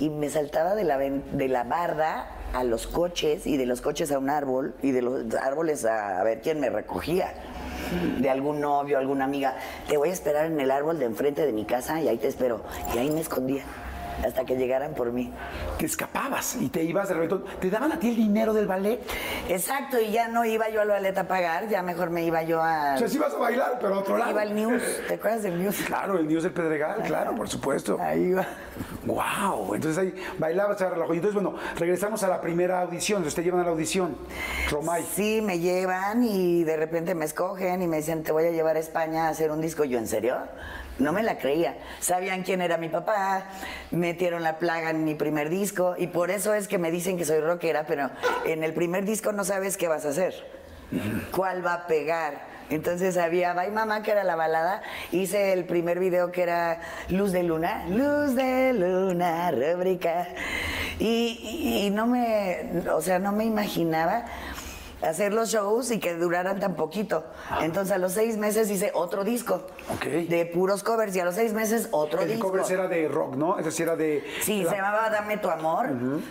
y 0.00 0.10
me 0.10 0.28
saltaba 0.28 0.74
de 0.74 0.84
la, 0.84 0.98
de 0.98 1.48
la 1.48 1.64
barda 1.64 2.28
a 2.52 2.62
los 2.62 2.86
coches 2.86 3.46
y 3.46 3.56
de 3.56 3.66
los 3.66 3.80
coches 3.80 4.12
a 4.12 4.18
un 4.18 4.30
árbol 4.30 4.74
y 4.82 4.92
de 4.92 5.02
los 5.02 5.34
árboles 5.34 5.84
a, 5.84 6.20
a 6.20 6.24
ver 6.24 6.40
quién 6.40 6.60
me 6.60 6.70
recogía. 6.70 7.34
de 8.18 8.30
algún 8.30 8.60
novio, 8.60 8.98
alguna 8.98 9.24
amiga. 9.24 9.56
Te 9.88 9.96
voy 9.96 10.10
a 10.10 10.12
esperar 10.12 10.46
en 10.46 10.60
el 10.60 10.70
árbol 10.70 10.98
de 10.98 11.06
enfrente 11.06 11.44
de 11.44 11.52
mi 11.52 11.64
casa 11.64 12.00
y 12.00 12.08
ahí 12.08 12.16
te 12.16 12.28
espero. 12.28 12.62
Y 12.94 12.98
ahí 12.98 13.10
me 13.10 13.20
escondía 13.20 13.64
hasta 14.22 14.44
que 14.44 14.56
llegaran 14.56 14.94
por 14.94 15.12
mí. 15.12 15.32
Te 15.78 15.86
escapabas 15.86 16.56
y 16.56 16.68
te 16.68 16.82
ibas 16.82 17.08
de 17.08 17.14
reggaetón. 17.14 17.44
¿Te 17.60 17.70
daban 17.70 17.92
a 17.92 17.98
ti 17.98 18.10
el 18.10 18.16
dinero 18.16 18.52
del 18.52 18.66
ballet? 18.66 19.00
Exacto, 19.48 20.00
y 20.00 20.10
ya 20.10 20.28
no 20.28 20.44
iba 20.44 20.68
yo 20.68 20.80
al 20.80 20.88
ballet 20.88 21.16
a 21.16 21.26
pagar, 21.26 21.68
ya 21.68 21.82
mejor 21.82 22.10
me 22.10 22.24
iba 22.24 22.42
yo 22.42 22.62
a... 22.62 22.94
O 22.94 22.98
sea, 22.98 23.08
sí 23.08 23.16
ibas 23.16 23.34
a 23.34 23.38
bailar, 23.38 23.78
pero 23.80 23.94
a 23.94 23.98
otro 23.98 24.16
lado. 24.16 24.30
Iba 24.30 24.42
al 24.42 24.54
News, 24.54 24.82
¿te 25.08 25.14
acuerdas 25.14 25.42
del 25.42 25.62
News? 25.62 25.76
Claro, 25.86 26.18
el 26.18 26.26
News 26.26 26.42
del 26.44 26.52
Pedregal, 26.52 27.02
claro, 27.02 27.34
por 27.34 27.48
supuesto. 27.48 27.98
Ahí 28.00 28.22
iba. 28.22 28.46
Wow, 29.04 29.74
entonces 29.74 29.98
ahí 29.98 30.14
bailabas, 30.38 30.80
reloj. 30.80 31.10
Y 31.12 31.16
entonces, 31.16 31.34
bueno, 31.34 31.58
regresamos 31.76 32.22
a 32.22 32.28
la 32.28 32.40
primera 32.40 32.80
audición. 32.80 33.24
Te 33.24 33.42
llevan 33.42 33.60
a 33.60 33.64
la 33.64 33.70
audición, 33.70 34.16
Romay. 34.70 35.04
Sí, 35.14 35.40
me 35.42 35.58
llevan 35.58 36.24
y 36.24 36.64
de 36.64 36.76
repente 36.76 37.14
me 37.14 37.24
escogen 37.24 37.82
y 37.82 37.86
me 37.86 37.96
dicen, 37.98 38.22
te 38.22 38.32
voy 38.32 38.46
a 38.46 38.50
llevar 38.50 38.76
a 38.76 38.78
España 38.78 39.26
a 39.26 39.28
hacer 39.30 39.50
un 39.50 39.60
disco. 39.60 39.84
Yo, 39.84 39.98
¿en 39.98 40.06
serio? 40.06 40.36
No 40.98 41.12
me 41.12 41.22
la 41.22 41.38
creía. 41.38 41.76
Sabían 41.98 42.44
quién 42.44 42.60
era 42.60 42.78
mi 42.78 42.88
papá, 42.88 43.46
metieron 44.04 44.42
la 44.42 44.58
plaga 44.58 44.90
en 44.90 45.02
mi 45.04 45.14
primer 45.14 45.48
disco 45.48 45.94
y 45.96 46.08
por 46.08 46.30
eso 46.30 46.52
es 46.52 46.68
que 46.68 46.76
me 46.76 46.90
dicen 46.90 47.16
que 47.16 47.24
soy 47.24 47.40
rockera, 47.40 47.86
pero 47.86 48.10
en 48.44 48.62
el 48.62 48.74
primer 48.74 49.06
disco 49.06 49.32
no 49.32 49.44
sabes 49.44 49.78
qué 49.78 49.88
vas 49.88 50.04
a 50.04 50.10
hacer, 50.10 50.34
cuál 51.30 51.64
va 51.64 51.72
a 51.72 51.86
pegar. 51.86 52.52
Entonces 52.68 53.16
había 53.16 53.54
Bye 53.54 53.70
Mamá, 53.70 54.02
que 54.02 54.10
era 54.10 54.22
la 54.24 54.36
balada. 54.36 54.82
Hice 55.10 55.52
el 55.54 55.64
primer 55.64 55.98
video 55.98 56.32
que 56.32 56.42
era 56.42 56.80
Luz 57.08 57.32
de 57.32 57.42
Luna. 57.42 57.84
Luz 57.88 58.34
de 58.34 58.72
Luna, 58.74 59.50
rúbrica. 59.50 60.28
Y, 60.98 61.84
y- 61.86 61.90
no 61.90 62.06
me, 62.06 62.82
o 62.90 63.00
sea, 63.00 63.18
no 63.18 63.32
me 63.32 63.44
imaginaba 63.44 64.24
hacer 65.04 65.32
los 65.32 65.50
shows 65.50 65.90
y 65.90 65.98
que 66.00 66.14
duraran 66.14 66.60
tan 66.60 66.74
poquito. 66.74 67.24
Entonces 67.60 67.92
a 67.94 67.98
los 67.98 68.12
seis 68.12 68.36
meses 68.36 68.70
hice 68.70 68.90
otro 68.94 69.24
disco 69.24 69.66
Ok. 69.94 70.04
de 70.04 70.46
puros 70.46 70.82
covers 70.82 71.14
y 71.16 71.20
a 71.20 71.24
los 71.24 71.34
seis 71.34 71.52
meses 71.52 71.88
otro 71.90 72.20
El 72.22 72.28
disco. 72.28 72.50
cover 72.50 72.64
era 72.70 72.88
de 72.88 73.08
rock, 73.08 73.36
¿no? 73.36 73.58
Es 73.58 73.64
decir, 73.64 73.86
era 73.86 73.96
de. 73.96 74.24
Sí, 74.42 74.62
la- 74.62 74.70
se 74.70 74.76
llamaba 74.76 75.10
Dame 75.10 75.36
tu 75.38 75.48
amor 75.50 75.90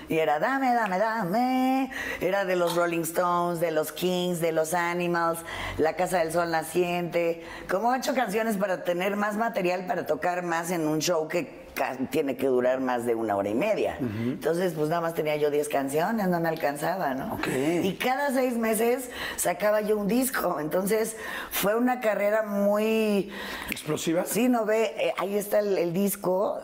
y 0.10 0.18
era 0.18 0.40
Dame, 0.40 0.74
dame, 0.74 1.00
dame. 1.00 1.92
Era 2.22 2.46
de 2.46 2.56
los 2.56 2.76
Rolling 2.76 3.02
Stones, 3.04 3.60
de 3.60 3.72
los 3.72 3.92
Kings, 3.92 4.40
de 4.42 4.52
los 4.52 4.74
Animals, 4.74 5.40
La 5.78 5.96
Casa 5.96 6.20
del 6.20 6.32
Sol 6.32 6.52
Naciente. 6.52 7.44
Como 7.70 7.90
ocho 7.90 8.14
canciones 8.14 8.58
para 8.58 8.84
tener 8.84 9.16
más 9.16 9.36
material 9.38 9.86
para 9.86 10.06
tocar 10.06 10.44
más 10.44 10.72
en 10.72 10.88
un 10.88 11.00
show 11.00 11.28
que 11.28 11.63
tiene 12.12 12.36
que 12.36 12.48
durar 12.48 12.80
más 12.80 13.06
de 13.06 13.16
una 13.16 13.36
hora 13.36 13.50
y 13.50 13.56
media. 13.56 13.98
Entonces, 14.00 14.74
pues 14.74 14.90
nada 14.90 15.02
más 15.02 15.14
tenía 15.14 15.36
yo 15.36 15.50
10 15.50 15.70
canciones, 15.70 16.28
no 16.28 16.40
me 16.40 16.50
alcanzaba, 16.50 17.14
¿no? 17.14 17.40
Y 17.84 17.94
cada 17.96 18.32
seis 18.32 18.58
meses 18.58 19.10
sacaba 19.36 19.82
yo 19.82 19.98
un 19.98 20.08
disco. 20.08 20.60
Entonces, 20.60 21.16
fue 21.52 21.76
una 21.76 22.00
carrera 22.00 22.44
muy 22.44 23.32
¿Explosivas? 23.72 24.30
Sí, 24.30 24.50
no 24.50 24.66
ve, 24.66 24.94
eh, 24.98 25.14
ahí 25.18 25.36
está 25.36 25.60
el, 25.60 25.78
el 25.78 25.94
disco, 25.94 26.60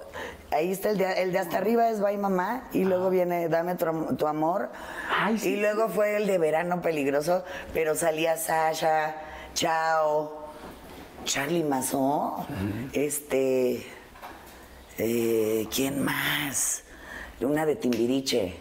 ahí 0.51 0.71
está 0.71 0.89
el 0.91 0.97
de, 0.97 1.23
el 1.23 1.31
de 1.31 1.39
hasta 1.39 1.57
arriba 1.57 1.89
es 1.89 1.99
Bye 2.01 2.17
Mamá 2.17 2.67
y 2.73 2.83
luego 2.83 3.09
viene 3.09 3.49
Dame 3.49 3.75
tu, 3.75 3.85
tu 4.15 4.27
amor 4.27 4.69
Ay, 5.19 5.37
sí. 5.37 5.49
y 5.49 5.55
luego 5.57 5.89
fue 5.89 6.17
el 6.17 6.27
de 6.27 6.37
Verano 6.37 6.81
Peligroso, 6.81 7.43
pero 7.73 7.95
salía 7.95 8.37
Sasha, 8.37 9.15
Chao, 9.53 10.47
Charlie 11.25 11.63
Mazó, 11.63 12.45
este, 12.93 13.85
eh, 14.99 15.67
¿quién 15.73 16.03
más? 16.03 16.83
Una 17.41 17.65
de 17.65 17.75
Timbiriche, 17.75 18.53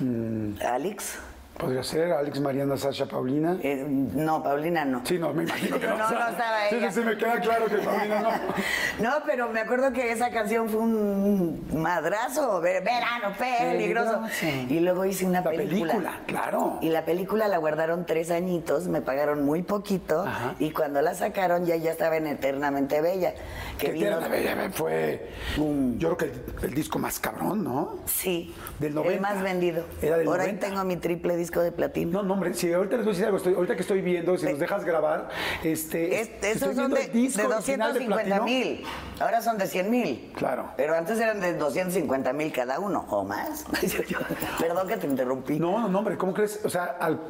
Mm. 0.00 0.54
Alex, 0.66 1.16
Podría 1.58 1.82
ser 1.82 2.12
Alex, 2.12 2.40
Mariana, 2.40 2.76
Sasha, 2.76 3.06
Paulina. 3.06 3.56
Eh, 3.62 3.84
no, 3.86 4.42
Paulina 4.42 4.84
no. 4.84 5.02
Sí, 5.04 5.18
no, 5.18 5.32
me 5.34 5.44
imagino 5.44 5.78
que 5.78 5.86
No, 5.92 5.96
no 5.98 6.04
estaba 6.28 6.68
ella. 6.68 6.90
Sí, 6.90 7.00
sí, 7.00 7.06
me 7.06 7.16
queda 7.16 7.38
claro 7.40 7.66
que 7.66 7.76
Paulina 7.76 8.20
no. 8.20 8.30
No, 9.00 9.10
pero 9.26 9.48
me 9.50 9.60
acuerdo 9.60 9.92
que 9.92 10.10
esa 10.12 10.30
canción 10.30 10.68
fue 10.68 10.80
un 10.80 11.62
madrazo, 11.74 12.60
ver- 12.60 12.82
verano 12.82 13.34
peligroso. 13.38 14.22
Y 14.68 14.80
luego 14.80 15.04
hice 15.04 15.26
una 15.26 15.40
La 15.42 15.50
película. 15.50 15.92
película, 15.92 16.20
claro. 16.26 16.78
Y 16.80 16.88
la 16.88 17.04
película 17.04 17.46
la 17.48 17.58
guardaron 17.58 18.06
tres 18.06 18.30
añitos, 18.30 18.88
me 18.88 19.02
pagaron 19.02 19.44
muy 19.44 19.62
poquito. 19.62 20.22
Ajá. 20.22 20.54
Y 20.58 20.70
cuando 20.70 21.02
la 21.02 21.14
sacaron 21.14 21.66
ya, 21.66 21.76
ya 21.76 21.90
estaba 21.92 22.16
en 22.16 22.26
Eternamente 22.28 23.00
Bella. 23.00 23.34
Que 23.78 23.86
Que 23.88 23.92
vino- 23.92 24.06
Tierra 24.18 24.28
Bella 24.28 24.70
fue, 24.72 25.28
Boom. 25.56 25.98
yo 25.98 26.16
creo 26.16 26.32
que 26.32 26.56
el, 26.64 26.68
el 26.70 26.74
disco 26.74 26.98
más 26.98 27.18
cabrón, 27.20 27.62
¿no? 27.62 27.98
Sí, 28.06 28.54
Del 28.78 28.94
90. 28.94 29.14
el 29.14 29.20
más 29.20 29.42
vendido. 29.42 29.84
Era 30.00 30.16
del 30.16 30.26
90. 30.26 30.66
tengo 30.66 30.82
mi 30.84 30.96
triple 30.96 31.36
disco 31.36 31.51
de 31.60 31.72
platino. 31.72 32.22
No, 32.22 32.22
no, 32.22 32.34
hombre, 32.34 32.54
si 32.54 32.72
ahorita 32.72 32.96
les 32.96 33.04
voy 33.04 33.10
a 33.10 33.14
decir 33.14 33.26
algo, 33.26 33.36
estoy- 33.38 33.54
ahorita 33.54 33.74
que 33.74 33.82
estoy 33.82 34.00
viendo, 34.00 34.36
si 34.38 34.46
nos 34.46 34.58
dejas 34.58 34.84
grabar, 34.84 35.28
este, 35.62 36.20
Es- 36.20 36.28
estoy 36.28 36.50
esos 36.50 36.74
son 36.76 36.90
de, 36.92 37.02
el 37.04 37.12
disco 37.12 37.42
de 37.48 37.54
original 37.54 37.92
de 37.94 38.00
250 38.00 38.24
Platino. 38.36 38.44
mil. 38.44 38.84
Ahora 39.20 39.42
son 39.42 39.58
de 39.58 39.66
100 39.66 39.90
mil. 39.90 40.32
Claro. 40.36 40.70
Pero 40.76 40.94
antes 40.96 41.18
eran 41.20 41.40
de 41.40 41.54
250 41.54 42.32
mil 42.32 42.52
cada 42.52 42.78
uno 42.78 43.04
o 43.10 43.24
más. 43.24 43.64
Perdón 44.58 44.88
que 44.88 44.96
te 44.96 45.06
interrumpí. 45.06 45.58
No, 45.58 45.78
no, 45.80 45.88
no, 45.88 45.98
hombre, 45.98 46.16
¿cómo 46.16 46.32
crees? 46.34 46.60
O 46.64 46.70
sea, 46.70 46.96
al- 47.00 47.20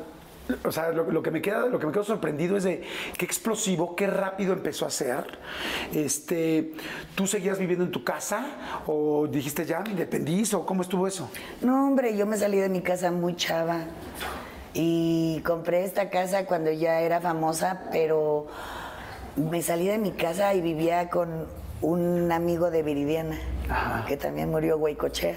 o 0.64 0.72
sea, 0.72 0.90
lo, 0.90 1.10
lo 1.10 1.22
que 1.22 1.30
me 1.30 1.40
queda, 1.40 1.66
lo 1.66 1.78
que 1.78 1.86
me 1.86 1.92
quedo 1.92 2.04
sorprendido 2.04 2.56
es 2.56 2.64
de 2.64 2.82
qué 3.16 3.24
explosivo, 3.24 3.94
qué 3.96 4.06
rápido 4.06 4.52
empezó 4.52 4.86
a 4.86 4.90
ser. 4.90 5.24
Este, 5.94 6.72
¿tú 7.14 7.26
seguías 7.26 7.58
viviendo 7.58 7.84
en 7.84 7.90
tu 7.90 8.04
casa 8.04 8.82
o 8.86 9.26
dijiste 9.26 9.64
ya 9.64 9.80
me 9.80 9.90
independizo 9.90 10.60
o 10.60 10.66
cómo 10.66 10.82
estuvo 10.82 11.06
eso? 11.06 11.30
No, 11.60 11.86
hombre, 11.86 12.16
yo 12.16 12.26
me 12.26 12.36
salí 12.36 12.58
de 12.58 12.68
mi 12.68 12.82
casa 12.82 13.10
muy 13.10 13.36
chava. 13.36 13.80
Y 14.74 15.40
compré 15.44 15.84
esta 15.84 16.08
casa 16.08 16.46
cuando 16.46 16.72
ya 16.72 17.00
era 17.00 17.20
famosa, 17.20 17.82
pero 17.92 18.46
me 19.36 19.60
salí 19.62 19.86
de 19.86 19.98
mi 19.98 20.12
casa 20.12 20.54
y 20.54 20.60
vivía 20.62 21.10
con 21.10 21.46
un 21.82 22.32
amigo 22.32 22.70
de 22.70 22.82
Viridiana, 22.82 23.38
Ajá. 23.68 24.04
que 24.06 24.16
también 24.16 24.50
murió 24.50 24.78
Huaycochea. 24.78 25.36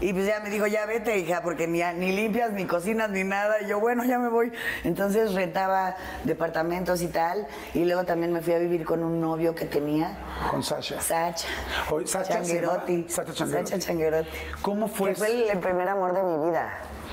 Y 0.00 0.12
pues 0.12 0.26
ya 0.26 0.40
me 0.40 0.50
dijo, 0.50 0.66
ya 0.66 0.86
vete, 0.86 1.18
hija, 1.18 1.42
porque 1.42 1.66
ni, 1.66 1.82
ni 1.94 2.12
limpias, 2.12 2.52
ni 2.52 2.64
cocinas, 2.64 3.10
ni 3.10 3.24
nada. 3.24 3.62
Y 3.62 3.68
yo, 3.68 3.80
bueno, 3.80 4.04
ya 4.04 4.18
me 4.18 4.28
voy. 4.28 4.52
Entonces 4.84 5.34
rentaba 5.34 5.96
departamentos 6.24 7.02
y 7.02 7.08
tal. 7.08 7.46
Y 7.74 7.84
luego 7.84 8.04
también 8.04 8.32
me 8.32 8.40
fui 8.40 8.54
a 8.54 8.58
vivir 8.58 8.84
con 8.84 9.02
un 9.02 9.20
novio 9.20 9.54
que 9.54 9.64
tenía, 9.64 10.16
Con 10.50 10.62
Sasha. 10.62 11.00
Sacha. 11.00 11.48
Sacha 12.04 12.34
Changuerotti. 12.34 13.06
Sacha 13.08 13.32
Changuerotti. 13.32 13.70
Sacha 13.70 13.86
Changuerotti. 13.86 14.30
¿Cómo 14.62 14.88
fue? 14.88 15.10
Que 15.10 15.14
fue 15.16 15.30
el, 15.30 15.50
el 15.50 15.58
primer 15.58 15.88
amor 15.88 16.14
de 16.14 16.22
mi 16.22 16.46
vida. 16.46 16.72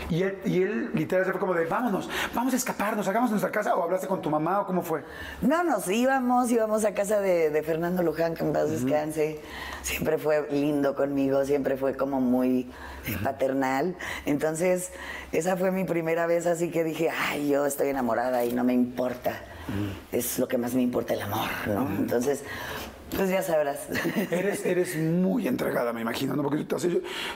Y 0.09 0.23
él, 0.23 0.39
y 0.45 0.61
él 0.61 0.91
literal 0.93 1.25
se 1.25 1.31
fue 1.31 1.39
como 1.39 1.53
de, 1.53 1.65
vámonos, 1.65 2.09
vamos 2.33 2.53
a 2.53 2.57
escaparnos, 2.57 3.07
hagamos 3.07 3.29
nuestra 3.29 3.51
casa, 3.51 3.75
o 3.75 3.83
hablaste 3.83 4.07
con 4.07 4.21
tu 4.21 4.29
mamá, 4.29 4.61
o 4.61 4.65
cómo 4.65 4.81
fue. 4.81 5.03
No, 5.41 5.63
nos 5.63 5.87
íbamos, 5.87 6.51
íbamos 6.51 6.85
a 6.85 6.93
casa 6.93 7.19
de, 7.19 7.49
de 7.49 7.63
Fernando 7.63 8.03
Luján, 8.03 8.35
que 8.35 8.43
en 8.43 8.53
paz 8.53 8.69
descanse. 8.69 9.41
Siempre 9.81 10.17
fue 10.17 10.47
lindo 10.51 10.95
conmigo, 10.95 11.43
siempre 11.45 11.77
fue 11.77 11.95
como 11.95 12.21
muy 12.21 12.69
paternal. 13.23 13.95
Entonces, 14.25 14.91
esa 15.31 15.57
fue 15.57 15.71
mi 15.71 15.83
primera 15.83 16.27
vez, 16.27 16.45
así 16.45 16.69
que 16.69 16.83
dije, 16.83 17.09
ay, 17.09 17.49
yo 17.49 17.65
estoy 17.65 17.89
enamorada 17.89 18.45
y 18.45 18.53
no 18.53 18.63
me 18.63 18.73
importa. 18.73 19.41
Es 20.11 20.39
lo 20.39 20.47
que 20.47 20.57
más 20.57 20.73
me 20.73 20.81
importa 20.81 21.13
el 21.13 21.21
amor, 21.21 21.49
¿no? 21.67 21.87
Entonces, 21.97 22.43
pues 23.15 23.29
ya 23.29 23.41
sabrás. 23.41 23.79
Eres, 24.31 24.65
eres 24.65 24.95
muy 24.97 25.47
entregada, 25.47 25.93
me 25.93 26.01
imagino, 26.01 26.35
¿no? 26.35 26.43
Porque 26.43 26.65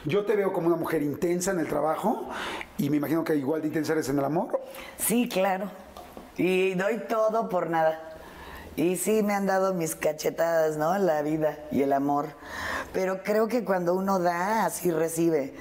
yo 0.05 0.25
te 0.25 0.35
veo 0.35 0.53
como 0.53 0.67
una 0.67 0.75
mujer 0.75 1.01
intensa 1.01 1.51
en 1.51 1.59
el 1.59 1.67
trabajo 1.67 2.29
y 2.77 2.89
me 2.89 2.97
imagino 2.97 3.23
que 3.23 3.35
igual 3.35 3.61
de 3.61 3.67
intensa 3.67 3.93
eres 3.93 4.09
en 4.09 4.19
el 4.19 4.25
amor. 4.25 4.59
Sí, 4.97 5.29
claro. 5.29 5.71
Y 6.37 6.75
doy 6.75 6.99
todo 7.07 7.49
por 7.49 7.69
nada. 7.69 7.99
Y 8.75 8.95
sí 8.95 9.23
me 9.23 9.33
han 9.33 9.47
dado 9.47 9.73
mis 9.73 9.95
cachetadas, 9.95 10.77
¿no? 10.77 10.97
La 10.99 11.23
vida 11.23 11.57
y 11.71 11.81
el 11.81 11.93
amor. 11.93 12.27
Pero 12.93 13.23
creo 13.23 13.47
que 13.47 13.63
cuando 13.65 13.95
uno 13.95 14.19
da, 14.19 14.65
así 14.65 14.91
recibe. 14.91 15.55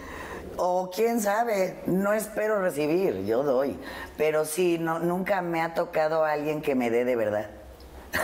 O 0.59 0.91
quién 0.95 1.21
sabe, 1.21 1.83
no 1.87 2.13
espero 2.13 2.61
recibir, 2.61 3.25
yo 3.25 3.43
doy. 3.43 3.79
Pero 4.17 4.45
sí, 4.45 4.79
no, 4.79 4.99
nunca 4.99 5.41
me 5.41 5.63
ha 5.63 5.75
tocado 5.75 6.25
a 6.25 6.33
alguien 6.33 6.61
que 6.61 6.75
me 6.75 6.91
dé 6.91 7.05
de 7.05 7.17
verdad. 7.17 7.51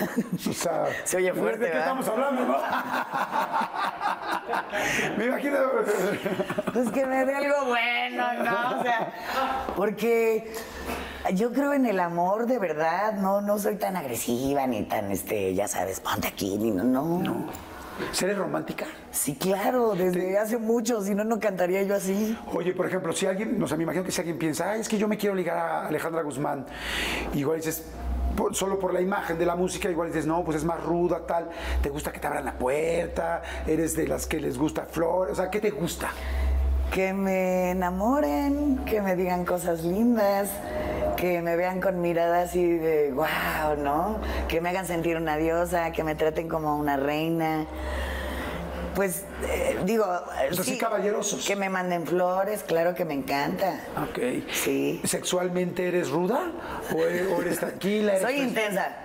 O 0.49 0.53
sea, 0.53 0.87
Se 1.05 1.17
oye 1.17 1.33
fuerte, 1.33 1.65
¿De 1.65 1.67
qué 1.67 1.79
¿verdad? 1.79 2.01
estamos 2.01 2.09
hablando, 2.09 2.45
no? 2.45 2.57
me 5.19 5.27
imagino. 5.27 5.57
Pues 6.73 6.91
que 6.91 7.07
me 7.07 7.25
dé 7.25 7.35
algo 7.35 7.67
bueno, 7.67 8.33
¿no? 8.45 8.81
O 8.81 8.83
sea, 8.83 9.13
porque 9.77 10.53
yo 11.35 11.53
creo 11.53 11.73
en 11.73 11.87
el 11.87 12.01
amor 12.01 12.47
de 12.47 12.59
verdad, 12.59 13.15
no, 13.15 13.41
no 13.41 13.59
soy 13.59 13.77
tan 13.77 13.97
agresiva 13.97 14.67
ni 14.67 14.83
tan, 14.85 15.11
este, 15.11 15.55
ya 15.55 15.69
sabes, 15.69 16.01
ponte 16.01 16.29
aquí, 16.29 16.57
ni 16.59 16.71
no, 16.71 16.85
no. 16.85 17.47
¿Seres 18.11 18.37
romántica? 18.37 18.87
Sí, 19.11 19.37
claro, 19.37 19.95
desde 19.95 20.39
hace 20.39 20.59
mucho, 20.59 21.03
si 21.03 21.15
no, 21.15 21.25
no 21.25 21.39
cantaría 21.39 21.83
yo 21.83 21.95
así. 21.95 22.37
Oye, 22.53 22.73
por 22.73 22.87
ejemplo, 22.87 23.13
si 23.13 23.27
alguien, 23.27 23.63
o 23.63 23.69
sea, 23.69 23.77
me 23.77 23.85
imagino 23.85 24.03
que 24.03 24.11
si 24.11 24.21
alguien 24.21 24.39
piensa, 24.39 24.73
Ay, 24.73 24.81
es 24.81 24.89
que 24.89 24.99
yo 24.99 25.07
me 25.07 25.19
quiero 25.19 25.35
ligar 25.35 25.59
a 25.59 25.87
Alejandra 25.87 26.23
Guzmán, 26.23 26.67
igual 27.35 27.59
dices, 27.59 27.85
por- 28.37 28.55
solo 28.55 28.79
por 28.79 28.93
la 28.93 29.01
imagen 29.01 29.39
de 29.39 29.47
la 29.47 29.57
música, 29.57 29.91
igual 29.91 30.09
dices, 30.09 30.27
no, 30.27 30.45
pues 30.45 30.59
es 30.59 30.65
más 30.65 30.83
ruda, 30.83 31.23
tal, 31.27 31.51
te 31.83 31.89
gusta 31.91 32.13
que 32.13 32.19
te 32.21 32.27
abran 32.27 32.45
la 32.45 32.55
puerta, 32.55 33.43
eres 33.67 33.97
de 33.97 34.07
las 34.09 34.27
que 34.27 34.41
les 34.41 34.59
gusta 34.59 34.87
flores, 34.91 35.33
o 35.33 35.37
sea, 35.37 35.51
¿qué 35.51 35.61
te 35.61 35.71
gusta? 35.71 36.11
Que 36.91 37.15
me 37.15 37.71
enamoren, 37.71 38.85
que 38.85 39.01
me 39.01 39.17
digan 39.17 39.47
cosas 39.47 39.83
lindas, 39.83 40.51
que 41.17 41.41
me 41.41 41.57
vean 41.57 41.81
con 41.81 42.03
mirada 42.03 42.43
así 42.43 42.63
de 42.77 43.13
wow, 43.13 43.83
¿no? 43.83 44.19
Que 44.49 44.61
me 44.61 44.69
hagan 44.69 44.87
sentir 44.87 45.17
una 45.17 45.37
diosa, 45.39 45.93
que 45.93 46.05
me 46.05 46.15
traten 46.15 46.49
como 46.49 46.77
una 46.77 46.97
reina. 46.99 47.65
Pues 48.95 49.25
eh, 49.45 49.79
digo, 49.85 50.05
Pues 50.49 50.61
así 50.61 50.77
caballerosos. 50.79 51.47
Que 51.47 51.57
me 51.57 51.69
manden 51.71 52.07
flores, 52.07 52.63
claro 52.63 52.95
que 52.95 53.05
me 53.05 53.15
encanta. 53.15 53.81
Ok. 54.03 54.19
Sí. 54.53 55.01
¿Sexualmente 55.05 55.89
eres 55.89 56.11
ruda? 56.11 56.51
¿O 56.95 56.99
eres, 57.03 57.27
o 57.33 57.41
eres 57.41 57.59
tranquila? 57.59 58.13
¿Eres 58.13 58.23
Soy 58.23 58.41
intensa. 58.41 58.97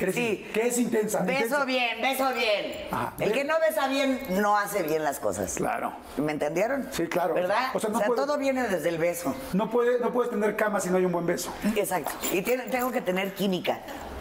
eres- 0.00 0.14
sí. 0.14 0.48
¿Qué 0.54 0.68
es 0.68 0.78
intensa? 0.78 1.20
Beso 1.20 1.32
Intensa. 1.42 1.64
bien, 1.66 2.00
beso 2.00 2.32
bien. 2.32 2.72
Ajá. 2.90 3.12
El 3.18 3.32
que 3.32 3.44
no 3.44 3.54
besa 3.60 3.88
bien 3.88 4.20
no 4.30 4.56
hace 4.56 4.82
bien 4.84 5.04
las 5.04 5.18
cosas. 5.20 5.54
Claro. 5.54 5.92
¿Me 6.16 6.32
entendieron? 6.32 6.88
Sí, 6.92 7.06
claro. 7.06 7.34
¿Verdad? 7.34 7.70
O 7.74 7.76
O 7.76 7.80
sea, 7.80 7.90
puede- 7.90 8.14
todo 8.16 8.38
viene 8.38 8.66
desde 8.68 8.88
el 8.88 8.96
beso. 8.98 9.34
No, 9.52 9.70
puede, 9.70 9.98
no 10.00 10.12
puedes 10.12 10.30
tener 10.30 10.56
cama 10.56 10.80
si 10.80 10.88
no 10.88 10.96
hay 10.96 11.04
un 11.04 11.12
buen 11.12 11.26
beso. 11.26 11.52
Exacto. 11.76 12.12
Y 12.32 12.40
tiene- 12.40 12.64
tengo 12.64 12.90
que 12.90 13.02
tener 13.02 13.34
química. 13.34 13.80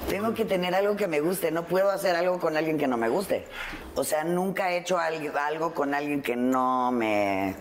Tengo 0.10 0.34
que 0.36 0.46
tener 0.46 0.76
algo 0.76 0.96
que 0.96 1.08
me 1.08 1.20
guste. 1.20 1.52
No 1.52 1.64
puedo 1.66 1.90
hacer 1.90 2.16
algo 2.16 2.40
con 2.40 2.56
alguien 2.56 2.78
que 2.78 2.88
no 2.88 2.96
me 2.96 3.10
guste. 3.10 3.46
O 3.96 4.04
sea, 4.04 4.24
nunca 4.24 4.72
he 4.72 4.78
hecho 4.78 5.00
algo, 5.00 5.38
algo 5.38 5.74
con 5.74 5.94
alguien 5.94 6.22
que 6.22 6.36
no 6.36 6.92
me 6.92 7.56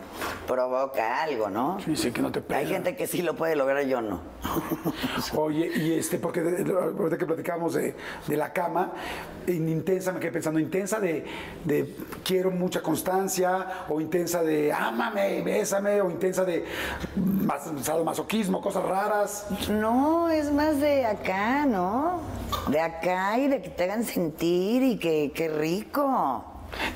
provoca 0.46 1.22
algo, 1.22 1.48
¿no? 1.48 1.78
Sí, 1.84 1.96
sí, 1.96 2.12
que 2.12 2.20
no 2.20 2.30
te 2.30 2.42
pega. 2.42 2.60
Hay 2.60 2.66
gente 2.66 2.96
que 2.96 3.06
sí 3.06 3.22
lo 3.22 3.34
puede 3.34 3.56
lograr, 3.56 3.84
yo 3.84 4.02
no. 4.02 4.33
Oye, 5.36 5.70
y 5.74 5.92
este, 5.94 6.18
porque 6.18 6.40
ahorita 6.40 7.18
que 7.18 7.26
platicábamos 7.26 7.74
de, 7.74 7.94
de 8.26 8.36
la 8.36 8.52
cama, 8.52 8.92
en 9.46 9.68
intensa, 9.68 10.12
me 10.12 10.20
quedé 10.20 10.32
pensando, 10.32 10.58
intensa 10.58 11.00
de, 11.00 11.24
de 11.64 11.96
quiero 12.24 12.50
mucha 12.50 12.82
constancia, 12.82 13.84
o 13.88 14.00
intensa 14.00 14.42
de 14.42 14.72
ámame, 14.72 15.42
bésame, 15.42 16.00
o 16.00 16.10
intensa 16.10 16.44
de 16.44 16.64
mas- 17.16 17.70
sadomasoquismo, 17.82 18.60
cosas 18.60 18.84
raras. 18.84 19.46
No, 19.70 20.28
es 20.30 20.52
más 20.52 20.80
de 20.80 21.06
acá, 21.06 21.66
¿no? 21.66 22.20
De 22.68 22.80
acá 22.80 23.38
y 23.38 23.48
de 23.48 23.62
que 23.62 23.70
te 23.70 23.84
hagan 23.84 24.04
sentir 24.04 24.82
y 24.82 24.98
que, 24.98 25.32
qué 25.34 25.48
rico. 25.48 26.44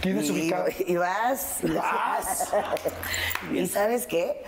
¿Tienes 0.01 0.29
y, 0.29 0.33
ubicado? 0.33 0.67
y 0.87 0.97
vas. 0.97 1.59
Vas. 1.63 2.53
y 3.53 3.67
sabes 3.67 4.07
qué? 4.07 4.43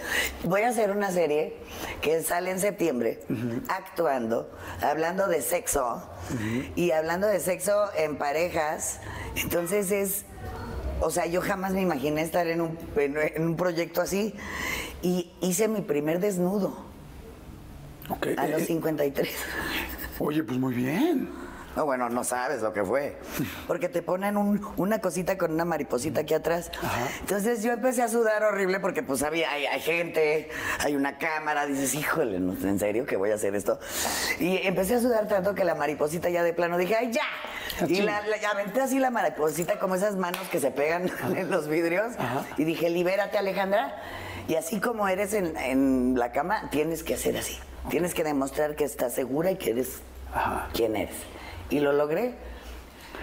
Voy 0.44 0.62
a 0.62 0.68
hacer 0.68 0.90
una 0.90 1.10
serie 1.10 1.56
que 2.00 2.22
sale 2.22 2.50
en 2.50 2.60
septiembre, 2.60 3.20
actuando, 3.68 4.50
hablando 4.80 5.26
de 5.26 5.42
sexo 5.42 6.02
y 6.76 6.90
hablando 6.92 7.26
de 7.26 7.40
sexo 7.40 7.90
en 7.96 8.16
parejas. 8.16 9.00
Entonces 9.36 9.90
es. 9.90 10.24
O 11.02 11.10
sea, 11.10 11.24
yo 11.26 11.40
jamás 11.40 11.72
me 11.72 11.80
imaginé 11.80 12.20
estar 12.20 12.46
en 12.46 12.60
un, 12.60 12.78
en, 12.96 13.46
un 13.46 13.56
proyecto 13.56 14.02
así. 14.02 14.34
Y 15.02 15.32
hice 15.40 15.66
mi 15.66 15.80
primer 15.80 16.20
desnudo 16.20 16.90
Ok, 18.10 18.26
a 18.36 18.46
los 18.48 18.62
eh, 18.62 18.66
53. 18.66 19.28
Oye, 20.18 20.42
pues 20.42 20.58
muy 20.58 20.74
bien. 20.74 21.30
No, 21.80 21.86
bueno, 21.86 22.10
no 22.10 22.24
sabes 22.24 22.60
lo 22.60 22.74
que 22.74 22.84
fue. 22.84 23.16
Porque 23.66 23.88
te 23.88 24.02
ponen 24.02 24.36
un- 24.36 24.60
una 24.76 24.98
cosita 25.00 25.38
con 25.38 25.52
una 25.52 25.64
mariposita 25.64 26.20
aquí 26.20 26.34
atrás. 26.34 26.70
Entonces 27.20 27.62
yo 27.62 27.72
empecé 27.72 28.02
a 28.02 28.08
sudar 28.08 28.42
horrible 28.42 28.80
porque 28.80 29.02
pues 29.02 29.22
había, 29.22 29.50
hay, 29.50 29.64
hay 29.64 29.80
gente, 29.80 30.50
hay 30.80 30.94
una 30.94 31.16
cámara, 31.16 31.64
dices, 31.64 31.94
híjole. 31.94 32.36
¿en 32.36 32.78
serio 32.78 33.06
que 33.06 33.16
voy 33.16 33.30
a 33.30 33.36
hacer 33.36 33.54
esto? 33.54 33.80
Y 34.40 34.58
empecé 34.66 34.96
a 34.96 35.00
sudar 35.00 35.26
tanto 35.26 35.54
que 35.54 35.64
la 35.64 35.74
mariposita 35.74 36.28
ya 36.28 36.42
de 36.42 36.52
plano 36.52 36.76
dije, 36.76 36.96
¡ay, 36.96 37.12
ya! 37.12 37.86
Y 37.88 38.02
la, 38.02 38.20
aventé 38.52 38.82
así 38.82 38.98
la 38.98 39.10
mariposita 39.10 39.78
como 39.78 39.94
esas 39.94 40.16
manos 40.16 40.46
que 40.50 40.60
se 40.60 40.70
pegan 40.70 41.10
en 41.34 41.50
los 41.50 41.66
vidrios. 41.66 42.12
Y 42.58 42.64
dije, 42.64 42.90
libérate, 42.90 43.38
Alejandra. 43.38 43.96
Y 44.48 44.56
así 44.56 44.80
como 44.80 45.08
eres 45.08 45.32
en, 45.32 45.56
en 45.56 46.18
la 46.18 46.30
cama, 46.32 46.68
tienes 46.70 47.02
que 47.02 47.14
hacer 47.14 47.38
así. 47.38 47.58
Tienes 47.88 48.12
que 48.12 48.22
demostrar 48.22 48.76
que 48.76 48.84
estás 48.84 49.14
segura 49.14 49.50
y 49.50 49.56
que 49.56 49.70
eres 49.70 50.00
Ajá. 50.34 50.68
quién 50.74 50.94
eres. 50.94 51.14
Y 51.70 51.80
lo 51.80 51.92
logré. 51.92 52.34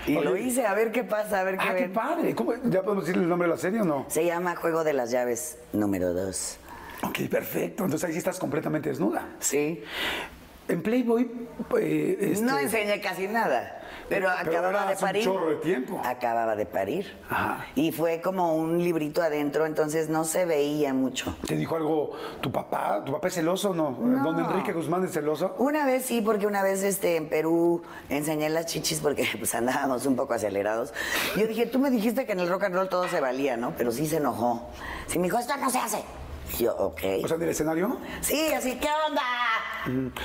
Y 0.05 0.15
Oye. 0.15 0.25
lo 0.25 0.37
hice, 0.37 0.65
a 0.65 0.73
ver 0.73 0.91
qué 0.91 1.03
pasa, 1.03 1.41
a 1.41 1.43
ver 1.43 1.57
qué 1.57 1.65
Ah, 1.67 1.75
qué 1.75 1.81
ven. 1.83 1.93
padre. 1.93 2.35
¿Cómo- 2.35 2.53
¿Ya 2.65 2.81
podemos 2.81 3.03
decirle 3.05 3.23
el 3.23 3.29
nombre 3.29 3.47
de 3.47 3.53
la 3.55 3.59
serie 3.59 3.81
o 3.81 3.85
no? 3.85 4.05
Se 4.09 4.23
llama 4.25 4.55
Juego 4.55 4.83
de 4.83 4.93
las 4.93 5.11
Llaves 5.11 5.57
número 5.73 6.13
2. 6.13 6.57
Ok, 7.03 7.19
perfecto. 7.29 7.83
Entonces 7.83 8.07
ahí 8.07 8.13
sí 8.13 8.19
estás 8.19 8.39
completamente 8.39 8.89
desnuda. 8.89 9.27
Sí. 9.39 9.83
En 10.67 10.81
Playboy, 10.81 11.29
eh, 11.79 12.17
este, 12.19 12.45
No 12.45 12.57
enseñé 12.59 12.99
casi 12.99 13.27
nada. 13.27 13.73
Pero, 14.09 14.29
Pero 14.43 14.57
acababa 14.57 14.85
de 14.85 14.93
hace 14.93 15.03
un 15.03 15.07
parir. 15.07 15.23
chorro 15.23 15.49
de 15.49 15.55
tiempo. 15.57 16.01
Acababa 16.03 16.55
de 16.55 16.65
parir. 16.65 17.17
Ajá. 17.29 17.65
Y 17.75 17.91
fue 17.91 18.21
como 18.21 18.55
un 18.55 18.81
librito 18.81 19.21
adentro, 19.21 19.65
entonces 19.65 20.07
no 20.09 20.23
se 20.23 20.45
veía 20.45 20.93
mucho. 20.93 21.35
¿Te 21.45 21.55
dijo 21.55 21.75
algo 21.75 22.11
tu 22.41 22.51
papá? 22.51 23.03
¿Tu 23.05 23.11
papá 23.11 23.27
es 23.27 23.33
celoso 23.33 23.71
o 23.71 23.73
no? 23.73 23.91
¿Don 23.91 24.39
Enrique 24.39 24.71
Guzmán 24.71 25.03
es 25.03 25.11
celoso? 25.11 25.55
Una 25.57 25.85
vez 25.85 26.05
sí, 26.05 26.21
porque 26.21 26.47
una 26.47 26.63
vez 26.63 26.83
este, 26.83 27.17
en 27.17 27.27
Perú 27.27 27.81
enseñé 28.09 28.49
las 28.49 28.65
chichis 28.67 28.99
porque 29.01 29.27
pues 29.37 29.53
andábamos 29.55 30.05
un 30.05 30.15
poco 30.15 30.33
acelerados. 30.33 30.93
Yo 31.35 31.47
dije, 31.47 31.65
tú 31.65 31.79
me 31.79 31.89
dijiste 31.89 32.25
que 32.25 32.31
en 32.31 32.39
el 32.39 32.49
rock 32.49 32.63
and 32.63 32.75
roll 32.75 32.89
todo 32.89 33.07
se 33.09 33.19
valía, 33.19 33.57
¿no? 33.57 33.73
Pero 33.77 33.91
sí 33.91 34.07
se 34.07 34.17
enojó. 34.17 34.69
Sí 35.07 35.19
me 35.19 35.25
dijo, 35.25 35.37
esto 35.37 35.55
no 35.57 35.69
se 35.69 35.79
hace. 35.79 36.03
Yo, 36.57 36.75
ok. 36.75 37.01
O 37.23 37.27
sea, 37.27 37.37
en 37.37 37.43
el 37.43 37.49
escenario. 37.49 37.99
sí, 38.21 38.51
así, 38.53 38.77
¿qué 38.77 38.89
onda? 39.07 39.21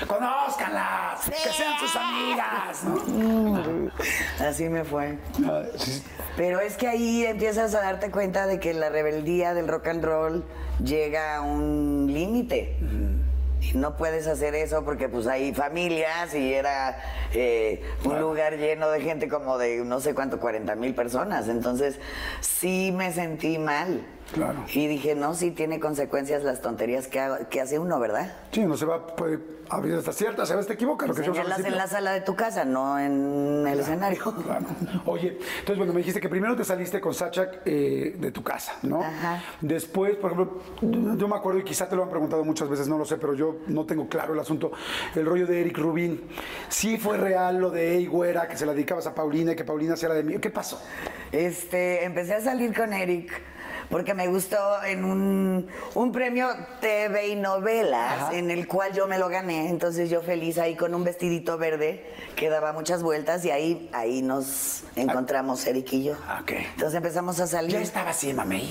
¡Conózcanlas! 0.07 1.25
¡Que 1.25 1.49
sean 1.51 1.79
sus 1.79 1.95
amigas! 1.95 2.83
¿no? 2.83 3.91
Así 4.45 4.67
me 4.67 4.83
fue. 4.83 5.17
Ah, 5.45 5.63
sí. 5.77 6.03
Pero 6.35 6.59
es 6.59 6.75
que 6.75 6.87
ahí 6.87 7.25
empiezas 7.25 7.73
a 7.75 7.81
darte 7.81 8.11
cuenta 8.11 8.47
de 8.47 8.59
que 8.59 8.73
la 8.73 8.89
rebeldía 8.89 9.53
del 9.53 9.67
rock 9.67 9.87
and 9.87 10.03
roll 10.03 10.43
llega 10.83 11.37
a 11.37 11.41
un 11.41 12.09
límite. 12.11 12.77
Y 13.61 13.77
no 13.77 13.95
puedes 13.95 14.27
hacer 14.27 14.55
eso 14.55 14.83
porque 14.83 15.07
pues 15.07 15.25
hay 15.25 15.53
familias 15.53 16.33
y 16.35 16.53
era 16.53 16.97
eh, 17.33 17.81
un 18.03 18.19
lugar 18.19 18.57
lleno 18.57 18.89
de 18.89 18.99
gente 18.99 19.29
como 19.29 19.57
de 19.57 19.85
no 19.85 20.01
sé 20.01 20.13
cuánto, 20.13 20.39
40 20.39 20.75
mil 20.75 20.93
personas. 20.93 21.47
Entonces 21.47 21.97
sí 22.41 22.91
me 22.93 23.13
sentí 23.13 23.57
mal. 23.57 24.05
Claro. 24.33 24.65
Y 24.73 24.87
dije, 24.87 25.15
no, 25.15 25.33
sí 25.33 25.51
tiene 25.51 25.79
consecuencias 25.79 26.43
las 26.43 26.61
tonterías 26.61 27.07
que, 27.07 27.19
hago- 27.19 27.47
que 27.49 27.61
hace 27.61 27.77
uno, 27.79 27.99
¿verdad? 27.99 28.33
Sí, 28.51 28.65
no 28.65 28.75
se 28.77 28.85
va, 28.85 29.05
puede 29.15 29.39
abrir 29.69 29.95
hasta 29.95 30.11
ciertas, 30.11 30.49
a 30.51 30.55
veces 30.55 30.67
te 30.67 30.73
equivocas. 30.73 31.07
Lo 31.07 31.15
que 31.15 31.23
yo 31.23 31.33
Señalas 31.33 31.59
en 31.65 31.77
la 31.77 31.87
sala 31.87 32.11
de 32.11 32.21
tu 32.21 32.35
casa, 32.35 32.65
no 32.65 32.99
en 32.99 33.65
el 33.67 33.79
escenario. 33.79 34.21
Claro. 34.43 34.65
Oye, 35.05 35.37
entonces, 35.59 35.77
bueno, 35.77 35.93
me 35.93 35.99
dijiste 35.99 36.19
que 36.19 36.27
primero 36.29 36.55
te 36.55 36.63
saliste 36.65 36.99
con 36.99 37.13
Sachak 37.13 37.61
eh, 37.65 38.15
de 38.19 38.31
tu 38.31 38.43
casa, 38.43 38.73
¿no? 38.83 39.01
Ajá. 39.01 39.41
Después, 39.61 40.15
por 40.17 40.31
ejemplo, 40.33 40.61
yo 41.17 41.27
me 41.27 41.35
acuerdo 41.35 41.59
y 41.59 41.63
quizá 41.63 41.87
te 41.87 41.95
lo 41.95 42.03
han 42.03 42.09
preguntado 42.09 42.43
muchas 42.43 42.67
veces, 42.69 42.87
no 42.87 42.97
lo 42.97 43.05
sé, 43.05 43.17
pero 43.17 43.33
yo 43.33 43.57
no 43.67 43.85
tengo 43.85 44.07
claro 44.09 44.33
el 44.33 44.39
asunto. 44.39 44.71
El 45.15 45.25
rollo 45.25 45.47
de 45.47 45.61
Eric 45.61 45.77
Rubin. 45.77 46.21
¿Sí 46.69 46.97
fue 46.97 47.17
real 47.17 47.57
lo 47.59 47.69
de 47.69 47.95
Ey 47.97 48.05
Güera, 48.07 48.47
que 48.47 48.57
se 48.57 48.65
la 48.65 48.73
dedicabas 48.73 49.07
a 49.07 49.15
Paulina 49.15 49.53
y 49.53 49.55
que 49.55 49.63
Paulina 49.63 49.93
hacía 49.93 50.09
la 50.09 50.15
de 50.15 50.23
mí? 50.23 50.37
¿Qué 50.39 50.49
pasó? 50.49 50.81
Este, 51.31 52.03
empecé 52.03 52.35
a 52.35 52.41
salir 52.41 52.75
con 52.75 52.91
Eric 52.93 53.31
porque 53.93 54.15
me 54.15 54.27
gustó 54.27 54.57
en 54.83 55.05
un, 55.05 55.67
un 55.93 56.11
premio 56.11 56.47
TV 56.81 57.27
y 57.27 57.35
novelas 57.35 58.23
Ajá. 58.23 58.35
en 58.35 58.49
el 58.49 58.67
cual 58.67 58.91
yo 58.91 59.05
me 59.05 59.19
lo 59.19 59.29
gané. 59.29 59.69
Entonces 59.69 60.09
yo 60.09 60.23
feliz 60.23 60.57
ahí 60.57 60.75
con 60.75 60.95
un 60.95 61.03
vestidito 61.03 61.59
verde 61.59 62.03
que 62.43 62.49
daba 62.49 62.73
muchas 62.73 63.01
vueltas 63.03 63.45
y 63.45 63.51
ahí, 63.51 63.89
ahí 63.93 64.21
nos 64.21 64.83
encontramos 64.97 65.65
Eric 65.65 65.93
y 65.93 66.03
yo. 66.03 66.15
Ah, 66.27 66.39
ok. 66.41 66.51
Entonces 66.73 66.95
empezamos 66.95 67.39
a 67.39 67.47
salir. 67.47 67.71
Ya 67.71 67.79
estaba 67.79 68.09
así, 68.09 68.33
mamey. 68.33 68.69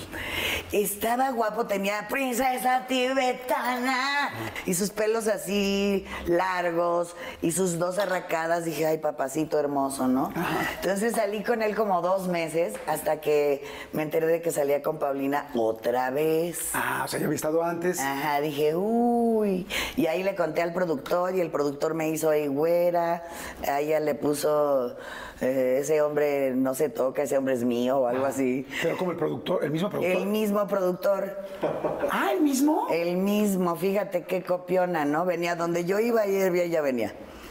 Estaba 0.73 1.31
guapo, 1.31 1.65
tenía 1.65 2.07
princesa 2.07 2.85
tibetana 2.87 4.29
y 4.67 4.75
sus 4.75 4.91
pelos 4.91 5.27
así 5.27 6.05
largos 6.27 7.17
y 7.41 7.53
sus 7.53 7.79
dos 7.79 7.99
arracadas. 7.99 8.67
Dije, 8.67 8.85
ay, 8.85 8.99
papacito 8.99 9.59
hermoso, 9.59 10.07
¿no? 10.07 10.35
Entonces 10.75 11.15
salí 11.15 11.43
con 11.43 11.63
él 11.63 11.75
como 11.75 12.03
dos 12.03 12.29
meses 12.29 12.75
hasta 12.87 13.23
que 13.23 13.65
me 13.95 14.03
enteré 14.03 14.27
de 14.27 14.43
que 14.43 14.51
salía 14.51 14.83
con 14.83 14.99
Paulina 14.99 15.49
otra 15.55 16.11
vez. 16.11 16.73
Ah, 16.75 17.05
o 17.07 17.09
sea, 17.09 17.19
ya 17.19 17.25
había 17.25 17.37
estado 17.37 17.63
antes. 17.63 17.99
Ajá, 17.99 18.39
dije, 18.43 18.77
uy. 18.77 19.67
Y 19.97 20.09
ahí 20.09 20.23
le 20.23 20.35
conté 20.35 20.61
al 20.61 20.75
productor 20.75 21.35
y 21.35 21.41
el 21.41 21.51
productor 21.51 21.95
me 21.95 22.11
hizo 22.11 22.29
ahí 22.29 22.49
güera. 22.49 23.23
A 23.69 23.81
ella 23.81 24.01
le 24.01 24.15
puso, 24.15 24.97
eh, 25.41 25.79
ese 25.81 26.03
hombre 26.03 26.53
no 26.55 26.75
se 26.75 26.89
toca, 26.89 27.23
ese 27.23 27.39
hombre 27.39 27.55
es 27.55 27.65
mío 27.65 27.99
o 27.99 28.07
algo 28.07 28.27
así. 28.27 28.67
Pero 28.83 28.97
como 28.97 29.13
el 29.13 29.17
productor, 29.17 29.65
el 29.65 29.71
mismo 29.71 29.91
productor. 29.91 30.17
El 30.17 30.27
mismo 30.27 30.67
productor, 30.67 31.37
Ah, 32.11 32.31
el 32.35 32.41
mismo. 32.41 32.87
el 32.91 33.17
mismo, 33.17 33.77
fíjate 33.77 34.23
qué 34.25 34.43
copiona, 34.43 35.05
¿no? 35.05 35.25
Venía 35.25 35.57
donde 35.57 35.85
yo 35.85 35.99
iba 35.99 36.27
y 36.27 36.37
él 36.37 36.71
ya 36.71 36.83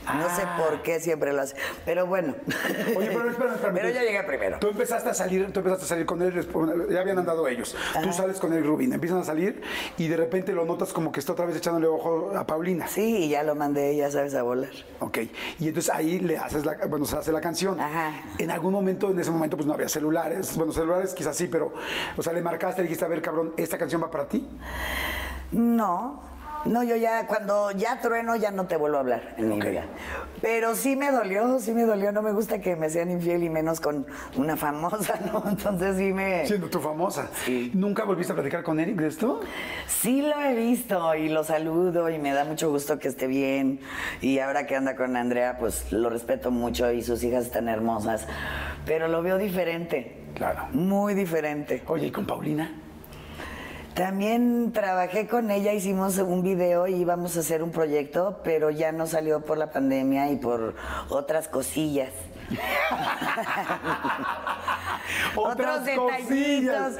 No 0.05 0.35
sé 0.35 0.41
Ah. 0.43 0.57
por 0.57 0.81
qué 0.81 0.99
siempre 0.99 1.31
lo 1.31 1.41
hace, 1.41 1.55
pero 1.85 2.05
bueno. 2.07 2.33
Oye, 2.97 3.09
pero 3.13 3.29
espérame, 3.29 3.53
espérame. 3.55 3.73
Pero 3.81 3.89
yo 3.89 4.01
llegué 4.01 4.23
primero. 4.23 4.57
Tú 4.59 4.67
empezaste 4.69 5.09
a 5.09 5.13
salir, 5.13 5.51
tú 5.53 5.59
empezaste 5.59 5.85
a 5.85 5.87
salir 5.87 6.05
con 6.05 6.21
él, 6.21 6.87
ya 6.89 7.01
habían 7.01 7.19
andado 7.19 7.47
ellos. 7.47 7.75
Tú 8.03 8.11
sales 8.11 8.37
con 8.39 8.51
él, 8.53 8.63
Rubin, 8.65 8.91
empiezan 8.93 9.19
a 9.19 9.23
salir 9.23 9.61
y 9.97 10.07
de 10.07 10.17
repente 10.17 10.51
lo 10.53 10.65
notas 10.65 10.91
como 10.93 11.11
que 11.11 11.19
está 11.19 11.33
otra 11.33 11.45
vez 11.45 11.55
echándole 11.55 11.87
ojo 11.87 12.31
a 12.35 12.45
Paulina. 12.45 12.87
Sí, 12.87 13.17
y 13.25 13.29
ya 13.29 13.43
lo 13.43 13.55
mandé, 13.55 13.95
ya 13.95 14.09
sabes, 14.11 14.33
a 14.35 14.41
volar. 14.43 14.71
Ok, 14.99 15.19
y 15.59 15.67
entonces 15.67 15.93
ahí 15.93 16.19
le 16.19 16.37
haces 16.37 16.65
la, 16.65 16.77
bueno, 16.87 17.05
se 17.05 17.17
hace 17.17 17.31
la 17.31 17.41
canción. 17.41 17.79
Ajá. 17.79 18.11
En 18.37 18.51
algún 18.51 18.73
momento, 18.73 19.11
en 19.11 19.19
ese 19.19 19.31
momento, 19.31 19.55
pues 19.55 19.67
no 19.67 19.73
había 19.73 19.87
celulares. 19.89 20.55
Bueno, 20.57 20.71
celulares 20.73 21.13
quizás 21.13 21.35
sí, 21.37 21.47
pero, 21.47 21.73
o 22.17 22.21
sea, 22.23 22.33
le 22.33 22.41
marcaste, 22.41 22.81
le 22.81 22.87
dijiste, 22.87 23.05
a 23.05 23.07
ver, 23.07 23.21
cabrón, 23.21 23.53
¿esta 23.57 23.77
canción 23.77 24.01
va 24.01 24.09
para 24.11 24.27
ti? 24.27 24.47
No, 25.51 26.23
No, 26.65 26.83
yo 26.83 26.95
ya, 26.95 27.27
cuando 27.27 27.71
ya 27.71 27.99
trueno, 28.01 28.35
ya 28.35 28.51
no 28.51 28.67
te 28.67 28.77
vuelvo 28.77 28.97
a 28.97 28.99
hablar 29.01 29.35
en 29.37 29.49
mi 29.49 29.59
vida. 29.59 29.85
Pero 30.41 30.75
sí 30.75 30.95
me 30.95 31.11
dolió, 31.11 31.59
sí 31.59 31.73
me 31.73 31.83
dolió. 31.83 32.11
No 32.11 32.21
me 32.21 32.31
gusta 32.31 32.59
que 32.59 32.75
me 32.75 32.89
sean 32.89 33.09
infiel 33.11 33.43
y 33.43 33.49
menos 33.49 33.79
con 33.79 34.05
una 34.35 34.57
famosa, 34.57 35.19
¿no? 35.31 35.43
Entonces 35.47 35.97
sí 35.97 36.13
me. 36.13 36.45
Siendo 36.45 36.69
tú 36.69 36.79
famosa. 36.79 37.29
Sí. 37.45 37.71
¿Nunca 37.73 38.03
volviste 38.03 38.33
a 38.33 38.35
platicar 38.35 38.63
con 38.63 38.79
Eric 38.79 38.97
de 38.97 39.07
esto? 39.07 39.41
Sí 39.87 40.21
lo 40.21 40.39
he 40.41 40.53
visto 40.55 41.15
y 41.15 41.29
lo 41.29 41.43
saludo 41.43 42.09
y 42.09 42.19
me 42.19 42.33
da 42.33 42.45
mucho 42.45 42.69
gusto 42.69 42.99
que 42.99 43.07
esté 43.07 43.27
bien. 43.27 43.79
Y 44.21 44.39
ahora 44.39 44.65
que 44.67 44.75
anda 44.75 44.95
con 44.95 45.15
Andrea, 45.15 45.57
pues 45.59 45.91
lo 45.91 46.09
respeto 46.09 46.51
mucho 46.51 46.91
y 46.91 47.01
sus 47.01 47.23
hijas 47.23 47.45
están 47.45 47.67
hermosas. 47.67 48.27
Pero 48.85 49.07
lo 49.07 49.21
veo 49.21 49.37
diferente. 49.37 50.17
Claro. 50.35 50.67
Muy 50.71 51.13
diferente. 51.13 51.83
Oye, 51.87 52.07
¿y 52.07 52.11
con 52.11 52.25
Paulina? 52.25 52.80
También 53.93 54.71
trabajé 54.71 55.27
con 55.27 55.51
ella, 55.51 55.73
hicimos 55.73 56.17
un 56.17 56.43
video 56.43 56.87
y 56.87 56.95
íbamos 56.95 57.35
a 57.35 57.41
hacer 57.41 57.61
un 57.61 57.71
proyecto, 57.71 58.39
pero 58.43 58.69
ya 58.69 58.93
no 58.93 59.05
salió 59.05 59.41
por 59.41 59.57
la 59.57 59.69
pandemia 59.69 60.31
y 60.31 60.37
por 60.37 60.75
otras 61.09 61.49
cosillas. 61.49 62.11
Otros 65.35 65.85
detallitos. 65.85 66.21
cosillas. 66.21 66.93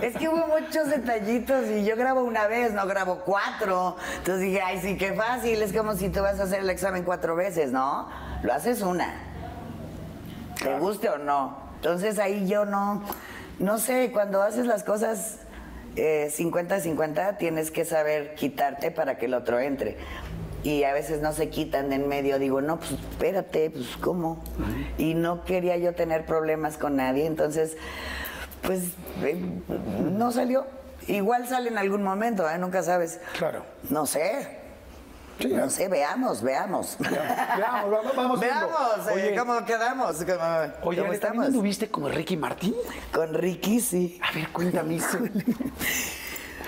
Es 0.00 0.16
que 0.16 0.28
hubo 0.28 0.46
muchos 0.46 0.88
detallitos 0.88 1.66
y 1.66 1.84
yo 1.84 1.96
grabo 1.96 2.22
una 2.22 2.46
vez, 2.46 2.72
no 2.72 2.86
grabo 2.86 3.22
cuatro. 3.24 3.96
Entonces 4.18 4.42
dije, 4.42 4.60
ay, 4.60 4.80
sí, 4.80 4.96
qué 4.96 5.14
fácil. 5.14 5.60
Es 5.62 5.72
como 5.72 5.94
si 5.94 6.08
tú 6.08 6.20
vas 6.20 6.38
a 6.40 6.44
hacer 6.44 6.60
el 6.60 6.70
examen 6.70 7.04
cuatro 7.04 7.34
veces, 7.36 7.72
¿no? 7.72 8.08
Lo 8.42 8.52
haces 8.52 8.82
una. 8.82 9.14
Te 10.62 10.78
guste 10.78 11.08
o 11.08 11.18
no. 11.18 11.56
Entonces 11.76 12.18
ahí 12.18 12.48
yo 12.48 12.64
no, 12.64 13.02
no 13.58 13.78
sé, 13.78 14.10
cuando 14.12 14.42
haces 14.42 14.66
las 14.66 14.84
cosas 14.84 15.38
eh, 15.98 16.30
50-50, 16.30 17.36
tienes 17.38 17.70
que 17.70 17.84
saber 17.84 18.34
quitarte 18.34 18.90
para 18.90 19.18
que 19.18 19.26
el 19.26 19.34
otro 19.34 19.58
entre. 19.58 19.96
Y 20.62 20.84
a 20.84 20.92
veces 20.92 21.20
no 21.20 21.32
se 21.32 21.50
quitan 21.50 21.90
de 21.90 21.96
en 21.96 22.08
medio. 22.08 22.38
Digo, 22.38 22.60
no, 22.60 22.78
pues 22.78 22.92
espérate, 22.92 23.70
pues 23.70 23.96
¿cómo? 24.00 24.42
Y 24.96 25.14
no 25.14 25.44
quería 25.44 25.76
yo 25.76 25.94
tener 25.94 26.26
problemas 26.26 26.78
con 26.78 26.96
nadie. 26.96 27.26
Entonces, 27.26 27.76
pues 28.62 28.92
eh, 29.22 29.36
no 30.16 30.32
salió. 30.32 30.66
Igual 31.06 31.46
sale 31.46 31.70
en 31.70 31.78
algún 31.78 32.02
momento, 32.02 32.48
¿eh? 32.48 32.58
nunca 32.58 32.82
sabes. 32.82 33.20
Claro. 33.38 33.64
No 33.88 34.04
sé. 34.04 34.57
Sí, 35.38 35.48
no 35.48 35.70
sé, 35.70 35.88
veamos, 35.88 36.42
veamos. 36.42 36.96
Veamos, 36.98 37.90
vamos, 37.90 38.16
vamos. 38.16 38.40
Veamos, 38.40 39.06
eh, 39.08 39.12
Oye, 39.14 39.36
¿cómo 39.36 39.64
quedamos? 39.64 40.16
¿Cómo, 40.16 40.26
Oye, 40.26 40.72
cómo 40.82 40.90
Ale, 40.90 40.96
¿también 40.96 41.12
estamos? 41.14 41.46
anduviste 41.46 41.88
como 41.90 42.08
Ricky 42.08 42.36
Martín? 42.36 42.74
Con 43.12 43.34
Ricky, 43.34 43.80
sí. 43.80 44.20
A 44.22 44.32
ver, 44.34 44.48
cuéntame 44.50 44.96
eso. 44.96 45.18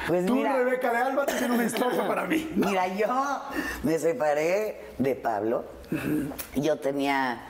Pues 0.06 0.24
Tú, 0.26 0.34
mira, 0.36 0.56
Rebeca 0.56 0.90
de 0.90 0.96
Alba, 0.96 1.26
tienes 1.26 1.50
una 1.50 1.64
historia 1.64 2.08
para 2.08 2.24
mí. 2.24 2.50
mira, 2.56 2.88
yo 2.88 3.42
me 3.82 3.98
separé 3.98 4.94
de 4.98 5.14
Pablo. 5.14 5.66
Yo 6.56 6.78
tenía 6.80 7.42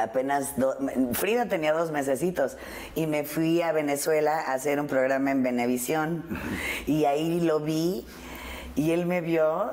apenas, 0.00 0.56
do- 0.56 0.74
Frida 1.12 1.46
tenía 1.46 1.72
dos 1.74 1.90
mesecitos 1.92 2.56
y 2.94 3.06
me 3.06 3.24
fui 3.24 3.60
a 3.62 3.72
Venezuela 3.72 4.40
a 4.40 4.54
hacer 4.54 4.80
un 4.80 4.86
programa 4.86 5.30
en 5.32 5.42
Venevisión 5.42 6.24
y 6.86 7.04
ahí 7.04 7.40
lo 7.40 7.60
vi 7.60 8.06
y 8.74 8.92
él 8.92 9.04
me 9.06 9.20
vio, 9.20 9.72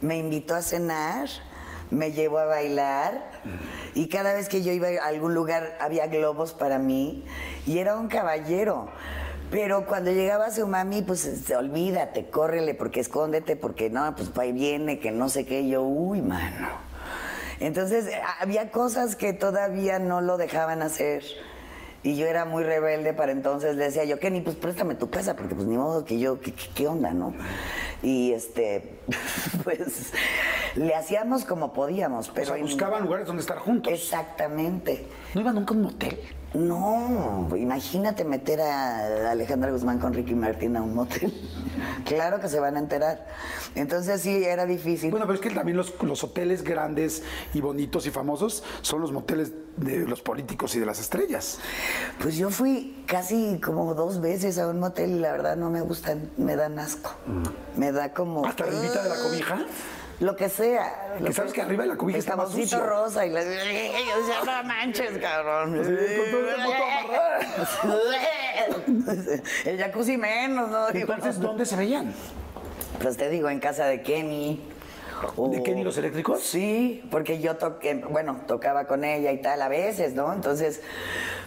me 0.00 0.18
invitó 0.18 0.54
a 0.54 0.62
cenar, 0.62 1.28
me 1.90 2.12
llevó 2.12 2.38
a 2.38 2.44
bailar 2.44 3.30
y 3.94 4.08
cada 4.08 4.34
vez 4.34 4.48
que 4.48 4.62
yo 4.62 4.72
iba 4.72 4.88
a 4.88 5.06
algún 5.06 5.34
lugar 5.34 5.76
había 5.80 6.06
globos 6.06 6.52
para 6.52 6.78
mí 6.78 7.24
y 7.66 7.78
era 7.78 7.96
un 7.96 8.08
caballero. 8.08 8.88
Pero 9.50 9.86
cuando 9.86 10.10
llegaba 10.12 10.50
su 10.50 10.66
mami, 10.66 11.00
pues 11.00 11.24
este, 11.24 11.56
olvídate, 11.56 12.28
córrele, 12.28 12.74
porque 12.74 13.00
escóndete, 13.00 13.56
porque 13.56 13.88
no, 13.88 14.14
pues 14.14 14.30
ahí 14.36 14.52
viene, 14.52 14.98
que 14.98 15.10
no 15.10 15.30
sé 15.30 15.46
qué. 15.46 15.62
Y 15.62 15.70
yo, 15.70 15.82
uy, 15.82 16.20
mano. 16.20 16.68
Entonces, 17.58 18.06
eh, 18.08 18.20
había 18.40 18.70
cosas 18.70 19.16
que 19.16 19.32
todavía 19.32 19.98
no 19.98 20.20
lo 20.20 20.36
dejaban 20.36 20.82
hacer. 20.82 21.24
Y 22.04 22.16
yo 22.16 22.26
era 22.26 22.44
muy 22.44 22.62
rebelde 22.62 23.12
para 23.12 23.32
entonces. 23.32 23.74
Le 23.76 23.84
decía 23.86 24.04
yo, 24.04 24.18
Kenny, 24.20 24.40
pues 24.40 24.54
préstame 24.56 24.94
tu 24.94 25.10
casa, 25.10 25.34
porque 25.34 25.54
pues 25.54 25.66
ni 25.66 25.76
modo 25.76 26.04
que 26.04 26.18
yo, 26.18 26.40
¿qué, 26.40 26.52
qué- 26.52 26.70
qué 26.74 26.86
onda, 26.86 27.12
no? 27.12 27.34
Y 28.02 28.32
este, 28.32 28.98
pues 29.64 30.12
le 30.76 30.94
hacíamos 30.94 31.44
como 31.44 31.72
podíamos, 31.72 32.28
O 32.28 32.34
pero. 32.34 32.46
sea, 32.46 32.56
en- 32.56 32.62
buscaban 32.62 33.02
lugares 33.02 33.26
donde 33.26 33.40
estar 33.42 33.58
juntos. 33.58 33.92
Exactamente. 33.92 35.06
¿No 35.34 35.40
iban 35.40 35.54
nunca 35.56 35.74
a 35.74 35.76
un 35.76 35.82
motel? 35.82 36.18
No, 36.54 37.48
imagínate 37.56 38.24
meter 38.24 38.60
a 38.62 39.30
Alejandra 39.32 39.70
Guzmán 39.70 39.98
con 39.98 40.14
Ricky 40.14 40.34
Martin 40.34 40.76
a 40.76 40.82
un 40.82 40.94
motel. 40.94 41.32
Claro 42.04 42.40
que 42.40 42.48
se 42.48 42.58
van 42.58 42.76
a 42.76 42.80
enterar. 42.80 43.26
Entonces 43.74 44.22
sí, 44.22 44.42
era 44.42 44.66
difícil. 44.66 45.10
Bueno, 45.10 45.26
pero 45.26 45.36
es 45.36 45.40
que 45.40 45.50
también 45.50 45.76
los, 45.76 45.92
los 46.02 46.24
hoteles 46.24 46.64
grandes 46.64 47.22
y 47.54 47.60
bonitos 47.60 48.06
y 48.06 48.10
famosos 48.10 48.64
son 48.80 49.00
los 49.00 49.12
moteles 49.12 49.52
de 49.76 50.06
los 50.06 50.22
políticos 50.22 50.74
y 50.74 50.80
de 50.80 50.86
las 50.86 50.98
estrellas. 50.98 51.58
Pues 52.20 52.36
yo 52.36 52.50
fui 52.50 53.04
casi 53.06 53.60
como 53.62 53.94
dos 53.94 54.20
veces 54.20 54.58
a 54.58 54.68
un 54.68 54.80
motel 54.80 55.10
y 55.10 55.18
la 55.18 55.32
verdad 55.32 55.56
no 55.56 55.70
me 55.70 55.82
gustan, 55.82 56.30
me 56.36 56.56
dan 56.56 56.78
asco. 56.78 57.14
Me 57.76 57.92
da 57.92 58.12
como... 58.12 58.44
¿Hasta 58.44 58.64
arribita 58.64 59.02
de 59.02 59.08
la 59.08 59.16
cobija? 59.16 59.66
Lo 60.20 60.34
que 60.34 60.48
sea. 60.48 61.16
Que 61.24 61.32
sabes 61.32 61.52
que 61.52 61.62
arriba 61.62 61.84
de 61.84 61.90
la 61.90 61.96
cobija 61.96 62.18
está 62.18 62.34
más 62.34 62.50
sucio. 62.50 62.84
rosa 62.84 63.24
y 63.24 63.30
la... 63.30 63.42
Yo 63.44 63.48
decía, 63.50 64.40
no 64.44 64.64
manches, 64.64 65.18
cabrón. 65.18 65.84
Sí, 65.84 65.92
el 69.64 69.78
jacuzzi 69.78 70.16
menos, 70.16 70.68
¿no? 70.70 70.88
Entonces. 70.90 71.38
¿dónde 71.38 71.64
se 71.64 71.76
veían? 71.76 72.12
Pues 73.00 73.16
te 73.16 73.28
digo, 73.28 73.48
en 73.48 73.60
casa 73.60 73.86
de 73.86 74.02
Kenny. 74.02 74.60
O- 75.36 75.48
¿De 75.48 75.62
Kenny 75.62 75.84
los 75.84 75.96
eléctricos? 75.98 76.40
Sí, 76.40 77.02
porque 77.10 77.40
yo 77.40 77.56
toqué, 77.56 77.94
bueno, 77.94 78.40
tocaba 78.46 78.86
con 78.86 79.04
ella 79.04 79.32
y 79.32 79.40
tal 79.40 79.60
a 79.62 79.68
veces, 79.68 80.14
¿no? 80.14 80.32
Entonces, 80.32 80.80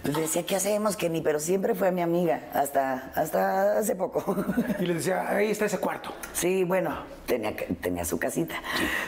pues 0.03 0.15
le 0.15 0.22
decía, 0.22 0.43
¿qué 0.45 0.55
hacemos, 0.55 0.95
Kenny? 0.97 1.22
Pero 1.22 1.39
siempre 1.39 1.76
fue 1.76 1.91
mi 1.91 2.01
amiga, 2.01 2.41
hasta, 2.53 3.11
hasta 3.15 3.78
hace 3.78 3.95
poco. 3.95 4.24
Y 4.80 4.86
les 4.86 4.97
decía, 4.97 5.30
ahí 5.30 5.51
está 5.51 5.65
ese 5.65 5.78
cuarto. 5.78 6.11
Sí, 6.34 6.63
bueno, 6.63 6.95
tenía, 7.28 7.53
tenía 7.82 8.03
su 8.05 8.17
casita. 8.17 8.55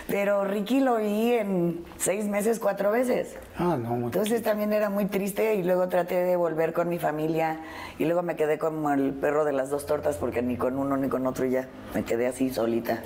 Pero 0.08 0.44
Ricky 0.46 0.80
lo 0.82 0.98
vi 0.98 1.34
en 1.34 1.84
seis 1.98 2.26
meses, 2.26 2.60
cuatro 2.60 2.92
veces. 2.92 3.36
Ah, 3.58 3.78
no, 3.80 3.92
muy 3.92 4.06
Entonces 4.06 4.44
también 4.44 4.72
era 4.74 4.90
muy 4.90 5.06
triste 5.06 5.56
y 5.56 5.64
luego 5.64 5.88
traté 5.88 6.16
de 6.24 6.36
volver 6.36 6.74
con 6.74 6.90
mi 6.90 7.00
familia 7.00 7.60
y 7.98 8.06
luego 8.06 8.22
me 8.22 8.36
quedé 8.36 8.58
como 8.58 8.92
el 8.92 9.14
perro 9.14 9.46
de 9.46 9.54
las 9.54 9.70
dos 9.70 9.86
tortas 9.86 10.18
porque 10.18 10.42
ni 10.42 10.58
con 10.58 10.78
uno 10.78 10.98
ni 10.98 11.10
con 11.10 11.26
otro 11.28 11.46
ya 11.46 11.68
me 11.94 12.04
quedé 12.04 12.28
así 12.28 12.50
solita. 12.52 13.02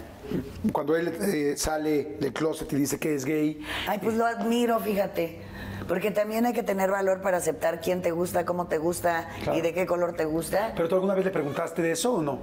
Cuando 0.71 0.95
él 0.95 1.07
eh, 1.21 1.53
sale 1.57 2.17
del 2.19 2.33
closet 2.33 2.71
y 2.73 2.75
dice 2.75 2.99
que 2.99 3.15
es 3.15 3.25
gay, 3.25 3.59
Ay, 3.87 3.99
pues 4.01 4.15
lo 4.15 4.25
admiro, 4.25 4.79
fíjate. 4.79 5.39
Porque 5.87 6.11
también 6.11 6.45
hay 6.45 6.53
que 6.53 6.63
tener 6.63 6.91
valor 6.91 7.21
para 7.21 7.37
aceptar 7.37 7.79
quién 7.79 8.01
te 8.01 8.11
gusta, 8.11 8.45
cómo 8.45 8.67
te 8.67 8.77
gusta 8.77 9.29
Claro. 9.43 9.57
y 9.57 9.61
de 9.61 9.73
qué 9.73 9.85
color 9.85 10.13
te 10.17 10.25
gusta. 10.25 10.73
¿pero 10.75 10.89
tú 10.89 10.95
alguna 10.95 11.13
vez 11.15 11.23
le 11.23 11.31
preguntaste 11.31 11.81
de 11.81 11.91
eso 11.91 12.15
o 12.15 12.21
no? 12.21 12.39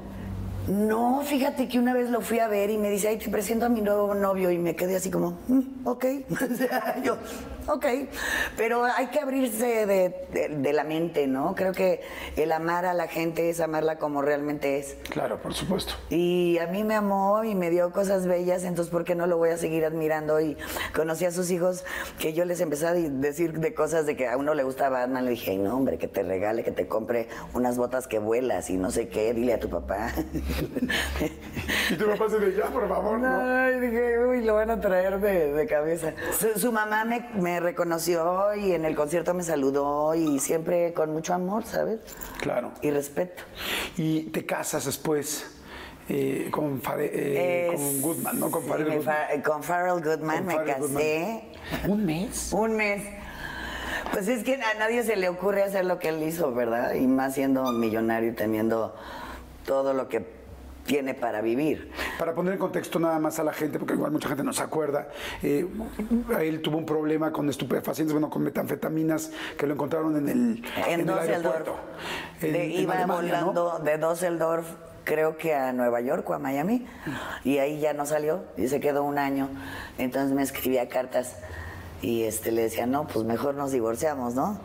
No, 0.66 1.20
fíjate 1.22 1.68
que 1.68 1.78
una 1.78 1.92
vez 1.92 2.08
lo 2.08 2.22
fui 2.22 2.38
a 2.38 2.48
ver 2.48 2.70
y 2.70 2.78
me 2.78 2.88
dice, 2.88 3.08
ay, 3.08 3.18
te 3.18 3.28
presento 3.28 3.66
a 3.66 3.68
mi 3.68 3.82
nuevo 3.82 4.14
novio 4.14 4.50
y 4.50 4.56
me 4.56 4.74
quedé 4.74 4.96
así 4.96 5.10
como, 5.10 5.38
"Mm, 5.48 5.86
ok. 5.86 6.04
O 6.52 6.56
sea, 6.56 7.02
yo, 7.04 7.18
ok. 7.68 7.86
Pero 8.56 8.84
hay 8.84 9.06
que 9.08 9.20
abrirse 9.20 9.86
de, 9.86 10.26
de- 10.32 10.48
de 10.48 10.72
la 10.72 10.84
mente, 10.84 11.26
¿no? 11.26 11.54
Creo 11.54 11.72
que 11.72 12.00
el 12.36 12.52
amar 12.52 12.84
a 12.86 12.94
la 12.94 13.08
gente 13.08 13.50
es 13.50 13.60
amarla 13.60 13.98
como 13.98 14.22
realmente 14.22 14.78
es. 14.78 14.96
Claro, 15.10 15.38
por 15.40 15.54
supuesto. 15.54 15.94
Y 16.10 16.58
a 16.58 16.66
mí 16.66 16.84
me 16.84 16.94
amó 16.94 17.44
y 17.44 17.54
me 17.54 17.70
dio 17.70 17.92
cosas 17.92 18.26
bellas, 18.26 18.64
entonces 18.64 18.90
¿por 18.90 19.04
qué 19.04 19.14
no 19.14 19.26
lo 19.26 19.36
voy 19.38 19.50
a 19.50 19.56
seguir 19.56 19.84
admirando? 19.84 20.40
Y 20.40 20.56
conocí 20.94 21.24
a 21.24 21.30
sus 21.30 21.50
hijos 21.50 21.84
que 22.18 22.32
yo 22.32 22.44
les 22.44 22.60
empecé 22.60 22.86
a 22.86 22.92
decir 22.94 23.58
de 23.58 23.74
cosas 23.74 24.06
de 24.06 24.16
que 24.16 24.28
a 24.28 24.36
uno 24.36 24.54
le 24.54 24.62
gustaba 24.62 25.00
Batman. 25.00 25.24
Le 25.24 25.32
dije, 25.32 25.52
"Ay, 25.52 25.58
no, 25.58 25.76
hombre, 25.76 25.98
que 25.98 26.08
te 26.08 26.22
regale, 26.22 26.62
que 26.64 26.70
te 26.72 26.86
compre 26.86 27.28
unas 27.54 27.76
botas 27.76 28.06
que 28.06 28.18
vuelas 28.18 28.70
y 28.70 28.76
no 28.76 28.90
sé 28.90 29.08
qué, 29.08 29.32
dile 29.34 29.54
a 29.54 29.60
tu 29.60 29.68
papá. 29.68 30.12
Y 31.90 31.94
tu 31.96 32.06
papá 32.06 32.28
se 32.28 32.38
de 32.38 32.54
ya, 32.56 32.64
por 32.66 32.88
favor, 32.88 33.18
¿no? 33.18 33.40
Ay, 33.40 33.78
dije, 33.80 34.18
uy, 34.18 34.42
lo 34.44 34.54
van 34.54 34.70
a 34.70 34.80
traer 34.80 35.20
de, 35.20 35.52
de 35.52 35.66
cabeza. 35.66 36.12
Su, 36.38 36.58
su 36.58 36.72
mamá 36.72 37.04
me, 37.04 37.28
me 37.34 37.53
reconoció 37.60 38.54
y 38.54 38.72
en 38.72 38.84
el 38.84 38.94
concierto 38.96 39.34
me 39.34 39.42
saludó 39.42 40.14
y 40.14 40.38
siempre 40.38 40.92
con 40.94 41.12
mucho 41.12 41.34
amor, 41.34 41.64
¿sabes? 41.64 42.00
Claro. 42.40 42.72
Y 42.82 42.90
respeto. 42.90 43.42
Y 43.96 44.24
te 44.30 44.44
casas 44.46 44.84
después 44.86 45.46
eh, 46.08 46.48
con, 46.50 46.80
Fare- 46.82 47.10
eh, 47.12 47.70
Es- 47.72 47.80
con 47.80 48.00
Goodman, 48.02 48.40
¿no? 48.40 48.50
Con 48.50 48.62
sí, 48.62 48.68
Farrell 48.68 48.88
me 48.88 48.96
Goodman. 48.96 49.14
fa- 49.16 49.42
con 49.42 49.62
Farrell 49.62 50.02
Goodman 50.04 50.36
Con 50.38 50.46
me 50.46 50.54
Farrell 50.54 50.74
casé. 50.74 51.42
Goodman. 51.86 51.90
¿Un 51.90 52.04
mes? 52.04 52.52
Un 52.52 52.76
mes. 52.76 53.02
Pues 54.12 54.28
es 54.28 54.44
que 54.44 54.54
a 54.56 54.74
nadie 54.78 55.02
se 55.02 55.16
le 55.16 55.28
ocurre 55.28 55.62
hacer 55.62 55.84
lo 55.86 55.98
que 55.98 56.10
él 56.10 56.22
hizo, 56.22 56.52
¿verdad? 56.52 56.94
Y 56.94 57.06
más 57.06 57.34
siendo 57.34 57.64
millonario 57.72 58.30
y 58.30 58.34
teniendo 58.34 58.94
todo 59.66 59.94
lo 59.94 60.08
que 60.08 60.24
tiene 60.84 61.14
para 61.14 61.40
vivir. 61.40 61.90
Para 62.18 62.34
poner 62.34 62.52
en 62.54 62.58
contexto 62.58 62.98
nada 62.98 63.18
más 63.18 63.38
a 63.38 63.44
la 63.44 63.52
gente, 63.52 63.78
porque 63.78 63.94
igual 63.94 64.12
mucha 64.12 64.28
gente 64.28 64.42
no 64.44 64.52
se 64.52 64.62
acuerda, 64.62 65.08
eh, 65.42 65.66
él 66.40 66.60
tuvo 66.62 66.78
un 66.78 66.86
problema 66.86 67.32
con 67.32 67.48
estupefacientes, 67.48 68.12
bueno, 68.12 68.30
con 68.30 68.42
metanfetaminas 68.42 69.30
que 69.58 69.66
lo 69.66 69.74
encontraron 69.74 70.16
en 70.16 70.28
el, 70.28 70.64
En, 70.88 71.00
el 71.00 71.10
aeropuerto. 71.10 71.76
En- 72.42 72.52
De- 72.52 72.64
en 72.64 72.70
iba 72.82 72.94
Alemania, 72.94 73.40
¿no? 73.40 73.52
volando 73.52 73.78
de 73.84 73.98
Düsseldorf 73.98 74.66
creo 75.04 75.36
que 75.36 75.54
a 75.54 75.72
Nueva 75.72 76.00
York 76.00 76.28
o 76.30 76.34
a 76.34 76.38
Miami, 76.38 76.86
y 77.44 77.58
ahí 77.58 77.78
ya 77.78 77.92
no 77.92 78.06
salió 78.06 78.42
y 78.56 78.68
se 78.68 78.80
quedó 78.80 79.04
un 79.04 79.18
año. 79.18 79.48
Entonces 79.98 80.34
me 80.34 80.42
escribía 80.42 80.88
cartas 80.88 81.36
y 82.04 82.24
este, 82.24 82.52
le 82.52 82.62
decía, 82.62 82.86
no, 82.86 83.06
pues 83.06 83.24
mejor 83.24 83.54
nos 83.54 83.72
divorciamos, 83.72 84.34
¿no? 84.34 84.58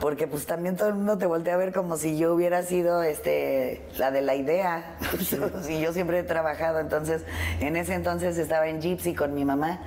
Porque 0.00 0.28
pues 0.28 0.46
también 0.46 0.76
todo 0.76 0.88
el 0.88 0.94
mundo 0.94 1.18
te 1.18 1.26
voltea 1.26 1.54
a 1.54 1.56
ver 1.56 1.72
como 1.72 1.96
si 1.96 2.16
yo 2.16 2.32
hubiera 2.32 2.62
sido 2.62 3.02
este, 3.02 3.82
la 3.98 4.12
de 4.12 4.22
la 4.22 4.36
idea. 4.36 4.96
y 5.68 5.80
yo 5.80 5.92
siempre 5.92 6.20
he 6.20 6.22
trabajado, 6.22 6.78
entonces 6.78 7.24
en 7.58 7.74
ese 7.76 7.94
entonces 7.94 8.38
estaba 8.38 8.68
en 8.68 8.80
Gypsy 8.80 9.16
con 9.16 9.34
mi 9.34 9.44
mamá 9.44 9.80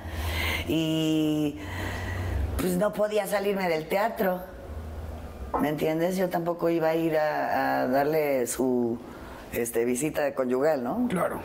y 0.68 1.58
pues 2.58 2.76
no 2.76 2.92
podía 2.92 3.26
salirme 3.26 3.70
del 3.70 3.88
teatro. 3.88 4.42
¿Me 5.58 5.70
entiendes? 5.70 6.18
Yo 6.18 6.28
tampoco 6.28 6.68
iba 6.68 6.88
a 6.88 6.94
ir 6.94 7.16
a, 7.16 7.82
a 7.82 7.88
darle 7.88 8.46
su 8.46 8.98
este, 9.52 9.86
visita 9.86 10.34
conyugal, 10.34 10.84
¿no? 10.84 11.06
Claro. 11.08 11.40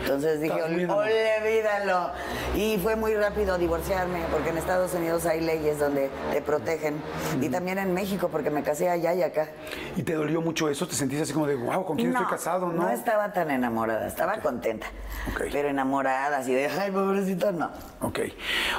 Entonces 0.00 0.40
dije, 0.40 0.60
olvídalo. 0.62 2.10
Y 2.56 2.78
fue 2.78 2.96
muy 2.96 3.14
rápido 3.14 3.56
divorciarme, 3.58 4.22
porque 4.30 4.50
en 4.50 4.58
Estados 4.58 4.94
Unidos 4.94 5.26
hay 5.26 5.40
leyes 5.40 5.78
donde 5.78 6.10
te 6.32 6.40
protegen. 6.42 7.00
Y 7.40 7.48
también 7.48 7.78
en 7.78 7.94
México, 7.94 8.28
porque 8.30 8.50
me 8.50 8.62
casé 8.62 8.88
allá 8.88 9.14
y 9.14 9.22
acá. 9.22 9.48
¿Y 9.96 10.02
te 10.02 10.14
dolió 10.14 10.40
mucho 10.40 10.68
eso? 10.68 10.86
¿Te 10.86 10.94
sentiste 10.94 11.22
así 11.24 11.32
como 11.32 11.46
de, 11.46 11.54
wow, 11.56 11.84
¿con 11.84 11.96
quién 11.96 12.10
estoy 12.10 12.26
casado? 12.26 12.66
No, 12.68 12.82
No 12.84 12.88
estaba 12.90 13.32
tan 13.32 13.50
enamorada, 13.50 14.06
estaba 14.06 14.38
contenta. 14.38 14.86
Ok. 15.32 15.42
Pero 15.52 15.68
enamorada, 15.68 16.38
así 16.38 16.52
de, 16.52 16.66
ay, 16.66 16.90
pobrecito, 16.90 17.52
no. 17.52 17.70
Ok. 18.00 18.20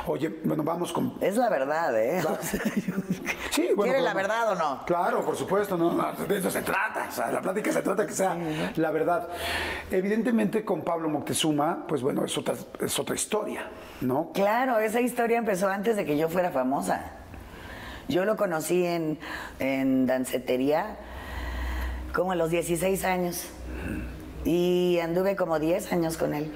Oye, 0.08 0.30
bueno, 0.44 0.64
vamos 0.64 0.92
con... 0.92 1.14
Es 1.22 1.38
la 1.38 1.50
verdad, 1.50 1.98
¿eh? 2.02 2.22
Sí, 3.52 3.70
bueno, 3.76 3.84
¿Quiere 3.94 4.00
pero- 4.00 4.06
la 4.06 4.14
verdad 4.16 4.52
o 4.52 4.56
no? 4.56 4.86
Claro, 4.86 5.24
por 5.24 5.36
supuesto, 5.36 5.78
no, 5.78 5.92
no, 5.94 6.12
de 6.26 6.38
eso 6.40 6.50
se 6.50 6.64
trata. 6.64 7.06
O 7.08 7.12
sea, 7.12 7.32
la 7.32 7.40
plática 7.40 7.72
se 7.72 7.84
trata 7.84 8.06
que 8.08 8.14
sea 8.14 8.36
la 8.76 8.90
verdad. 8.90 9.28
Evidentemente, 9.92 10.66
con 10.66 10.82
Pablo 10.82 11.03
Moctezuma, 11.10 11.86
pues 11.88 12.02
bueno, 12.02 12.26
es 12.26 12.38
otra, 12.38 12.56
es 12.80 13.00
otra 13.00 13.16
historia, 13.16 13.68
¿no? 14.02 14.32
Claro, 14.34 14.80
esa 14.80 15.02
historia 15.02 15.38
empezó 15.38 15.70
antes 15.70 15.96
de 15.96 16.06
que 16.06 16.18
yo 16.18 16.30
fuera 16.30 16.52
famosa. 16.52 17.12
Yo 18.08 18.26
lo 18.26 18.36
conocí 18.36 18.86
en, 18.86 19.18
en 19.60 20.06
dancetería 20.06 20.98
como 22.14 22.32
a 22.32 22.36
los 22.36 22.50
16 22.50 23.04
años. 23.06 23.48
Y 24.46 25.00
anduve 25.02 25.36
como 25.36 25.58
10 25.58 25.94
años 25.94 26.18
con 26.18 26.34
él. 26.34 26.54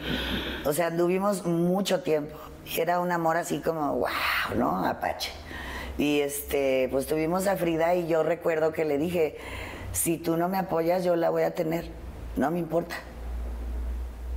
O 0.65 0.73
sea, 0.73 0.87
anduvimos 0.87 1.45
mucho 1.45 2.01
tiempo. 2.01 2.35
Era 2.75 2.99
un 2.99 3.11
amor 3.11 3.37
así 3.37 3.59
como, 3.59 3.93
wow, 3.95 4.09
¿no? 4.57 4.85
Apache. 4.85 5.31
Y 5.97 6.19
este, 6.19 6.89
pues 6.91 7.07
tuvimos 7.07 7.47
a 7.47 7.55
Frida 7.55 7.95
y 7.95 8.07
yo 8.07 8.23
recuerdo 8.23 8.71
que 8.71 8.85
le 8.85 8.97
dije, 8.97 9.37
si 9.93 10.17
tú 10.17 10.37
no 10.37 10.49
me 10.49 10.57
apoyas, 10.57 11.03
yo 11.03 11.15
la 11.15 11.29
voy 11.29 11.43
a 11.43 11.51
tener. 11.51 11.89
No 12.35 12.51
me 12.51 12.59
importa. 12.59 12.95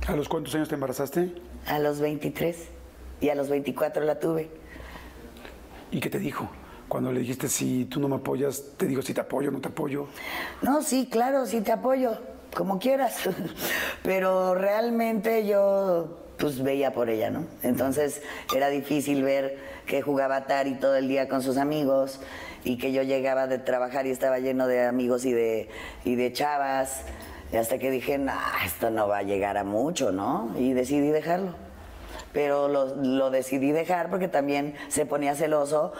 ¿A 0.07 0.15
los 0.15 0.27
cuántos 0.27 0.55
años 0.55 0.67
te 0.67 0.75
embarazaste? 0.75 1.31
A 1.67 1.79
los 1.79 1.99
23 1.99 2.57
y 3.21 3.29
a 3.29 3.35
los 3.35 3.49
24 3.49 4.03
la 4.03 4.19
tuve. 4.19 4.49
¿Y 5.91 5.99
qué 5.99 6.09
te 6.09 6.17
dijo? 6.19 6.49
Cuando 6.87 7.11
le 7.11 7.19
dijiste, 7.21 7.47
si 7.47 7.85
tú 7.85 7.99
no 7.99 8.07
me 8.07 8.15
apoyas, 8.15 8.63
te 8.77 8.85
digo 8.87 9.01
si 9.01 9.13
te 9.13 9.21
apoyo, 9.21 9.51
no 9.51 9.61
te 9.61 9.69
apoyo. 9.69 10.07
No, 10.61 10.81
sí, 10.81 11.07
claro, 11.09 11.45
sí 11.45 11.61
te 11.61 11.71
apoyo, 11.71 12.17
como 12.55 12.79
quieras. 12.79 13.29
Pero 14.03 14.55
realmente 14.55 15.45
yo 15.45 16.17
pues 16.37 16.61
veía 16.63 16.91
por 16.91 17.09
ella, 17.09 17.29
¿no? 17.29 17.45
Entonces 17.61 18.21
era 18.55 18.69
difícil 18.69 19.21
ver 19.23 19.59
que 19.85 20.01
jugaba 20.01 20.37
Atari 20.37 20.73
todo 20.75 20.95
el 20.95 21.07
día 21.07 21.29
con 21.29 21.43
sus 21.43 21.57
amigos 21.57 22.19
y 22.63 22.77
que 22.77 22.91
yo 22.91 23.03
llegaba 23.03 23.45
de 23.45 23.59
trabajar 23.59 24.07
y 24.07 24.09
estaba 24.09 24.39
lleno 24.39 24.65
de 24.67 24.85
amigos 24.85 25.23
y 25.25 25.31
de, 25.31 25.69
y 26.03 26.15
de 26.15 26.33
chavas. 26.33 27.03
Y 27.51 27.57
hasta 27.57 27.77
que 27.77 27.91
dije, 27.91 28.17
nah, 28.17 28.63
esto 28.65 28.89
no 28.89 29.07
va 29.07 29.19
a 29.19 29.23
llegar 29.23 29.57
a 29.57 29.63
mucho, 29.63 30.11
¿no? 30.11 30.53
Y 30.57 30.73
decidí 30.73 31.09
dejarlo 31.09 31.53
pero 32.33 32.67
lo, 32.67 32.95
lo 32.95 33.29
decidí 33.29 33.71
dejar 33.71 34.09
porque 34.09 34.27
también 34.27 34.75
se 34.87 35.05
ponía 35.05 35.35
celoso 35.35 35.93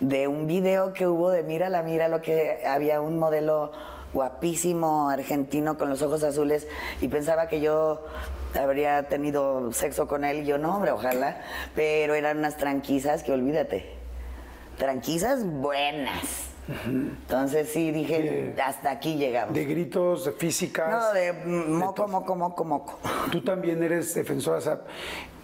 de 0.00 0.28
un 0.28 0.46
video 0.46 0.92
que 0.92 1.06
hubo 1.06 1.30
de 1.30 1.42
mírala, 1.42 1.82
mira 1.82 2.08
lo 2.08 2.20
que 2.20 2.62
había 2.66 3.00
un 3.00 3.18
modelo 3.18 3.72
guapísimo 4.12 5.10
argentino 5.10 5.76
con 5.76 5.90
los 5.90 6.02
ojos 6.02 6.22
azules 6.22 6.66
y 7.00 7.08
pensaba 7.08 7.48
que 7.48 7.60
yo 7.60 8.04
habría 8.58 9.02
tenido 9.04 9.72
sexo 9.72 10.08
con 10.08 10.24
él 10.24 10.40
y 10.40 10.46
yo 10.46 10.58
no, 10.58 10.76
hombre, 10.76 10.92
ojalá, 10.92 11.42
pero 11.74 12.14
eran 12.14 12.38
unas 12.38 12.56
tranquisas 12.56 13.22
que 13.22 13.32
olvídate, 13.32 13.92
tranquisas 14.78 15.44
buenas. 15.44 16.47
Entonces 16.68 17.70
sí 17.70 17.90
dije, 17.90 18.54
hasta 18.62 18.90
aquí 18.90 19.16
llegamos. 19.16 19.54
De 19.54 19.64
gritos, 19.64 20.26
de 20.26 20.32
físicas. 20.32 20.90
no, 20.90 21.12
de 21.12 21.32
moco, 21.32 22.06
moco, 22.06 22.34
moco, 22.36 22.64
moco. 22.64 22.98
Tú 23.32 23.42
también 23.42 23.82
eres 23.82 24.14
defensora, 24.14 24.58
o 24.58 24.60
sea, 24.60 24.80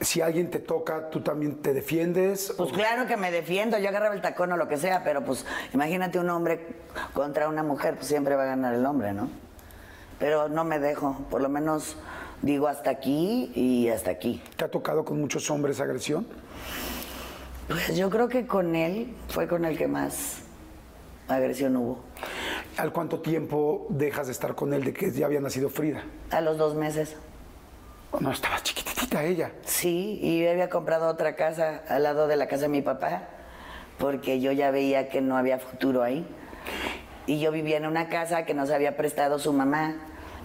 si 0.01 0.21
alguien 0.21 0.51
te 0.51 0.59
toca, 0.59 1.09
tú 1.09 1.21
también 1.21 1.63
te 1.63 1.73
defiendes. 1.73 2.53
Pues 2.57 2.73
claro 2.73 3.07
que 3.07 3.17
me 3.17 3.31
defiendo, 3.31 3.79
yo 3.79 3.89
agarraba 3.89 4.15
el 4.15 4.21
tacón 4.21 4.53
o 4.53 4.57
lo 4.57 4.69
que 4.69 4.77
sea, 4.77 5.03
pero 5.03 5.25
pues 5.25 5.47
imagínate 5.73 6.19
un 6.19 6.29
hombre 6.29 6.77
contra 7.15 7.49
una 7.49 7.63
mujer, 7.63 7.95
pues 7.95 8.07
siempre 8.07 8.37
va 8.37 8.43
a 8.43 8.47
ganar 8.47 8.75
el 8.75 8.85
hombre, 8.85 9.15
¿no? 9.15 9.31
Pero 10.19 10.49
no 10.49 10.65
me 10.65 10.79
dejo, 10.79 11.17
por 11.31 11.41
lo 11.41 11.49
menos 11.49 11.97
digo 12.43 12.69
hasta 12.69 12.91
aquí 12.91 13.51
y 13.55 13.89
hasta 13.89 14.11
aquí. 14.11 14.43
¿Te 14.57 14.65
ha 14.65 14.71
tocado 14.71 15.05
con 15.07 15.19
muchos 15.21 15.51
hombres 15.51 15.81
agresión? 15.81 16.27
Pues 17.67 17.97
yo 17.97 18.11
creo 18.11 18.29
que 18.29 18.47
con 18.47 18.77
él 18.77 19.15
fue 19.29 19.49
con 19.49 19.65
el 19.65 19.79
que 19.79 19.89
más 19.89 20.44
agresión 21.29 21.77
hubo. 21.77 21.99
¿Al 22.77 22.93
cuánto 22.93 23.21
tiempo 23.21 23.87
dejas 23.89 24.27
de 24.27 24.33
estar 24.33 24.55
con 24.55 24.75
él 24.75 24.85
de 24.85 24.93
que 24.93 25.11
ya 25.11 25.27
había 25.27 25.41
nacido 25.41 25.69
Frida? 25.71 26.05
A 26.31 26.41
los 26.41 26.59
dos 26.59 26.75
meses. 26.75 27.17
No, 28.21 28.31
estaba 28.31 28.63
chiquitita 28.63 29.25
ella. 29.25 29.53
Sí, 29.65 30.19
y 30.23 30.43
yo 30.43 30.51
había 30.51 30.69
comprado 30.69 31.09
otra 31.09 31.35
casa 31.35 31.83
al 31.89 32.05
lado 32.05 32.29
de 32.29 32.37
la 32.37 32.47
casa 32.47 32.63
de 32.63 32.69
mi 32.69 32.83
papá, 32.83 33.29
porque 33.99 34.41
yo 34.41 34.53
ya 34.53 34.71
veía 34.71 35.09
que 35.09 35.21
no 35.21 35.37
había 35.37 35.59
futuro 35.59 36.03
ahí. 36.03 36.27
Y 37.27 37.41
yo 37.41 37.51
vivía 37.51 37.77
en 37.77 37.87
una 37.87 38.09
casa 38.09 38.45
que 38.45 38.55
nos 38.55 38.71
había 38.71 38.97
prestado 38.97 39.39
su 39.39 39.53
mamá. 39.53 39.97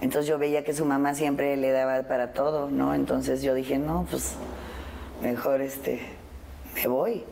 Entonces 0.01 0.27
yo 0.27 0.37
veía 0.37 0.63
que 0.63 0.73
su 0.73 0.85
mamá 0.85 1.13
siempre 1.13 1.57
le 1.57 1.71
daba 1.71 2.03
para 2.03 2.31
todo, 2.31 2.69
¿no? 2.69 2.95
Entonces 2.95 3.41
yo 3.41 3.53
dije, 3.53 3.77
no, 3.77 4.07
pues 4.09 4.35
mejor 5.21 5.61
este, 5.61 6.01
me 6.75 6.87
voy. 6.87 7.25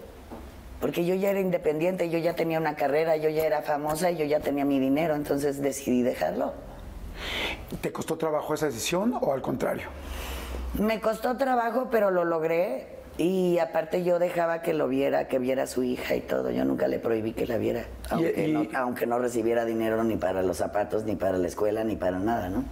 Porque 0.80 1.06
yo 1.06 1.16
ya 1.16 1.32
era 1.32 1.40
independiente, 1.40 2.10
yo 2.10 2.20
ya 2.20 2.36
tenía 2.36 2.60
una 2.60 2.76
carrera, 2.76 3.18
yo 3.18 3.30
ya 3.30 3.44
era 3.46 3.62
famosa 3.64 4.12
y 4.12 4.18
yo 4.18 4.26
ya 4.26 4.40
tenía 4.40 4.64
mi 4.66 4.80
dinero, 4.80 5.16
entonces 5.16 5.62
decidí 5.62 6.04
dejarlo. 6.04 6.54
¿Te 7.82 7.92
costó 7.92 8.16
trabajo 8.18 8.54
esa 8.54 8.68
decisión 8.68 9.14
o 9.20 9.34
al 9.34 9.42
contrario? 9.42 9.88
Me 10.80 11.00
costó 11.02 11.36
trabajo, 11.38 11.88
pero 11.92 12.12
lo 12.12 12.26
logré. 12.26 12.96
Y 13.18 13.58
aparte 13.58 14.04
yo 14.04 14.20
dejaba 14.20 14.62
que 14.62 14.76
lo 14.76 14.88
viera, 14.88 15.28
que 15.28 15.40
viera 15.40 15.64
a 15.64 15.68
su 15.68 15.84
hija 15.84 16.14
y 16.16 16.22
todo. 16.22 16.52
Yo 16.52 16.64
nunca 16.66 16.88
le 16.88 17.00
prohibí 17.00 17.34
que 17.34 17.48
la 17.48 17.58
viera, 17.58 17.86
aunque, 18.12 18.48
y- 18.48 18.52
no, 18.52 18.68
aunque 18.78 19.08
no 19.08 19.18
recibiera 19.18 19.66
dinero 19.66 20.04
ni 20.04 20.18
para 20.18 20.44
los 20.44 20.58
zapatos, 20.58 21.04
ni 21.06 21.16
para 21.16 21.40
la 21.40 21.48
escuela, 21.48 21.84
ni 21.84 21.96
para 21.96 22.20
nada, 22.20 22.50
¿no? 22.50 22.64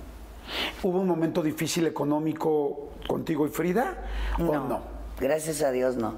¿Hubo 0.84 1.00
un 1.00 1.08
momento 1.08 1.42
difícil 1.42 1.88
económico 1.88 2.90
contigo 3.08 3.48
y 3.48 3.50
Frida? 3.50 3.96
¿O 4.38 4.44
no? 4.44 4.82
Gracias 5.20 5.64
a 5.64 5.72
Dios 5.72 5.96
no. 5.96 6.14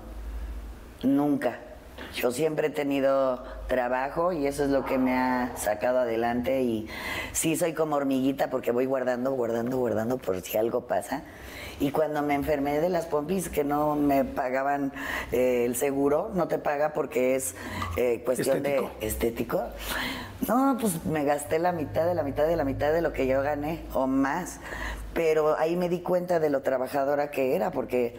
Nunca. 1.03 1.59
Yo 2.15 2.31
siempre 2.31 2.67
he 2.67 2.69
tenido 2.69 3.43
trabajo 3.67 4.31
y 4.31 4.47
eso 4.47 4.63
es 4.63 4.69
lo 4.69 4.85
que 4.85 4.97
me 4.97 5.15
ha 5.15 5.55
sacado 5.57 5.99
adelante 5.99 6.61
y 6.61 6.87
sí 7.31 7.55
soy 7.55 7.73
como 7.73 7.95
hormiguita 7.95 8.49
porque 8.49 8.71
voy 8.71 8.85
guardando, 8.85 9.31
guardando, 9.33 9.77
guardando 9.77 10.17
por 10.17 10.41
si 10.41 10.57
algo 10.57 10.81
pasa. 10.87 11.23
Y 11.79 11.91
cuando 11.91 12.23
me 12.23 12.33
enfermé 12.33 12.79
de 12.79 12.89
las 12.89 13.05
pompis 13.05 13.49
que 13.49 13.63
no 13.63 13.95
me 13.95 14.25
pagaban 14.25 14.91
eh, 15.31 15.65
el 15.65 15.75
seguro, 15.75 16.31
no 16.33 16.47
te 16.47 16.57
paga 16.57 16.93
porque 16.93 17.35
es 17.35 17.53
eh, 17.97 18.23
cuestión 18.25 18.57
Estético. 18.57 18.91
de 18.99 19.07
estético. 19.07 19.63
No, 20.47 20.77
pues 20.81 21.05
me 21.05 21.23
gasté 21.23 21.59
la 21.59 21.71
mitad 21.71 22.07
de 22.07 22.15
la 22.15 22.23
mitad 22.23 22.47
de 22.47 22.55
la 22.55 22.63
mitad 22.63 22.91
de 22.91 23.01
lo 23.01 23.13
que 23.13 23.27
yo 23.27 23.43
gané 23.43 23.83
o 23.93 24.07
más. 24.07 24.59
Pero 25.13 25.55
ahí 25.57 25.75
me 25.75 25.87
di 25.87 25.99
cuenta 26.01 26.39
de 26.39 26.49
lo 26.49 26.61
trabajadora 26.61 27.29
que 27.29 27.55
era 27.55 27.69
porque 27.71 28.17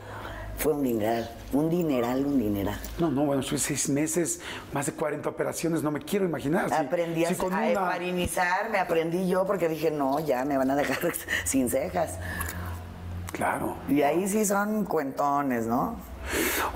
fue 0.59 0.73
un 0.75 0.83
dineral, 0.83 1.31
un 1.53 1.71
dineral, 1.71 2.27
un 2.27 2.39
dineral. 2.39 2.79
No, 2.99 3.11
no, 3.11 3.25
bueno, 3.25 3.43
son 3.43 3.59
seis 3.59 3.89
meses, 3.89 4.41
más 4.73 4.87
de 4.87 4.93
40 4.93 5.29
operaciones, 5.29 5.83
no 5.83 5.91
me 5.91 6.01
quiero 6.01 6.25
imaginar. 6.25 6.69
Si- 6.69 6.75
aprendí 6.75 7.25
a, 7.25 7.29
si 7.29 7.35
con 7.37 7.53
a 7.55 7.57
una- 7.59 7.71
heparinizar, 7.71 8.69
me 8.71 8.79
aprendí 8.79 9.29
yo 9.29 9.47
porque 9.47 9.69
dije, 9.69 9.91
no, 9.91 10.19
ya 10.21 10.45
me 10.45 10.57
van 10.59 10.71
a 10.71 10.77
dejar 10.77 10.99
sin 11.45 11.71
cejas. 11.71 12.19
Claro. 13.33 13.77
Y 13.89 14.03
ahí 14.03 14.27
sí 14.29 14.45
son 14.45 14.85
cuentones, 14.85 15.67
¿no? 15.67 15.97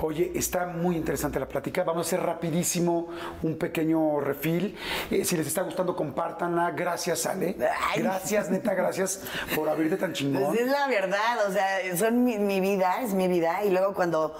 Oye, 0.01 0.31
está 0.35 0.65
muy 0.65 0.95
interesante 0.95 1.39
la 1.39 1.47
plática. 1.47 1.83
Vamos 1.83 2.05
a 2.05 2.07
hacer 2.07 2.25
rapidísimo 2.25 3.07
un 3.41 3.57
pequeño 3.57 4.19
refil. 4.19 4.75
Eh, 5.11 5.23
si 5.25 5.37
les 5.37 5.47
está 5.47 5.61
gustando, 5.61 5.95
compártanla. 5.95 6.71
Gracias, 6.71 7.25
Ale. 7.25 7.55
Ay. 7.93 8.01
Gracias, 8.01 8.49
neta, 8.49 8.73
gracias 8.73 9.21
por 9.55 9.69
abrirte 9.69 9.97
tan 9.97 10.13
chingón. 10.13 10.43
Pues 10.45 10.61
es 10.61 10.67
la 10.67 10.87
verdad, 10.87 11.47
o 11.47 11.51
sea, 11.51 11.97
son 11.97 12.23
mi, 12.23 12.37
mi 12.37 12.59
vida, 12.59 13.01
es 13.01 13.13
mi 13.13 13.27
vida. 13.27 13.63
Y 13.63 13.69
luego 13.69 13.93
cuando, 13.93 14.35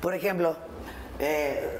por 0.00 0.14
ejemplo, 0.14 0.56
eh, 1.18 1.78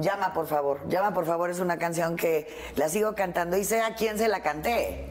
llama 0.00 0.32
por 0.32 0.46
favor, 0.46 0.80
llama 0.88 1.12
por 1.14 1.26
favor 1.26 1.50
es 1.50 1.58
una 1.60 1.78
canción 1.78 2.16
que 2.16 2.48
la 2.76 2.88
sigo 2.88 3.14
cantando 3.14 3.56
y 3.56 3.64
sé 3.64 3.80
a 3.82 3.94
quién 3.94 4.18
se 4.18 4.28
la 4.28 4.42
canté. 4.42 5.08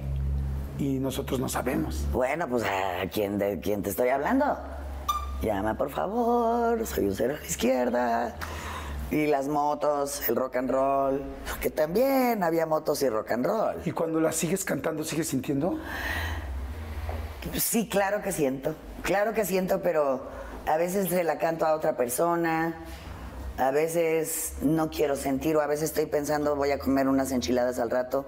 y 0.80 1.00
nosotros 1.00 1.40
no 1.40 1.48
sabemos. 1.50 2.06
Bueno, 2.12 2.48
pues 2.48 2.64
a 2.64 3.08
quién, 3.12 3.38
de 3.38 3.60
quién 3.60 3.84
te 3.84 3.90
estoy 3.92 4.10
hablando. 4.10 4.58
Llama 5.42 5.76
por 5.76 5.90
favor, 5.90 6.86
soy 6.86 7.06
un 7.06 7.16
cero 7.16 7.36
a 7.36 7.42
la 7.42 7.48
izquierda. 7.48 8.36
Y 9.10 9.28
las 9.28 9.48
motos, 9.48 10.30
el 10.30 10.38
rock 10.38 10.56
and 10.56 10.72
roll, 10.72 11.22
que 11.60 11.70
también 11.70 12.44
había 12.44 12.66
motos 12.66 13.02
y 13.02 13.10
rock 13.10 13.32
and 13.32 13.46
roll. 13.46 13.76
¿Y 13.84 13.92
cuando 13.92 14.22
la 14.22 14.32
sigues 14.32 14.64
cantando, 14.64 15.04
sigues 15.04 15.28
sintiendo? 15.28 15.78
Sí, 17.58 17.90
claro 17.90 18.22
que 18.22 18.32
siento, 18.32 18.76
claro 19.02 19.34
que 19.34 19.44
siento, 19.44 19.82
pero 19.82 20.28
a 20.66 20.78
veces 20.78 21.10
se 21.10 21.24
la 21.24 21.40
canto 21.40 21.66
a 21.66 21.74
otra 21.74 21.98
persona, 21.98 22.76
a 23.58 23.72
veces 23.72 24.54
no 24.62 24.90
quiero 24.90 25.16
sentir 25.16 25.58
o 25.58 25.62
a 25.62 25.68
veces 25.68 25.86
estoy 25.86 26.06
pensando 26.06 26.56
voy 26.56 26.72
a 26.72 26.80
comer 26.80 27.08
unas 27.08 27.32
enchiladas 27.32 27.80
al 27.80 27.90
rato. 27.90 28.26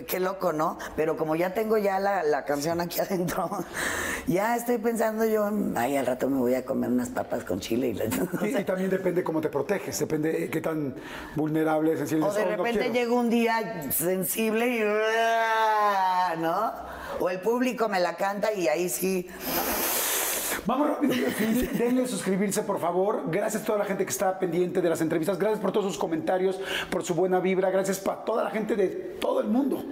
Qué, 0.00 0.20
loco, 0.20 0.52
¿no? 0.52 0.78
Pero 0.96 1.16
como 1.16 1.36
ya 1.36 1.52
tengo 1.52 1.76
ya 1.76 2.00
la, 2.00 2.22
la 2.22 2.44
canción 2.44 2.80
aquí 2.80 3.00
adentro, 3.00 3.48
ya 4.26 4.56
estoy 4.56 4.78
pensando 4.78 5.24
yo, 5.24 5.50
ay, 5.76 5.96
al 5.96 6.06
rato 6.06 6.28
me 6.28 6.38
voy 6.38 6.54
a 6.54 6.64
comer 6.64 6.90
unas 6.90 7.10
papas 7.10 7.44
con 7.44 7.60
chile. 7.60 7.88
Y, 7.88 8.56
Y, 8.60 8.64
también 8.64 8.90
depende 8.90 9.22
cómo 9.22 9.40
te 9.40 9.48
proteges, 9.48 9.98
depende 9.98 10.48
qué 10.50 10.60
tan 10.60 10.94
vulnerable, 11.36 11.96
sensible 11.96 12.26
O 12.26 12.32
de 12.32 12.44
no 12.44 12.50
repente 12.56 12.90
llega 12.90 13.12
un 13.12 13.28
día 13.28 13.90
sensible 13.90 14.68
y... 14.68 14.80
¿No? 16.40 16.72
O 17.20 17.28
el 17.28 17.40
público 17.40 17.88
me 17.88 18.00
la 18.00 18.16
canta 18.16 18.52
y 18.52 18.68
ahí 18.68 18.88
sí... 18.88 19.28
Vamos 20.64 20.88
rápido, 20.88 21.14
denle 21.72 22.06
suscribirse, 22.06 22.62
por 22.62 22.78
favor. 22.78 23.24
Gracias 23.26 23.62
a 23.62 23.66
toda 23.66 23.78
la 23.78 23.84
gente 23.84 24.04
que 24.04 24.10
está 24.10 24.38
pendiente 24.38 24.80
de 24.80 24.88
las 24.88 25.00
entrevistas. 25.00 25.38
Gracias 25.38 25.60
por 25.60 25.72
todos 25.72 25.86
sus 25.86 25.98
comentarios, 25.98 26.60
por 26.88 27.04
su 27.04 27.14
buena 27.14 27.40
vibra. 27.40 27.70
Gracias 27.70 27.98
para 27.98 28.24
toda 28.24 28.44
la 28.44 28.50
gente 28.50 28.76
de 28.76 28.86
todo 28.86 29.40
el 29.40 29.48
mundo. 29.48 29.84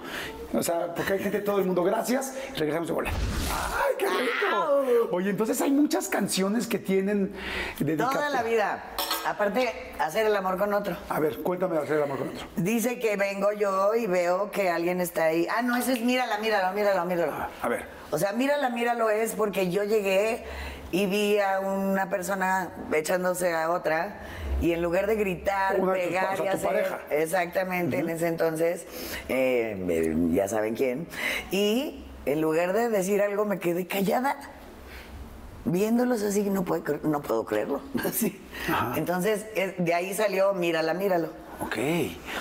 O 0.52 0.62
sea, 0.62 0.94
porque 0.94 1.14
hay 1.14 1.18
gente 1.18 1.38
de 1.38 1.44
todo 1.44 1.58
el 1.58 1.64
mundo. 1.64 1.82
Gracias. 1.82 2.36
Regresamos 2.56 2.88
de 2.88 2.94
vuelta. 2.94 3.12
¡Ay, 3.50 3.94
qué 3.98 4.06
rico! 4.06 5.10
Oye, 5.12 5.30
entonces 5.30 5.60
hay 5.60 5.72
muchas 5.72 6.08
canciones 6.08 6.66
que 6.68 6.78
tienen 6.78 7.32
dedicadas. 7.78 8.14
Toda 8.14 8.30
la 8.30 8.42
vida. 8.42 8.84
Aparte, 9.26 9.92
hacer 9.98 10.26
el 10.26 10.34
amor 10.34 10.56
con 10.58 10.72
otro. 10.72 10.96
A 11.08 11.20
ver, 11.20 11.38
cuéntame 11.42 11.76
de 11.76 11.82
hacer 11.82 11.96
el 11.96 12.02
amor 12.04 12.18
con 12.18 12.28
otro. 12.28 12.46
Dice 12.56 12.98
que 12.98 13.16
vengo 13.16 13.52
yo 13.52 13.94
y 13.94 14.06
veo 14.06 14.50
que 14.50 14.70
alguien 14.70 15.00
está 15.00 15.24
ahí. 15.24 15.46
Ah, 15.50 15.62
no, 15.62 15.76
ese 15.76 15.92
es 15.92 16.00
mírala, 16.00 16.38
míralo, 16.38 16.74
míralo, 16.74 17.04
míralo. 17.04 17.32
A 17.62 17.68
ver. 17.68 17.84
O 18.10 18.18
sea, 18.18 18.32
mírala, 18.32 18.70
míralo 18.70 19.10
es 19.10 19.34
porque 19.34 19.70
yo 19.70 19.84
llegué 19.84 20.44
y 20.90 21.06
vi 21.06 21.38
a 21.38 21.60
una 21.60 22.08
persona 22.08 22.72
echándose 22.92 23.52
a 23.52 23.70
otra 23.70 24.20
y 24.60 24.72
en 24.72 24.82
lugar 24.82 25.06
de 25.06 25.16
gritar, 25.16 25.80
Una 25.80 25.92
pegar 25.92 26.38
y 26.44 26.48
hacer... 26.48 26.68
pareja. 26.68 27.00
Exactamente, 27.10 27.98
en 27.98 28.10
ese 28.10 28.26
entonces, 28.26 28.86
eh, 29.28 29.76
eh, 29.88 30.14
ya 30.32 30.48
saben 30.48 30.74
quién. 30.74 31.06
Y 31.50 32.04
en 32.26 32.40
lugar 32.40 32.72
de 32.72 32.88
decir 32.88 33.22
algo 33.22 33.44
me 33.44 33.58
quedé 33.58 33.86
callada. 33.86 34.36
Viéndolos 35.64 36.22
así, 36.22 36.42
no 36.48 36.64
puedo, 36.64 36.82
cre- 36.82 37.02
no 37.02 37.20
puedo 37.20 37.44
creerlo. 37.44 37.80
Así. 38.08 38.40
Entonces, 38.96 39.44
eh, 39.54 39.74
de 39.78 39.94
ahí 39.94 40.14
salió, 40.14 40.52
mírala, 40.54 40.94
míralo. 40.94 41.28
Ok. 41.62 41.76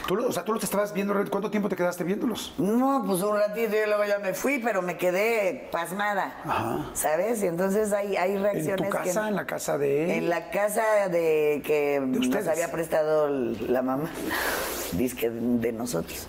Tú, 0.08 0.16
lo- 0.16 0.28
o 0.30 0.32
sea, 0.32 0.46
tú 0.46 0.54
los 0.54 0.64
estabas 0.64 0.94
viendo. 0.94 1.14
¿Cuánto 1.30 1.52
tiempo 1.52 1.68
te 1.68 1.76
quedaste 1.76 2.06
viéndolos? 2.06 2.54
No, 2.58 3.04
pues 3.06 3.22
un 3.22 3.36
ratito 3.36 3.76
y 3.76 3.86
luego 3.86 4.06
ya 4.06 4.20
me 4.20 4.34
fui, 4.34 4.60
pero 4.64 4.82
me 4.82 4.98
quedé 4.98 5.68
pasmada. 5.74 6.34
Ajá. 6.46 6.86
¿Sabes? 6.94 7.44
Y 7.44 7.48
entonces 7.48 7.92
hay, 7.92 8.16
hay 8.16 8.36
¿En 8.38 8.44
reacciones 8.44 8.88
tu 8.90 8.96
casa? 8.96 9.22
que... 9.24 9.28
¿En 9.28 9.36
la 9.36 9.46
casa 9.46 9.78
de...? 9.78 10.18
En 10.18 10.30
la 10.30 10.50
casa 10.52 11.10
de 11.10 11.62
que 11.66 12.00
nos 12.02 12.28
ustedes. 12.28 12.48
había 12.48 12.72
prestado 12.72 13.28
la 13.28 13.82
mamá. 13.82 14.10
Disque 14.94 15.30
de 15.30 15.74
nosotros. 15.74 16.28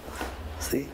Sí. 0.59 0.89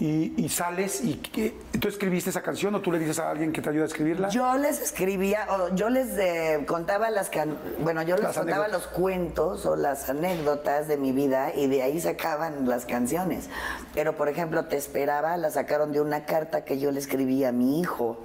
Y, 0.00 0.34
y 0.36 0.48
sales 0.48 1.02
y 1.04 1.14
¿qué? 1.14 1.54
tú 1.80 1.88
escribiste 1.88 2.30
esa 2.30 2.42
canción 2.42 2.74
o 2.74 2.80
tú 2.80 2.90
le 2.90 2.98
dices 2.98 3.18
a 3.20 3.30
alguien 3.30 3.52
que 3.52 3.62
te 3.62 3.70
ayuda 3.70 3.84
a 3.84 3.86
escribirla. 3.86 4.28
Yo 4.28 4.56
les 4.56 4.80
escribía, 4.80 5.46
o 5.50 5.74
yo 5.74 5.88
les 5.88 6.18
eh, 6.18 6.64
contaba 6.66 7.10
las 7.10 7.30
can... 7.30 7.56
bueno, 7.80 8.02
yo 8.02 8.16
les 8.16 8.24
Las 8.24 8.36
contaba 8.36 8.64
anécdotas. 8.64 8.90
los 8.90 8.98
cuentos 8.98 9.66
o 9.66 9.76
las 9.76 10.10
anécdotas 10.10 10.88
de 10.88 10.96
mi 10.96 11.12
vida 11.12 11.52
y 11.54 11.68
de 11.68 11.82
ahí 11.82 12.00
sacaban 12.00 12.68
las 12.68 12.86
canciones. 12.86 13.48
Pero 13.94 14.16
por 14.16 14.28
ejemplo, 14.28 14.64
Te 14.64 14.76
esperaba, 14.76 15.36
la 15.36 15.50
sacaron 15.50 15.92
de 15.92 16.00
una 16.00 16.24
carta 16.26 16.64
que 16.64 16.78
yo 16.78 16.90
le 16.90 16.98
escribí 16.98 17.44
a 17.44 17.52
mi 17.52 17.80
hijo. 17.80 18.24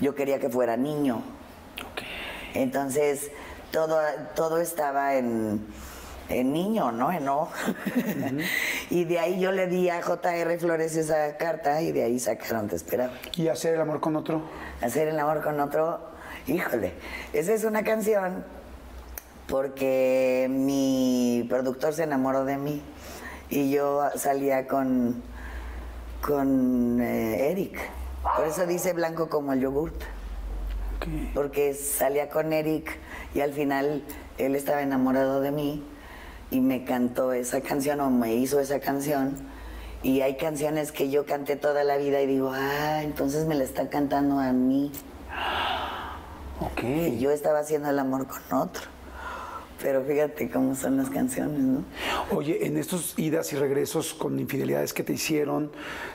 Yo 0.00 0.14
quería 0.14 0.38
que 0.38 0.48
fuera 0.48 0.76
niño. 0.76 1.22
Entonces, 2.54 3.30
todo, 3.70 3.98
todo 4.34 4.58
estaba 4.58 5.14
en, 5.16 5.66
en 6.32 6.52
niño, 6.52 6.92
¿no? 6.92 7.12
En 7.12 7.28
O. 7.28 7.48
y 8.90 9.04
de 9.04 9.18
ahí 9.18 9.40
yo 9.40 9.52
le 9.52 9.66
di 9.66 9.88
a 9.88 10.02
J.R. 10.02 10.58
Flores 10.58 10.96
esa 10.96 11.36
carta 11.36 11.82
y 11.82 11.92
de 11.92 12.04
ahí 12.04 12.18
sacaron 12.18 12.68
Te 12.68 12.76
esperaba. 12.76 13.12
Y 13.36 13.48
hacer 13.48 13.74
el 13.74 13.80
amor 13.80 14.00
con 14.00 14.16
otro. 14.16 14.42
Hacer 14.80 15.08
el 15.08 15.18
amor 15.18 15.42
con 15.42 15.60
otro, 15.60 16.00
híjole, 16.46 16.92
esa 17.32 17.52
es 17.52 17.64
una 17.64 17.84
canción 17.84 18.44
porque 19.48 20.46
mi 20.50 21.46
productor 21.48 21.92
se 21.92 22.04
enamoró 22.04 22.44
de 22.44 22.56
mí 22.56 22.82
y 23.50 23.70
yo 23.70 24.02
salía 24.16 24.66
con, 24.66 25.22
con 26.20 27.00
eh, 27.00 27.50
Eric. 27.50 27.78
Por 28.22 28.46
eso 28.46 28.66
dice 28.66 28.92
blanco 28.92 29.28
como 29.28 29.52
el 29.52 29.60
yogurt, 29.60 30.00
porque 31.34 31.74
salía 31.74 32.28
con 32.28 32.52
Eric 32.52 32.98
y 33.34 33.40
al 33.40 33.52
final 33.52 34.04
él 34.38 34.54
estaba 34.54 34.82
enamorado 34.82 35.40
de 35.40 35.50
mí 35.50 35.84
y 36.52 36.60
me 36.60 36.84
cantó 36.84 37.32
esa 37.32 37.62
canción 37.62 38.00
o 38.00 38.10
me 38.10 38.34
hizo 38.34 38.60
esa 38.60 38.78
canción. 38.78 39.34
Y 40.02 40.20
hay 40.20 40.36
canciones 40.36 40.92
que 40.92 41.10
yo 41.10 41.24
canté 41.24 41.56
toda 41.56 41.82
la 41.82 41.96
vida 41.96 42.20
y 42.20 42.26
digo, 42.26 42.52
ah, 42.52 43.02
entonces 43.02 43.46
me 43.46 43.54
la 43.54 43.64
está 43.64 43.88
cantando 43.88 44.38
a 44.38 44.52
mí. 44.52 44.92
Ok. 46.60 46.84
Y 46.84 47.18
yo 47.18 47.32
estaba 47.32 47.58
haciendo 47.58 47.90
el 47.90 47.98
amor 47.98 48.28
con 48.28 48.60
otro. 48.60 48.84
Pero 49.80 50.04
fíjate 50.04 50.48
cómo 50.48 50.76
son 50.76 50.96
las 50.96 51.10
canciones, 51.10 51.58
¿no? 51.58 51.84
Oye, 52.30 52.64
en 52.64 52.76
estos 52.76 53.18
idas 53.18 53.52
y 53.52 53.56
regresos 53.56 54.14
con 54.14 54.38
infidelidades 54.38 54.92
que 54.92 55.02
te 55.02 55.12
hicieron, 55.12 55.72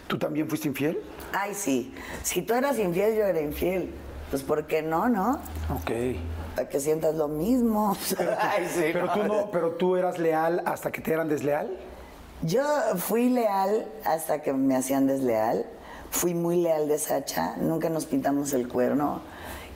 ¿tú 0.07 0.17
también 0.17 0.47
fuiste 0.47 0.69
infiel? 0.69 0.99
Ay, 1.33 1.53
sí. 1.53 1.93
Si 2.23 2.43
tú 2.43 2.53
eras 2.53 2.79
infiel, 2.79 3.17
yo 3.17 3.25
era 3.25 3.41
infiel. 3.41 3.89
Pues, 4.29 4.41
¿por 4.41 4.67
qué 4.67 4.81
no, 4.81 5.09
no? 5.09 5.41
Ok. 5.69 5.91
Para 6.57 6.69
que 6.69 6.79
sientas 6.79 7.13
lo 7.13 7.27
mismo. 7.27 7.95
Ay, 8.39 8.67
sí, 8.67 8.85
Pero 8.91 9.11
tú 9.11 9.23
no, 9.25 9.51
pero 9.51 9.71
tú 9.73 9.95
eras 9.95 10.17
leal 10.17 10.63
hasta 10.65 10.91
que 10.91 11.01
te 11.01 11.13
eran 11.13 11.29
desleal. 11.29 11.69
Yo 12.41 12.63
fui 12.95 13.29
leal 13.29 13.85
hasta 14.03 14.41
que 14.41 14.53
me 14.53 14.75
hacían 14.75 15.05
desleal. 15.05 15.67
Fui 16.09 16.33
muy 16.33 16.55
leal 16.55 16.87
de 16.87 16.97
Sacha. 16.97 17.55
Nunca 17.57 17.91
nos 17.91 18.07
pintamos 18.07 18.53
el 18.53 18.67
cuerno. 18.67 19.21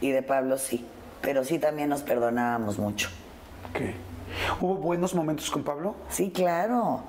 Y 0.01 0.09
de 0.09 0.23
Pablo 0.23 0.57
sí. 0.57 0.83
Pero 1.21 1.43
sí 1.43 1.59
también 1.59 1.87
nos 1.87 2.01
perdonábamos 2.01 2.79
mucho. 2.79 3.09
Ok. 3.69 3.81
¿Hubo 4.59 4.73
buenos 4.73 5.13
momentos 5.13 5.51
con 5.51 5.63
Pablo? 5.63 5.93
Sí, 6.09 6.31
claro. 6.31 7.01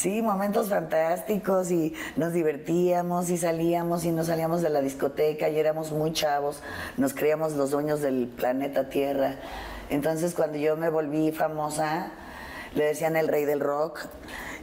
Sí, 0.00 0.22
momentos 0.22 0.68
fantásticos 0.68 1.72
y 1.72 1.92
nos 2.14 2.32
divertíamos 2.32 3.30
y 3.30 3.36
salíamos 3.36 4.04
y 4.04 4.12
nos 4.12 4.28
salíamos 4.28 4.62
de 4.62 4.70
la 4.70 4.80
discoteca 4.80 5.48
y 5.48 5.58
éramos 5.58 5.90
muy 5.90 6.12
chavos, 6.12 6.62
nos 6.96 7.14
creíamos 7.14 7.54
los 7.54 7.72
dueños 7.72 8.00
del 8.00 8.28
planeta 8.28 8.90
Tierra. 8.90 9.40
Entonces 9.90 10.34
cuando 10.34 10.56
yo 10.56 10.76
me 10.76 10.88
volví 10.88 11.32
famosa, 11.32 12.12
le 12.76 12.84
decían 12.84 13.16
el 13.16 13.26
rey 13.26 13.44
del 13.44 13.58
rock 13.58 14.06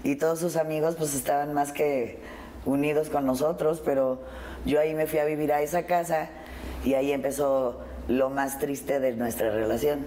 y 0.05 0.15
todos 0.15 0.39
sus 0.39 0.55
amigos 0.55 0.95
pues 0.97 1.13
estaban 1.13 1.53
más 1.53 1.73
que 1.73 2.21
unidos 2.63 3.09
con 3.09 3.25
nosotros, 3.25 3.81
pero 3.83 4.21
yo 4.65 4.79
ahí 4.79 4.93
me 4.93 5.05
fui 5.05 5.19
a 5.19 5.25
vivir 5.25 5.51
a 5.51 5.61
esa 5.61 5.86
casa 5.86 6.29
y 6.86 6.93
ahí 6.93 7.11
empezó 7.11 7.81
lo 8.07 8.29
más 8.29 8.57
triste 8.57 9.01
de 9.01 9.11
nuestra 9.17 9.49
relación. 9.49 10.05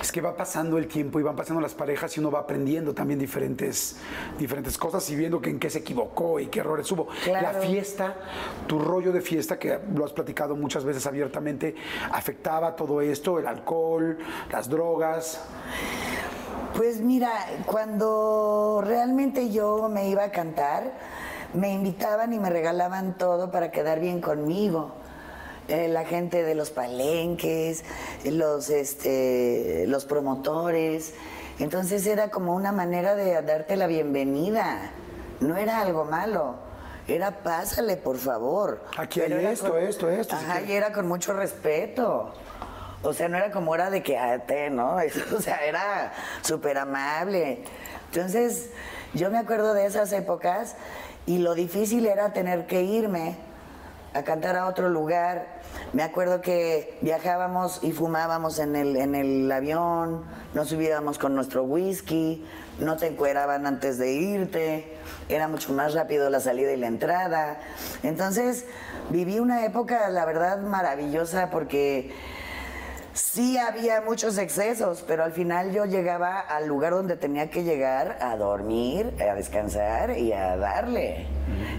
Es 0.00 0.12
que 0.12 0.20
va 0.20 0.36
pasando 0.36 0.78
el 0.78 0.86
tiempo 0.86 1.20
y 1.20 1.22
van 1.22 1.36
pasando 1.36 1.60
las 1.60 1.74
parejas 1.74 2.16
y 2.16 2.20
uno 2.20 2.30
va 2.30 2.40
aprendiendo 2.40 2.94
también 2.94 3.18
diferentes, 3.18 3.96
diferentes 4.38 4.76
cosas 4.76 5.08
y 5.10 5.16
viendo 5.16 5.40
que 5.40 5.50
en 5.50 5.58
qué 5.58 5.70
se 5.70 5.78
equivocó 5.78 6.40
y 6.40 6.46
qué 6.46 6.60
errores 6.60 6.90
hubo. 6.92 7.08
Claro. 7.24 7.52
La 7.52 7.66
fiesta, 7.66 8.14
tu 8.66 8.78
rollo 8.78 9.12
de 9.12 9.20
fiesta, 9.20 9.58
que 9.58 9.78
lo 9.94 10.04
has 10.04 10.12
platicado 10.12 10.56
muchas 10.56 10.84
veces 10.84 11.06
abiertamente, 11.06 11.74
afectaba 12.12 12.76
todo 12.76 13.00
esto, 13.00 13.38
el 13.38 13.46
alcohol, 13.46 14.18
las 14.50 14.68
drogas. 14.68 15.40
Pues 16.76 17.00
mira, 17.00 17.30
cuando 17.66 18.82
realmente 18.84 19.50
yo 19.50 19.88
me 19.88 20.08
iba 20.08 20.24
a 20.24 20.30
cantar, 20.30 20.92
me 21.52 21.72
invitaban 21.72 22.32
y 22.32 22.38
me 22.38 22.48
regalaban 22.48 23.18
todo 23.18 23.50
para 23.50 23.70
quedar 23.70 24.00
bien 24.00 24.20
conmigo. 24.20 24.99
Eh, 25.70 25.86
la 25.86 26.04
gente 26.04 26.42
de 26.42 26.56
los 26.56 26.70
palenques, 26.70 27.84
los, 28.24 28.70
este, 28.70 29.84
los 29.86 30.04
promotores. 30.04 31.14
Entonces 31.60 32.04
era 32.08 32.28
como 32.30 32.56
una 32.56 32.72
manera 32.72 33.14
de 33.14 33.40
darte 33.42 33.76
la 33.76 33.86
bienvenida. 33.86 34.90
No 35.38 35.56
era 35.56 35.80
algo 35.80 36.04
malo. 36.04 36.56
Era 37.06 37.42
pásale, 37.44 37.96
por 37.96 38.18
favor. 38.18 38.82
Aquí 38.96 39.20
hay 39.20 39.32
esto, 39.46 39.78
esto, 39.78 40.10
esto, 40.10 40.34
Ajá, 40.34 40.60
y 40.62 40.72
era 40.72 40.92
con 40.92 41.06
mucho 41.06 41.34
respeto. 41.34 42.32
O 43.04 43.12
sea, 43.12 43.28
no 43.28 43.36
era 43.36 43.52
como 43.52 43.72
era 43.72 43.90
de 43.90 44.02
que 44.02 44.18
ah, 44.18 44.40
te, 44.40 44.70
¿no? 44.70 44.96
O 45.36 45.40
sea, 45.40 45.64
era 45.64 46.12
súper 46.42 46.78
amable. 46.78 47.62
Entonces, 48.12 48.70
yo 49.14 49.30
me 49.30 49.38
acuerdo 49.38 49.72
de 49.72 49.86
esas 49.86 50.12
épocas 50.12 50.74
Y 51.26 51.38
lo 51.38 51.54
difícil 51.54 52.06
era 52.06 52.32
tener 52.32 52.66
que 52.66 52.82
irme 52.82 53.36
a 54.14 54.22
cantar 54.22 54.56
a 54.56 54.66
otro 54.66 54.88
lugar. 54.88 55.60
Me 55.92 56.02
acuerdo 56.02 56.40
que 56.40 56.98
viajábamos 57.00 57.80
y 57.82 57.92
fumábamos 57.92 58.58
en 58.58 58.76
el, 58.76 58.96
en 58.96 59.14
el 59.14 59.50
avión, 59.50 60.24
nos 60.54 60.68
subíamos 60.68 61.18
con 61.18 61.34
nuestro 61.34 61.64
whisky, 61.64 62.44
no 62.78 62.96
te 62.96 63.06
encueraban 63.06 63.66
antes 63.66 63.98
de 63.98 64.12
irte, 64.12 64.96
era 65.28 65.48
mucho 65.48 65.72
más 65.72 65.94
rápido 65.94 66.30
la 66.30 66.40
salida 66.40 66.72
y 66.72 66.76
la 66.76 66.86
entrada. 66.86 67.60
Entonces 68.02 68.66
viví 69.10 69.38
una 69.38 69.64
época, 69.64 70.08
la 70.10 70.24
verdad, 70.24 70.58
maravillosa 70.58 71.50
porque 71.50 72.12
sí 73.12 73.58
había 73.58 74.00
muchos 74.00 74.38
excesos, 74.38 75.04
pero 75.06 75.24
al 75.24 75.32
final 75.32 75.72
yo 75.72 75.84
llegaba 75.84 76.40
al 76.40 76.66
lugar 76.66 76.92
donde 76.92 77.16
tenía 77.16 77.50
que 77.50 77.64
llegar 77.64 78.18
a 78.20 78.36
dormir, 78.36 79.14
a 79.20 79.34
descansar 79.34 80.16
y 80.18 80.32
a 80.32 80.56
darle. 80.56 81.26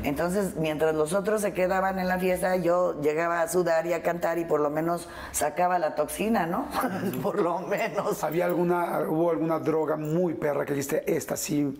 Entonces, 0.04 0.56
mientras 0.56 0.96
los 0.96 1.14
otros 1.14 1.42
se 1.42 1.54
quedaban 1.54 2.00
en 2.00 2.08
la 2.08 2.20
fiesta, 2.20 2.56
yo 2.56 3.00
llegaba 3.02 3.42
a 3.42 3.48
sudar 3.48 3.86
y 3.86 3.94
a 3.94 4.02
cantar 4.02 4.38
y 4.40 4.46
por 4.46 4.60
lo 4.60 4.70
menos 4.70 5.08
sacaba 5.32 5.80
la 5.80 5.96
toxina, 5.96 6.46
¿no? 6.46 6.68
por 7.24 7.42
lo 7.42 7.60
menos. 7.60 8.24
¿Había 8.24 8.46
alguna, 8.46 9.02
hubo 9.08 9.32
alguna 9.32 9.60
droga 9.60 9.96
muy 9.96 10.34
perra 10.34 10.66
que 10.66 10.74
dijiste, 10.74 11.04
esta 11.16 11.38
sí 11.38 11.80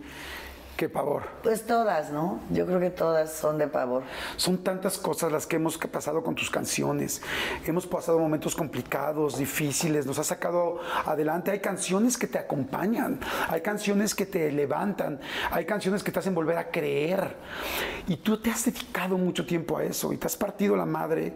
Qué 0.82 0.88
pavor. 0.88 1.22
Pues 1.44 1.64
todas, 1.64 2.10
¿no? 2.10 2.40
Yo 2.50 2.66
creo 2.66 2.80
que 2.80 2.90
todas 2.90 3.32
son 3.32 3.56
de 3.56 3.68
pavor. 3.68 4.02
Son 4.36 4.58
tantas 4.64 4.98
cosas 4.98 5.30
las 5.30 5.46
que 5.46 5.54
hemos 5.54 5.78
pasado 5.78 6.24
con 6.24 6.34
tus 6.34 6.50
canciones. 6.50 7.22
Hemos 7.64 7.86
pasado 7.86 8.18
momentos 8.18 8.56
complicados, 8.56 9.38
difíciles, 9.38 10.06
nos 10.06 10.18
has 10.18 10.26
sacado 10.26 10.80
adelante. 11.06 11.52
Hay 11.52 11.60
canciones 11.60 12.18
que 12.18 12.26
te 12.26 12.36
acompañan, 12.36 13.20
hay 13.48 13.60
canciones 13.60 14.12
que 14.12 14.26
te 14.26 14.50
levantan, 14.50 15.20
hay 15.52 15.64
canciones 15.66 16.02
que 16.02 16.10
te 16.10 16.18
hacen 16.18 16.34
volver 16.34 16.58
a 16.58 16.68
creer. 16.68 17.36
Y 18.08 18.16
tú 18.16 18.38
te 18.38 18.50
has 18.50 18.64
dedicado 18.64 19.16
mucho 19.16 19.46
tiempo 19.46 19.76
a 19.76 19.84
eso 19.84 20.12
y 20.12 20.16
te 20.16 20.26
has 20.26 20.36
partido 20.36 20.74
la 20.74 20.84
madre 20.84 21.32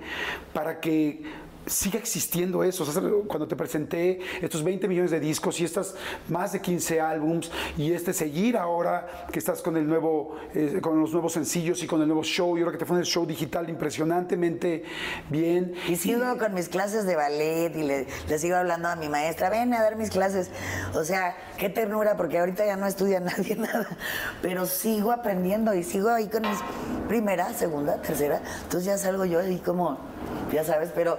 para 0.53 0.81
que 0.81 1.23
sigue 1.67 1.99
existiendo 1.99 2.63
eso. 2.63 2.85
cuando 3.27 3.47
te 3.47 3.57
presenté 3.57 4.21
estos 4.41 4.63
20 4.63 4.89
millones 4.89 5.11
de 5.11 5.21
discos 5.21 5.61
y 5.61 5.65
estas 5.65 5.95
más 6.29 6.53
de 6.53 6.61
15 6.61 7.01
álbums 7.01 7.51
y 7.77 7.93
este 7.93 8.13
seguir 8.13 8.57
ahora 8.57 9.27
que 9.33 9.39
estás 9.39 9.63
con 9.63 9.77
el 9.77 9.87
nuevo, 9.87 10.37
eh, 10.55 10.79
con 10.81 11.01
los 11.01 11.13
nuevos 11.13 11.33
sencillos 11.33 11.83
y 11.83 11.87
con 11.87 12.01
el 12.01 12.07
nuevo 12.07 12.23
show 12.23 12.57
y 12.57 12.61
ahora 12.61 12.73
que 12.73 12.79
te 12.79 12.85
fue 12.85 12.99
el 12.99 13.05
show 13.05 13.27
digital 13.27 13.69
impresionantemente 13.69 14.85
bien. 15.29 15.75
Y 15.89 15.97
sigo 15.97 16.39
con 16.39 16.55
mis 16.55 16.69
clases 16.69 17.05
de 17.07 17.17
ballet 17.17 17.75
y 17.77 17.83
le, 17.83 18.07
le, 18.29 18.39
sigo 18.39 18.57
hablando 18.57 18.89
a 18.89 18.97
mi 18.97 19.09
maestra, 19.09 19.51
ven 19.51 19.75
a 19.75 19.83
dar 19.83 19.97
mis 19.97 20.11
clases. 20.11 20.51
O 20.95 21.05
sea, 21.05 21.37
qué 21.59 21.69
ternura 21.69 22.17
porque 22.17 22.39
ahorita 22.39 22.65
ya 22.65 22.77
no 22.77 22.87
estudia 22.87 23.21
nadie 23.27 23.57
nada, 23.57 23.89
pero 24.43 24.67
sigo 24.67 25.11
aprendiendo 25.11 25.75
y 25.75 25.83
sigo 25.83 26.11
ahí 26.11 26.29
con 26.29 26.43
mis 26.43 26.59
primera, 27.07 27.53
segunda, 27.55 28.01
tercera. 28.03 28.41
Entonces 28.63 28.85
ya 28.85 28.99
salgo 28.99 29.25
yo 29.25 29.41
ahí 29.41 29.59
como, 29.59 29.99
ya 30.53 30.65
sabes, 30.65 30.91
pero 30.95 31.19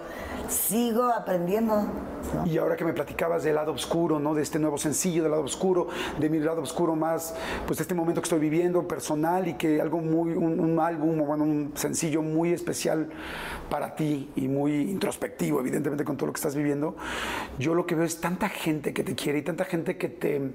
sigo 0.50 1.06
aprendiendo. 1.06 1.86
Y 2.46 2.58
ahora 2.58 2.76
que 2.76 2.86
me 2.86 2.94
platicabas 2.94 3.44
del 3.44 3.56
lado 3.56 3.74
oscuro, 3.74 4.20
¿no? 4.20 4.34
De 4.34 4.42
este 4.42 4.60
nuevo 4.60 4.78
sencillo, 4.78 5.24
del 5.24 5.32
lado 5.32 5.44
oscuro, 5.44 5.88
de 6.20 6.30
mi 6.30 6.40
lado 6.40 6.62
oscuro 6.62 6.96
más, 6.96 7.36
pues 7.66 7.80
este 7.80 7.94
momento 7.94 8.22
que 8.22 8.26
estoy 8.26 8.40
viviendo 8.40 8.88
personal 8.88 9.48
y 9.48 9.54
que 9.54 9.82
algo 9.82 10.00
muy, 10.00 10.34
un, 10.34 10.80
álbum, 10.80 11.26
bueno, 11.26 11.44
un 11.44 11.72
sencillo 11.76 12.22
muy 12.22 12.54
especial 12.54 13.10
para 13.70 13.96
ti 13.96 14.30
y 14.36 14.48
muy 14.48 14.74
introspectivo, 14.90 15.60
evidentemente, 15.60 16.04
con 16.04 16.18
todo 16.18 16.28
lo 16.28 16.34
que 16.34 16.38
estás 16.38 16.56
viviendo. 16.56 16.96
Yo 17.60 17.74
lo 17.74 17.86
que 17.86 17.96
veo 17.96 18.06
es 18.06 18.20
tanta 18.20 18.50
gente 18.50 18.94
que 18.94 19.04
te 19.04 19.16
quiere 19.16 19.40
y 19.40 19.42
tanta 19.42 19.66
gente 19.66 19.98
que 19.98 20.10
te, 20.10 20.52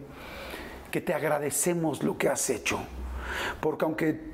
que 0.90 1.01
te 1.01 1.14
agradecemos 1.14 2.03
lo 2.03 2.18
que 2.18 2.28
has 2.28 2.51
hecho. 2.51 2.78
Porque 3.61 3.84
aunque 3.84 4.32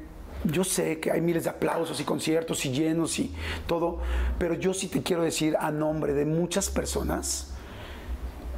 yo 0.50 0.64
sé 0.64 1.00
que 1.00 1.10
hay 1.10 1.20
miles 1.20 1.44
de 1.44 1.50
aplausos 1.50 2.00
y 2.00 2.04
conciertos 2.04 2.64
y 2.66 2.72
llenos 2.72 3.18
y 3.18 3.34
todo, 3.66 4.00
pero 4.38 4.54
yo 4.54 4.74
sí 4.74 4.88
te 4.88 5.02
quiero 5.02 5.22
decir 5.22 5.56
a 5.60 5.70
nombre 5.70 6.14
de 6.14 6.24
muchas 6.24 6.70
personas 6.70 7.52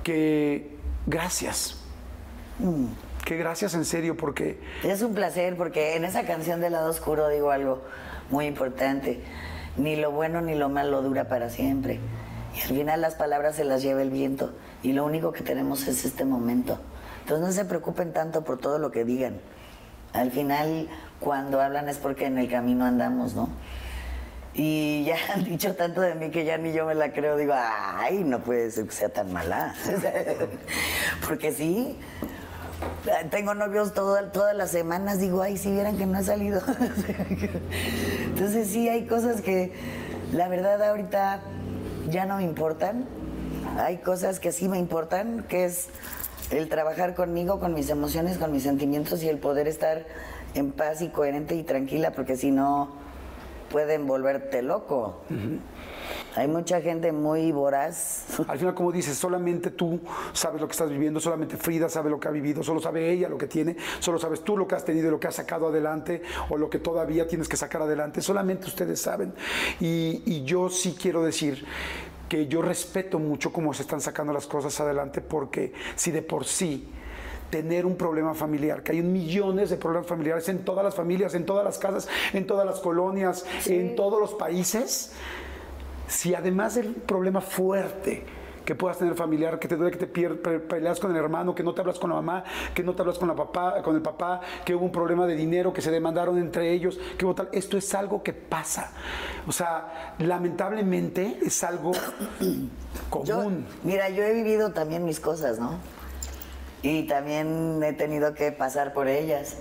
que 0.02 0.76
gracias. 1.06 1.76
Mm. 2.58 2.86
Que 3.24 3.36
gracias 3.36 3.74
en 3.74 3.84
serio 3.84 4.16
porque... 4.16 4.58
Es 4.82 5.02
un 5.02 5.14
placer 5.14 5.56
porque 5.56 5.96
en 5.96 6.04
esa 6.04 6.24
canción 6.24 6.60
del 6.60 6.72
lado 6.72 6.90
oscuro 6.90 7.28
digo 7.28 7.50
algo 7.50 7.82
muy 8.30 8.46
importante. 8.46 9.20
Ni 9.76 9.96
lo 9.96 10.10
bueno 10.10 10.40
ni 10.40 10.54
lo 10.54 10.68
malo 10.68 11.02
dura 11.02 11.28
para 11.28 11.50
siempre. 11.50 12.00
Y 12.56 12.60
al 12.60 12.68
final 12.68 13.00
las 13.00 13.14
palabras 13.14 13.56
se 13.56 13.64
las 13.64 13.82
lleva 13.82 14.02
el 14.02 14.10
viento 14.10 14.52
y 14.82 14.92
lo 14.92 15.04
único 15.04 15.32
que 15.32 15.42
tenemos 15.42 15.86
es 15.86 16.04
este 16.04 16.24
momento. 16.24 16.78
Entonces 17.22 17.46
no 17.46 17.52
se 17.52 17.64
preocupen 17.64 18.12
tanto 18.12 18.42
por 18.42 18.58
todo 18.58 18.78
lo 18.78 18.90
que 18.90 19.04
digan. 19.04 19.40
Al 20.12 20.32
final 20.32 20.88
cuando 21.20 21.60
hablan 21.60 21.88
es 21.88 21.98
porque 21.98 22.26
en 22.26 22.38
el 22.38 22.50
camino 22.50 22.84
andamos, 22.84 23.34
¿no? 23.34 23.50
Y 24.54 25.04
ya 25.04 25.16
han 25.34 25.44
dicho 25.44 25.74
tanto 25.74 26.00
de 26.00 26.14
mí 26.14 26.30
que 26.30 26.44
ya 26.44 26.58
ni 26.58 26.72
yo 26.72 26.86
me 26.86 26.94
la 26.94 27.12
creo. 27.12 27.36
Digo, 27.36 27.52
ay, 27.54 28.24
no 28.24 28.40
puede 28.40 28.70
ser 28.70 28.86
que 28.86 28.92
sea 28.92 29.08
tan 29.08 29.32
mala. 29.32 29.74
porque 31.28 31.52
sí, 31.52 31.96
tengo 33.30 33.54
novios 33.54 33.92
todas 33.92 34.56
las 34.56 34.70
semanas. 34.70 35.20
Digo, 35.20 35.42
ay, 35.42 35.56
si 35.56 35.70
vieran 35.70 35.96
que 35.96 36.06
no 36.06 36.18
ha 36.18 36.22
salido. 36.22 36.60
Entonces 38.26 38.68
sí, 38.68 38.88
hay 38.88 39.06
cosas 39.06 39.40
que 39.40 39.72
la 40.32 40.48
verdad 40.48 40.82
ahorita 40.82 41.40
ya 42.08 42.26
no 42.26 42.38
me 42.38 42.44
importan. 42.44 43.06
Hay 43.78 43.98
cosas 43.98 44.40
que 44.40 44.50
sí 44.50 44.68
me 44.68 44.78
importan, 44.78 45.44
que 45.48 45.64
es 45.64 45.88
el 46.50 46.68
trabajar 46.68 47.14
conmigo, 47.14 47.60
con 47.60 47.72
mis 47.72 47.88
emociones, 47.90 48.36
con 48.36 48.50
mis 48.50 48.64
sentimientos 48.64 49.22
y 49.22 49.28
el 49.28 49.38
poder 49.38 49.68
estar 49.68 50.04
en 50.54 50.72
paz 50.72 51.02
y 51.02 51.08
coherente 51.08 51.54
y 51.54 51.62
tranquila, 51.62 52.12
porque 52.12 52.36
si 52.36 52.50
no 52.50 53.00
pueden 53.70 54.06
volverte 54.06 54.62
loco. 54.62 55.20
Hay 56.36 56.48
mucha 56.48 56.80
gente 56.80 57.12
muy 57.12 57.50
voraz. 57.52 58.24
Al 58.46 58.58
final, 58.58 58.74
como 58.74 58.92
dices, 58.92 59.16
solamente 59.16 59.70
tú 59.70 60.00
sabes 60.32 60.60
lo 60.60 60.66
que 60.66 60.72
estás 60.72 60.90
viviendo, 60.90 61.20
solamente 61.20 61.56
Frida 61.56 61.88
sabe 61.88 62.10
lo 62.10 62.20
que 62.20 62.28
ha 62.28 62.30
vivido, 62.30 62.62
solo 62.62 62.80
sabe 62.80 63.10
ella 63.10 63.28
lo 63.28 63.38
que 63.38 63.46
tiene, 63.46 63.76
solo 63.98 64.18
sabes 64.18 64.42
tú 64.42 64.56
lo 64.56 64.66
que 64.66 64.74
has 64.74 64.84
tenido 64.84 65.08
y 65.08 65.10
lo 65.10 65.20
que 65.20 65.28
has 65.28 65.36
sacado 65.36 65.68
adelante 65.68 66.22
o 66.48 66.56
lo 66.56 66.68
que 66.68 66.78
todavía 66.78 67.26
tienes 67.26 67.48
que 67.48 67.56
sacar 67.56 67.82
adelante, 67.82 68.20
solamente 68.22 68.66
ustedes 68.66 69.00
saben. 69.00 69.32
Y, 69.80 70.22
y 70.26 70.44
yo 70.44 70.68
sí 70.68 70.96
quiero 71.00 71.22
decir 71.22 71.64
que 72.28 72.46
yo 72.46 72.62
respeto 72.62 73.18
mucho 73.18 73.52
cómo 73.52 73.74
se 73.74 73.82
están 73.82 74.00
sacando 74.00 74.32
las 74.32 74.46
cosas 74.46 74.78
adelante, 74.80 75.20
porque 75.20 75.72
si 75.96 76.12
de 76.12 76.22
por 76.22 76.44
sí 76.44 76.88
tener 77.50 77.84
un 77.84 77.96
problema 77.96 78.34
familiar, 78.34 78.82
que 78.82 78.92
hay 78.92 79.02
millones 79.02 79.70
de 79.70 79.76
problemas 79.76 80.06
familiares 80.06 80.48
en 80.48 80.64
todas 80.64 80.84
las 80.84 80.94
familias, 80.94 81.34
en 81.34 81.44
todas 81.44 81.64
las 81.64 81.78
casas, 81.78 82.08
en 82.32 82.46
todas 82.46 82.64
las 82.64 82.80
colonias, 82.80 83.44
en 83.66 83.96
todos 83.96 84.20
los 84.20 84.34
países. 84.34 85.12
Si 86.06 86.34
además 86.34 86.74
del 86.74 86.94
problema 86.94 87.40
fuerte 87.40 88.24
que 88.64 88.74
puedas 88.74 88.98
tener 88.98 89.14
familiar, 89.14 89.58
que 89.58 89.66
te 89.66 89.76
duele 89.76 89.96
que 89.96 90.06
te 90.06 90.06
peleas 90.60 91.00
con 91.00 91.10
el 91.10 91.16
hermano, 91.16 91.54
que 91.54 91.62
no 91.62 91.74
te 91.74 91.80
hablas 91.80 91.98
con 91.98 92.10
la 92.10 92.16
mamá, 92.16 92.44
que 92.74 92.82
no 92.82 92.94
te 92.94 93.02
hablas 93.02 93.18
con, 93.18 93.28
la 93.28 93.34
papá, 93.34 93.82
con 93.82 93.96
el 93.96 94.02
papá, 94.02 94.40
que 94.64 94.74
hubo 94.74 94.84
un 94.84 94.92
problema 94.92 95.26
de 95.26 95.34
dinero, 95.34 95.72
que 95.72 95.82
se 95.82 95.90
demandaron 95.90 96.38
entre 96.38 96.72
ellos, 96.72 96.98
que 97.18 97.24
hubo 97.24 97.34
tal. 97.34 97.48
Esto 97.52 97.76
es 97.76 97.92
algo 97.94 98.22
que 98.22 98.32
pasa. 98.32 98.92
O 99.48 99.52
sea, 99.52 100.14
lamentablemente 100.18 101.38
es 101.42 101.64
algo 101.64 101.92
común. 103.10 103.66
mira, 103.82 104.08
yo 104.10 104.22
he 104.22 104.34
vivido 104.34 104.72
también 104.72 105.04
mis 105.04 105.18
cosas, 105.18 105.58
¿no? 105.58 105.78
Y 106.82 107.06
también 107.06 107.82
he 107.82 107.92
tenido 107.92 108.34
que 108.34 108.52
pasar 108.52 108.92
por 108.92 109.08
ellas. 109.08 109.56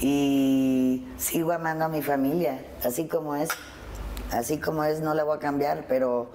Y 0.00 1.06
sigo 1.18 1.52
amando 1.52 1.86
a 1.86 1.88
mi 1.88 2.02
familia, 2.02 2.60
así 2.84 3.06
como 3.06 3.36
es. 3.36 3.48
Así 4.32 4.58
como 4.58 4.84
es, 4.84 5.00
no 5.00 5.14
la 5.14 5.24
voy 5.24 5.36
a 5.36 5.40
cambiar, 5.40 5.84
pero 5.88 6.30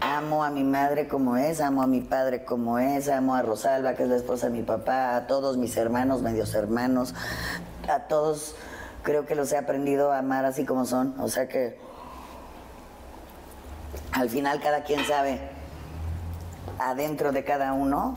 amo 0.00 0.44
a 0.44 0.50
mi 0.50 0.64
madre 0.64 1.08
como 1.08 1.36
es, 1.36 1.60
amo 1.60 1.82
a 1.82 1.86
mi 1.86 2.00
padre 2.00 2.44
como 2.44 2.78
es, 2.78 3.08
amo 3.08 3.34
a 3.34 3.42
Rosalba, 3.42 3.94
que 3.94 4.04
es 4.04 4.08
la 4.08 4.16
esposa 4.16 4.48
de 4.48 4.52
mi 4.52 4.62
papá, 4.62 5.16
a 5.16 5.26
todos 5.26 5.56
mis 5.56 5.76
hermanos, 5.76 6.22
medios 6.22 6.54
hermanos, 6.54 7.14
a 7.88 8.00
todos 8.00 8.56
creo 9.02 9.26
que 9.26 9.34
los 9.34 9.52
he 9.52 9.58
aprendido 9.58 10.10
a 10.12 10.18
amar 10.18 10.44
así 10.44 10.64
como 10.64 10.84
son. 10.84 11.14
O 11.20 11.28
sea 11.28 11.48
que 11.48 11.78
al 14.12 14.30
final 14.30 14.60
cada 14.60 14.82
quien 14.82 15.04
sabe 15.04 15.38
adentro 16.78 17.30
de 17.30 17.44
cada 17.44 17.72
uno 17.72 18.16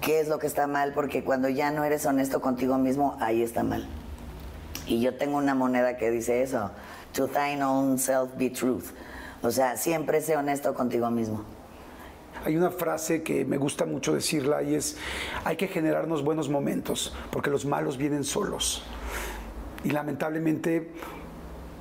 qué 0.00 0.20
es 0.20 0.28
lo 0.28 0.38
que 0.38 0.46
está 0.46 0.66
mal, 0.66 0.92
porque 0.92 1.24
cuando 1.24 1.48
ya 1.48 1.70
no 1.70 1.84
eres 1.84 2.06
honesto 2.06 2.40
contigo 2.40 2.78
mismo, 2.78 3.16
ahí 3.20 3.42
está 3.42 3.62
mal. 3.62 3.86
Y 4.86 5.00
yo 5.00 5.14
tengo 5.14 5.36
una 5.36 5.54
moneda 5.54 5.96
que 5.96 6.10
dice 6.10 6.42
eso, 6.42 6.70
to 7.12 7.28
thine 7.28 7.62
own 7.62 7.98
self 7.98 8.30
be 8.36 8.50
truth. 8.50 8.86
O 9.42 9.50
sea, 9.50 9.76
siempre 9.76 10.20
sé 10.20 10.36
honesto 10.36 10.74
contigo 10.74 11.10
mismo. 11.10 11.44
Hay 12.44 12.56
una 12.56 12.70
frase 12.70 13.22
que 13.22 13.44
me 13.44 13.58
gusta 13.58 13.84
mucho 13.84 14.14
decirla 14.14 14.62
y 14.62 14.74
es, 14.74 14.96
hay 15.44 15.56
que 15.56 15.68
generarnos 15.68 16.24
buenos 16.24 16.48
momentos, 16.48 17.14
porque 17.30 17.50
los 17.50 17.66
malos 17.66 17.96
vienen 17.96 18.24
solos. 18.24 18.82
Y 19.84 19.90
lamentablemente 19.90 20.90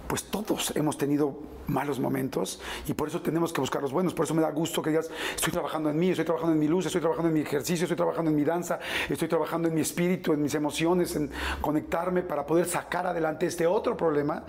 pues 0.09 0.23
todos 0.23 0.75
hemos 0.75 0.97
tenido 0.97 1.37
malos 1.69 1.99
momentos 1.99 2.59
y 2.87 2.93
por 2.93 3.07
eso 3.07 3.21
tenemos 3.21 3.53
que 3.53 3.61
buscar 3.61 3.81
los 3.81 3.91
buenos. 3.91 4.13
Por 4.13 4.25
eso 4.25 4.33
me 4.33 4.41
da 4.41 4.51
gusto 4.51 4.81
que 4.81 4.89
digas, 4.89 5.09
estoy 5.35 5.53
trabajando 5.53 5.89
en 5.89 5.97
mí, 5.97 6.09
estoy 6.09 6.25
trabajando 6.25 6.53
en 6.53 6.59
mi 6.59 6.67
luz, 6.67 6.85
estoy 6.85 7.01
trabajando 7.01 7.29
en 7.29 7.33
mi 7.35 7.41
ejercicio, 7.41 7.85
estoy 7.85 7.97
trabajando 7.97 8.31
en 8.31 8.35
mi 8.35 8.43
danza, 8.43 8.79
estoy 9.09 9.27
trabajando 9.27 9.67
en 9.67 9.75
mi 9.75 9.81
espíritu, 9.81 10.33
en 10.33 10.41
mis 10.41 10.55
emociones, 10.55 11.15
en 11.15 11.31
conectarme 11.61 12.21
para 12.23 12.45
poder 12.45 12.65
sacar 12.65 13.07
adelante 13.07 13.45
este 13.45 13.67
otro 13.67 13.95
problema 13.95 14.43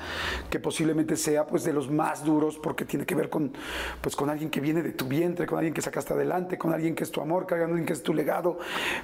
que 0.49 0.59
posiblemente 0.59 1.17
sea 1.17 1.47
pues 1.47 1.65
de 1.65 1.73
los 1.73 1.91
más 1.91 2.25
duros 2.25 2.59
porque 2.59 2.85
tiene 2.85 3.07
que 3.07 3.15
ver 3.15 3.29
con 3.29 3.53
pues 4.01 4.17
con 4.17 4.31
alguien 4.31 4.51
que 4.51 4.61
viene 4.61 4.83
de 4.83 4.93
tu 4.93 5.07
vientre, 5.07 5.47
con 5.47 5.59
alguien 5.59 5.75
que 5.75 5.83
sacaste 5.83 6.15
adelante, 6.15 6.59
con 6.59 6.73
alguien 6.73 6.95
que 6.95 7.05
es 7.05 7.11
tu 7.11 7.21
amor, 7.21 7.47
con 7.47 7.61
alguien 7.61 7.85
que 7.85 7.93
es 7.93 8.03
tu 8.03 8.15
legado. 8.15 8.59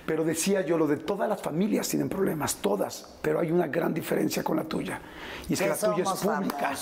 Pero 0.07 0.25
decía 0.25 0.63
yo, 0.63 0.79
lo 0.79 0.87
de 0.87 0.97
todas 0.97 1.29
las 1.29 1.41
familias 1.41 1.89
tienen 1.89 2.09
problemas, 2.09 2.57
todas, 2.57 3.17
pero 3.23 3.41
hay 3.41 3.51
una 3.51 3.67
gran 3.67 3.93
diferencia 3.93 4.43
con 4.43 4.57
la 4.57 4.65
tuya. 4.65 5.01
Y 5.49 5.55
es 5.55 5.61
que, 5.61 5.69
la 5.69 5.77
tuya 5.77 6.05
es 6.05 6.21
pública. 6.21 6.73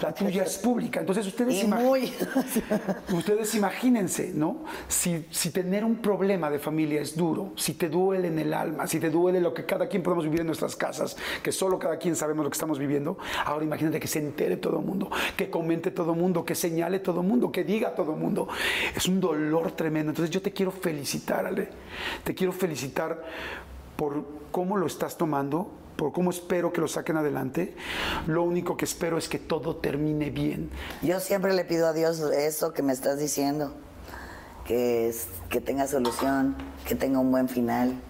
La 0.00 0.14
tuya 0.14 0.42
es 0.44 0.57
pública. 0.58 1.00
Entonces 1.00 1.26
ustedes, 1.26 1.64
ustedes 3.12 3.54
imagínense, 3.54 4.32
¿no? 4.34 4.64
Si, 4.88 5.26
si 5.30 5.50
tener 5.50 5.84
un 5.84 5.96
problema 5.96 6.50
de 6.50 6.58
familia 6.58 7.00
es 7.00 7.16
duro, 7.16 7.52
si 7.56 7.74
te 7.74 7.88
duele 7.88 8.28
en 8.28 8.38
el 8.38 8.52
alma, 8.52 8.86
si 8.86 9.00
te 9.00 9.10
duele 9.10 9.40
lo 9.40 9.54
que 9.54 9.64
cada 9.64 9.88
quien 9.88 10.02
podemos 10.02 10.24
vivir 10.24 10.40
en 10.40 10.46
nuestras 10.46 10.76
casas, 10.76 11.16
que 11.42 11.52
solo 11.52 11.78
cada 11.78 11.98
quien 11.98 12.16
sabemos 12.16 12.44
lo 12.44 12.50
que 12.50 12.56
estamos 12.56 12.78
viviendo, 12.78 13.18
ahora 13.44 13.64
imagínate 13.64 14.00
que 14.00 14.08
se 14.08 14.18
entere 14.18 14.56
todo 14.56 14.78
el 14.78 14.84
mundo, 14.84 15.10
que 15.36 15.50
comente 15.50 15.90
todo 15.90 16.12
el 16.12 16.18
mundo, 16.18 16.44
que 16.44 16.54
señale 16.54 16.98
todo 16.98 17.20
el 17.20 17.26
mundo, 17.26 17.50
que 17.50 17.64
diga 17.64 17.94
todo 17.94 18.12
el 18.14 18.18
mundo. 18.18 18.48
Es 18.94 19.06
un 19.06 19.20
dolor 19.20 19.72
tremendo. 19.72 20.10
Entonces 20.10 20.32
yo 20.32 20.42
te 20.42 20.52
quiero 20.52 20.70
felicitar, 20.70 21.46
Ale. 21.46 21.68
Te 22.24 22.34
quiero 22.34 22.52
felicitar 22.52 23.24
por 23.96 24.24
cómo 24.50 24.76
lo 24.76 24.86
estás 24.86 25.16
tomando, 25.16 25.70
por 25.98 26.12
cómo 26.12 26.30
espero 26.30 26.72
que 26.72 26.80
lo 26.80 26.86
saquen 26.86 27.16
adelante. 27.16 27.74
Lo 28.28 28.44
único 28.44 28.76
que 28.76 28.84
espero 28.84 29.18
es 29.18 29.28
que 29.28 29.40
todo 29.40 29.76
termine 29.76 30.30
bien. 30.30 30.70
Yo 31.02 31.18
siempre 31.18 31.52
le 31.52 31.64
pido 31.64 31.88
a 31.88 31.92
Dios 31.92 32.20
eso 32.20 32.72
que 32.72 32.84
me 32.84 32.92
estás 32.92 33.18
diciendo, 33.18 33.74
que, 34.64 35.08
es, 35.08 35.26
que 35.50 35.60
tenga 35.60 35.88
solución, 35.88 36.54
que 36.86 36.94
tenga 36.94 37.18
un 37.18 37.32
buen 37.32 37.48
final. 37.48 38.00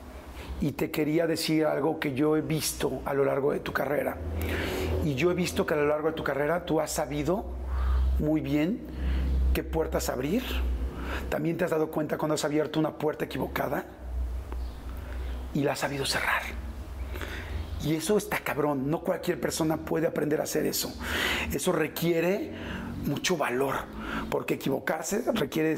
Y 0.61 0.73
te 0.73 0.91
quería 0.91 1.27
decir 1.27 1.65
algo 1.65 1.99
que 1.99 2.13
yo 2.13 2.37
he 2.37 2.43
visto 2.43 3.01
a 3.07 3.15
lo 3.15 3.25
largo 3.25 3.53
de 3.53 3.61
tu 3.61 3.73
carrera. 3.73 4.19
Y 5.03 5.15
yo 5.15 5.31
he 5.31 5.35
visto 5.35 5.65
que 5.65 5.73
a 5.73 5.79
lo 5.79 5.87
largo 5.87 6.09
de 6.09 6.15
tu 6.15 6.23
carrera 6.23 6.67
tú 6.67 6.81
has 6.81 6.93
sabido 6.93 7.47
muy 8.19 8.43
bien 8.43 8.83
qué 9.55 9.65
puertas 9.65 10.11
abrir. 10.11 10.43
También 11.31 11.57
te 11.57 11.65
has 11.65 11.71
dado 11.71 11.91
cuenta 11.91 12.19
cuando 12.19 12.35
has 12.35 12.45
abierto 12.45 12.79
una 12.79 12.99
puerta 12.99 13.25
equivocada 13.25 13.87
y 15.55 15.63
la 15.63 15.73
has 15.73 15.79
sabido 15.79 16.05
cerrar. 16.05 16.68
Y 17.85 17.95
eso 17.95 18.17
está 18.17 18.39
cabrón, 18.39 18.91
no 18.91 19.01
cualquier 19.01 19.41
persona 19.41 19.77
puede 19.77 20.07
aprender 20.07 20.41
a 20.41 20.45
hacer 20.45 20.67
eso. 20.67 20.93
Eso 21.53 21.73
requiere 21.73 22.53
mucho 23.07 23.37
valor, 23.37 23.75
porque 24.31 24.55
equivocarse 24.55 25.25
requiere 25.33 25.77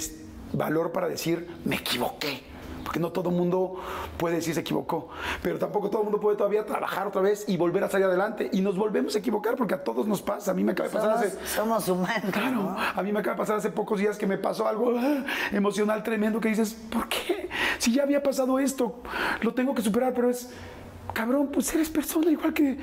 valor 0.53 0.93
para 0.93 1.09
decir, 1.09 1.47
me 1.65 1.77
equivoqué. 1.77 2.51
Porque 2.83 2.99
no 2.99 3.13
todo 3.13 3.29
el 3.29 3.37
mundo 3.37 3.81
puede 4.17 4.37
decir 4.37 4.55
se 4.55 4.61
equivocó, 4.61 5.11
pero 5.43 5.59
tampoco 5.59 5.91
todo 5.91 6.01
el 6.01 6.05
mundo 6.07 6.19
puede 6.19 6.37
todavía 6.37 6.65
trabajar 6.65 7.07
otra 7.07 7.21
vez 7.21 7.45
y 7.47 7.57
volver 7.57 7.85
a 7.85 7.91
salir 7.91 8.07
adelante. 8.07 8.49
Y 8.53 8.63
nos 8.63 8.77
volvemos 8.77 9.15
a 9.15 9.19
equivocar 9.19 9.55
porque 9.55 9.75
a 9.75 9.85
todos 9.85 10.07
nos 10.07 10.23
pasa. 10.23 10.51
A 10.51 10.55
mí 10.55 10.65
me 10.65 10.73
acaba 10.73 10.89
de 10.89 10.95
pasar 10.95 11.19
somos, 11.19 11.27
hace. 11.27 11.47
Somos 11.47 11.89
humanos. 11.89 12.33
Claro, 12.33 12.75
a 12.79 13.03
mí 13.03 13.13
me 13.13 13.21
acaba 13.21 13.35
de 13.35 13.39
pasar 13.39 13.59
hace 13.59 13.71
pocos 13.71 14.01
días 14.01 14.17
que 14.17 14.27
me 14.27 14.39
pasó 14.39 14.67
algo 14.67 14.95
ah, 14.99 15.25
emocional 15.53 16.03
tremendo 16.03 16.41
que 16.41 16.49
dices, 16.49 16.75
¿por 16.91 17.09
qué? 17.09 17.49
Si 17.79 17.93
ya 17.93 18.03
había 18.03 18.23
pasado 18.23 18.59
esto, 18.59 19.03
lo 19.43 19.55
tengo 19.55 19.75
que 19.75 19.83
superar, 19.83 20.15
pero 20.15 20.31
es 20.31 20.49
cabrón, 21.21 21.51
pues 21.53 21.75
eres 21.75 21.91
persona 21.91 22.31
igual 22.31 22.55
que, 22.55 22.79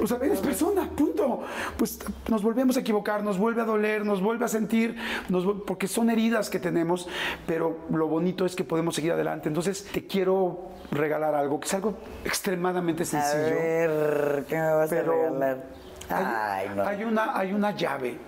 o 0.00 0.06
sea, 0.08 0.18
eres 0.20 0.40
persona, 0.40 0.88
punto. 0.90 1.44
Pues 1.76 2.00
nos 2.28 2.42
volvemos 2.42 2.76
a 2.76 2.80
equivocar, 2.80 3.22
nos 3.22 3.38
vuelve 3.38 3.62
a 3.62 3.64
doler, 3.64 4.04
nos 4.04 4.20
vuelve 4.20 4.44
a 4.44 4.48
sentir, 4.48 4.96
nos, 5.28 5.44
porque 5.64 5.86
son 5.86 6.10
heridas 6.10 6.50
que 6.50 6.58
tenemos, 6.58 7.08
pero 7.46 7.86
lo 7.90 8.08
bonito 8.08 8.44
es 8.44 8.56
que 8.56 8.64
podemos 8.64 8.96
seguir 8.96 9.12
adelante. 9.12 9.48
Entonces 9.48 9.86
te 9.92 10.04
quiero 10.04 10.70
regalar 10.90 11.36
algo, 11.36 11.60
que 11.60 11.66
es 11.66 11.74
algo 11.74 11.96
extremadamente 12.24 13.04
sencillo. 13.04 13.54
A 13.54 13.54
ver, 13.54 14.44
¿qué 14.48 14.56
me 14.56 14.72
vas 14.72 14.92
a 14.92 15.02
regalar? 15.02 15.64
Ay, 16.08 16.68
no. 16.74 16.82
hay, 16.84 17.04
una, 17.04 17.38
hay 17.38 17.52
una 17.52 17.70
llave 17.70 18.18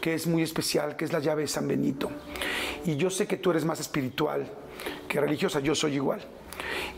que 0.00 0.14
es 0.14 0.26
muy 0.26 0.42
especial, 0.42 0.96
que 0.96 1.04
es 1.04 1.12
la 1.12 1.18
llave 1.18 1.42
de 1.42 1.48
San 1.48 1.68
Benito. 1.68 2.10
Y 2.86 2.96
yo 2.96 3.10
sé 3.10 3.26
que 3.26 3.36
tú 3.36 3.50
eres 3.50 3.66
más 3.66 3.80
espiritual 3.80 4.46
que 5.08 5.20
religiosa, 5.20 5.60
yo 5.60 5.74
soy 5.74 5.96
igual. 5.96 6.22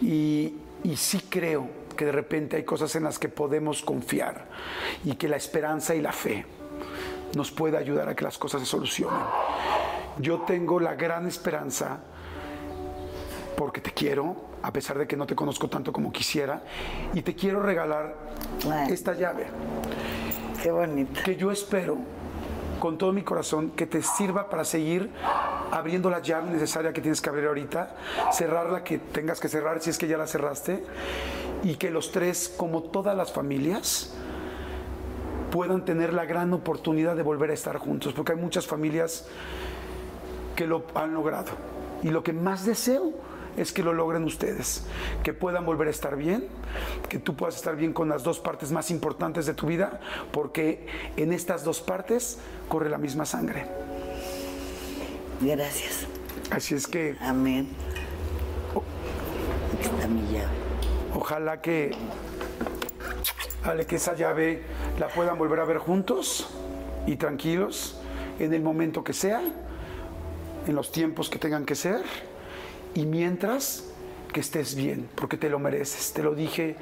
Y, 0.01 0.55
y 0.85 0.97
sí 0.97 1.27
creo 1.29 1.67
que 1.97 2.05
de 2.05 2.13
repente 2.13 2.57
hay 2.57 2.65
cosas 2.65 2.95
en 2.95 3.05
las 3.05 3.19
que 3.19 3.29
podemos 3.29 3.83
confiar 3.83 4.47
y 5.05 5.15
que 5.15 5.29
la 5.29 5.37
esperanza 5.37 5.95
y 5.95 6.03
la 6.03 6.13
fe 6.13 6.45
nos 7.35 7.51
puede 7.51 7.77
ayudar 7.77 8.09
a 8.09 8.15
que 8.15 8.23
las 8.23 8.39
cosas 8.39 8.61
se 8.61 8.67
solucionen. 8.67 9.21
Yo 10.19 10.43
tengo 10.43 10.79
la 10.79 10.95
gran 10.95 11.27
esperanza 11.27 11.99
porque 13.57 13.81
te 13.81 13.93
quiero, 13.93 14.37
a 14.63 14.73
pesar 14.73 14.99
de 14.99 15.07
que 15.07 15.17
no 15.17 15.27
te 15.27 15.35
conozco 15.35 15.69
tanto 15.69 15.93
como 15.93 16.13
quisiera, 16.13 16.63
y 17.15 17.23
te 17.23 17.35
quiero 17.35 17.63
regalar 17.63 18.15
esta 18.89 19.15
llave. 19.15 19.47
Qué 20.63 20.71
bonita. 20.71 21.23
Que 21.23 21.37
yo 21.37 21.51
espero 21.51 21.99
con 22.85 22.99
todo 22.99 23.15
mi 23.15 23.23
corazón 23.23 23.71
que 23.71 23.87
te 23.87 24.03
sirva 24.03 24.51
para 24.51 24.63
seguir 24.63 25.09
abriendo 25.73 26.11
la 26.11 26.21
llave 26.21 26.51
necesaria 26.51 26.93
que 26.93 27.01
tienes 27.01 27.23
que 27.23 27.31
abrir 27.31 27.47
ahorita, 27.47 27.97
cerrar 28.31 28.69
la 28.69 28.85
que 28.85 28.99
tengas 28.99 29.41
que 29.41 29.49
cerrar 29.49 29.81
si 29.81 29.89
es 29.89 29.97
que 29.97 30.07
ya 30.07 30.19
la 30.19 30.27
cerraste, 30.27 30.85
y 31.63 31.77
que 31.77 31.91
los 31.91 32.13
tres, 32.13 32.53
como 32.55 32.83
todas 32.83 33.17
las 33.17 33.33
familias, 33.33 34.15
puedan 35.51 35.87
tener 35.87 36.13
la 36.13 36.27
gran 36.27 36.53
oportunidad 36.53 37.17
de 37.17 37.23
volver 37.23 37.53
a 37.53 37.55
estar 37.55 37.79
juntos, 37.79 38.13
porque 38.13 38.33
hay 38.33 38.39
muchas 38.39 38.67
familias 38.67 39.29
que 40.55 40.67
lo 40.67 40.85
han 40.95 41.15
logrado. 41.15 41.53
Y 42.03 42.11
lo 42.11 42.23
que 42.23 42.35
más 42.35 42.67
deseo 42.67 43.15
es 43.57 43.73
que 43.73 43.83
lo 43.83 43.93
logren 43.93 44.25
ustedes, 44.25 44.85
que 45.23 45.33
puedan 45.33 45.65
volver 45.65 45.89
a 45.89 45.91
estar 45.91 46.17
bien, 46.17 46.47
que 47.09 47.19
tú 47.19 47.37
puedas 47.37 47.57
estar 47.57 47.77
bien 47.77 47.93
con 47.93 48.09
las 48.09 48.23
dos 48.23 48.41
partes 48.41 48.73
más 48.73 48.91
importantes 48.91 49.47
de 49.47 49.55
tu 49.55 49.67
vida, 49.67 50.01
porque 50.33 50.87
en 51.17 51.33
estas 51.33 51.65
dos 51.65 51.81
partes 51.81 52.39
corre 52.69 52.91
la 52.91 52.99
misma 52.99 53.25
sangre. 53.25 53.67
Gracias. 55.41 56.07
Así 56.51 56.75
es 56.75 56.87
que... 56.87 57.17
Amén. 57.21 57.69
Aquí 59.79 59.89
está 59.89 60.09
mi 60.09 60.33
llave. 60.33 60.55
Ojalá 61.15 61.61
que, 61.61 61.93
vale, 63.65 63.87
que 63.87 63.97
esa 63.97 64.15
llave 64.15 64.63
la 64.99 65.09
puedan 65.09 65.39
volver 65.39 65.61
a 65.61 65.65
ver 65.65 65.79
juntos 65.79 66.49
y 67.07 67.17
tranquilos 67.17 68.01
en 68.39 68.53
el 68.53 68.63
momento 68.63 69.05
que 69.05 69.13
sea, 69.13 69.43
en 70.67 70.75
los 70.75 70.91
tiempos 70.91 71.29
que 71.29 71.39
tengan 71.39 71.65
que 71.65 71.75
ser 71.75 72.03
y 72.95 73.07
mientras 73.07 73.85
que 74.35 74.41
estés 74.41 74.75
bien, 74.75 75.09
porque 75.15 75.39
te 75.39 75.49
lo 75.49 75.61
mereces. 75.61 76.13
Te 76.13 76.23
lo 76.23 76.35
dije 76.35 76.77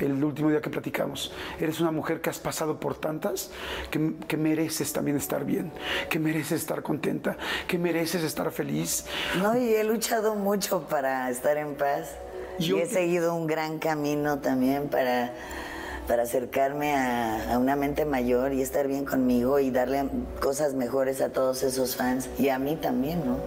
el 0.00 0.22
último 0.22 0.50
día 0.50 0.60
que 0.60 0.68
platicamos. 0.68 1.32
Eres 1.58 1.80
una 1.80 1.92
mujer 1.92 2.20
que 2.20 2.28
has 2.28 2.40
pasado 2.40 2.80
por 2.80 2.96
tantas 2.96 3.50
que, 3.90 4.36
mereces 4.36 4.92
también 4.92 5.16
estar 5.16 5.44
bien, 5.44 5.70
que 6.10 6.18
mereces 6.18 6.60
estar 6.60 6.82
contenta, 6.82 7.38
que 7.68 7.78
mereces 7.78 8.24
estar 8.24 8.50
feliz. 8.50 9.06
No, 9.40 9.56
y 9.56 9.72
he 9.72 9.84
luchado 9.84 10.34
mucho 10.34 10.82
para 10.88 11.30
estar 11.30 11.56
en 11.56 11.76
paz. 11.76 12.10
y 12.58 12.74
he 12.74 12.86
seguido 12.86 13.34
un 13.36 13.46
gran 13.46 13.78
camino 13.78 14.40
también 14.40 14.88
para, 14.88 15.32
para 16.08 16.24
acercarme 16.24 16.96
a, 16.96 17.54
a, 17.54 17.58
una 17.58 17.76
mente 17.76 18.04
mayor 18.04 18.52
y 18.52 18.62
estar 18.62 18.88
bien 18.88 19.04
conmigo 19.04 19.60
y 19.60 19.70
darle 19.70 20.08
cosas 20.40 20.74
mejores 20.74 21.20
a 21.20 21.28
todos 21.28 21.62
esos 21.62 21.94
fans 21.94 22.28
y 22.36 22.48
a 22.48 22.58
mí 22.58 22.74
también, 22.74 23.24
¿no? 23.24 23.38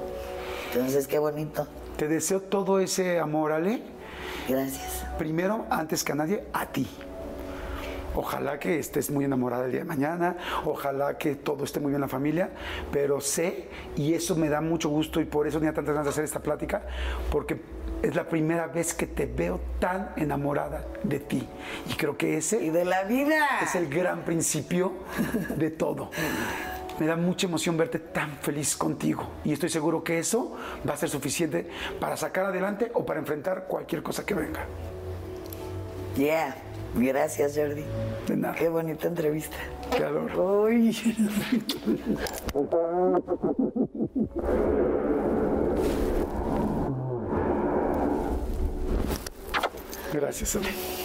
Entonces, 0.72 1.08
qué 1.08 1.20
bonito. 1.20 1.68
Te 2.00 2.08
deseo 2.08 2.40
todo 2.40 2.80
ese 2.80 3.20
amor, 3.20 3.52
Ale. 3.52 3.82
Gracias. 4.48 5.06
Primero, 5.18 5.66
antes 5.70 6.02
que 6.02 6.14
a 6.14 6.16
nadie, 6.16 6.46
a 6.54 6.66
ti. 6.66 6.88
Ojalá 8.16 8.58
que 8.58 8.80
estés 8.80 9.12
muy 9.12 9.26
enamorada 9.26 9.66
el 9.66 9.72
día 9.72 9.82
de 9.82 9.86
mañana, 9.86 10.38
ojalá 10.64 11.18
que 11.18 11.36
todo 11.36 11.66
esté 11.66 11.82
muy 11.82 11.90
bien 11.90 11.98
en 11.98 12.02
la 12.02 12.08
familia, 12.08 12.52
pero 12.90 13.20
sé, 13.20 13.68
y 13.98 14.14
eso 14.14 14.38
me 14.38 14.48
da 14.48 14.62
mucho 14.62 14.88
gusto 14.88 15.20
y 15.20 15.26
por 15.26 15.46
eso 15.46 15.60
tenía 15.60 15.74
tantas 15.74 15.94
ganas 15.94 16.06
de 16.06 16.12
hacer 16.12 16.24
esta 16.24 16.40
plática, 16.40 16.84
porque 17.30 17.60
es 18.02 18.16
la 18.16 18.30
primera 18.30 18.68
vez 18.68 18.94
que 18.94 19.06
te 19.06 19.26
veo 19.26 19.60
tan 19.80 20.14
enamorada 20.16 20.86
de 21.04 21.20
ti. 21.20 21.46
Y 21.90 21.96
creo 21.96 22.18
que 22.18 22.38
ese... 22.38 22.64
Y 22.64 22.70
de 22.70 22.86
la 22.86 23.04
vida. 23.04 23.46
Es 23.62 23.76
el 23.76 23.90
gran 23.90 24.22
principio 24.22 24.94
de 25.58 25.70
todo. 25.70 26.12
Me 27.00 27.08
da 27.08 27.16
mucha 27.16 27.48
emoción 27.48 27.78
verte 27.78 28.00
tan 28.00 28.38
feliz 28.38 28.76
contigo 28.76 29.26
y 29.46 29.54
estoy 29.54 29.70
seguro 29.70 30.04
que 30.04 30.20
eso 30.20 30.58
va 30.88 30.94
a 30.94 30.98
ser 30.98 31.10
suficiente 31.10 31.70
para 32.00 32.18
sacar 32.18 32.46
adelante 32.46 32.92
o 32.94 33.06
para 33.06 33.20
enfrentar 33.20 33.68
cualquier 33.68 34.04
cosa 34.04 34.26
que 34.26 34.34
venga. 34.34 34.66
Yeah. 36.18 36.56
Gracias, 36.96 37.56
Jordi. 37.56 37.84
De 38.28 38.36
nada. 38.36 38.56
Qué 38.56 38.68
bonita 38.68 39.08
entrevista. 39.08 39.56
Qué 39.96 40.04
adoro. 40.04 40.64
Uy. 40.64 40.98
Gracias, 50.12 50.56
Ale. 50.56 50.99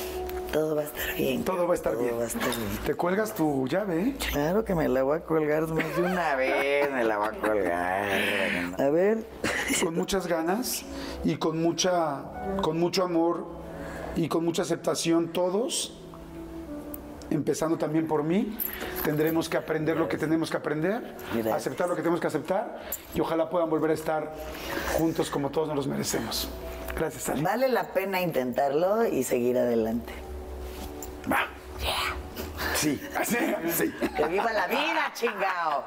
Todo 0.55 0.77
va 0.77 0.83
a 0.83 0.85
estar 0.85 1.15
bien. 1.17 1.45
Todo 1.45 1.67
va 1.67 1.73
a 1.73 1.75
estar 1.75 1.93
Todo 1.95 2.03
bien. 2.05 2.17
va 2.17 2.23
a 2.23 2.27
estar 2.27 2.43
bien. 2.49 2.79
Te 2.87 2.95
cuelgas 2.95 3.35
tu 3.35 3.67
llave, 3.67 4.01
¿eh? 4.01 4.17
Claro 4.31 4.65
que 4.65 4.77
me 4.77 4.89
la 4.89 5.03
voy 5.03 5.19
a 5.19 5.21
colgar 5.25 5.67
más 5.67 5.97
de 5.97 6.03
una 6.03 6.37
vez, 6.37 6.93
me 6.93 7.03
la 7.03 7.19
voy 7.19 7.27
a 7.27 7.31
colgar. 7.33 8.81
A 8.81 8.89
ver. 8.91 9.27
con 9.83 9.95
muchas 9.97 10.29
ganas 10.29 10.85
y 11.25 11.37
con 11.39 11.61
mucha 11.61 12.23
con 12.63 12.79
mucho 12.79 13.03
amor 13.03 13.47
y 14.15 14.29
con 14.29 14.45
mucha 14.45 14.63
aceptación 14.63 15.33
todos 15.33 16.01
empezando 17.31 17.77
también 17.77 18.07
por 18.07 18.23
mí 18.23 18.57
tendremos 19.03 19.49
que 19.49 19.57
aprender 19.57 19.97
lo 19.97 20.09
que 20.09 20.19
tenemos 20.19 20.51
que 20.53 20.57
aprender 20.59 21.17
Gracias. 21.33 21.55
aceptar 21.57 21.89
lo 21.89 21.97
que 21.97 22.03
tenemos 22.03 22.21
que 22.21 22.29
aceptar 22.29 22.79
y 23.15 23.21
ojalá 23.21 23.51
puedan 23.51 23.69
volver 23.71 23.91
a 23.91 23.95
estar 23.95 24.35
juntos 24.99 25.31
como 25.31 25.51
todos 25.51 25.67
nos 25.67 25.77
los 25.79 25.87
merecemos 25.89 26.49
gracias 26.95 27.29
Ali. 27.31 27.43
Vale 27.43 27.69
la 27.69 27.93
pena 27.93 28.21
intentarlo 28.21 29.05
y 29.07 29.25
seguir 29.25 29.59
adelante. 29.59 30.13
Va. 31.31 31.49
Yeah. 31.81 32.15
Sí, 32.75 33.01
así, 33.19 33.37
sí. 33.71 33.93
Que 34.17 34.27
viva 34.27 34.53
la 34.53 34.67
vida, 34.67 35.13
chingao. 35.15 35.85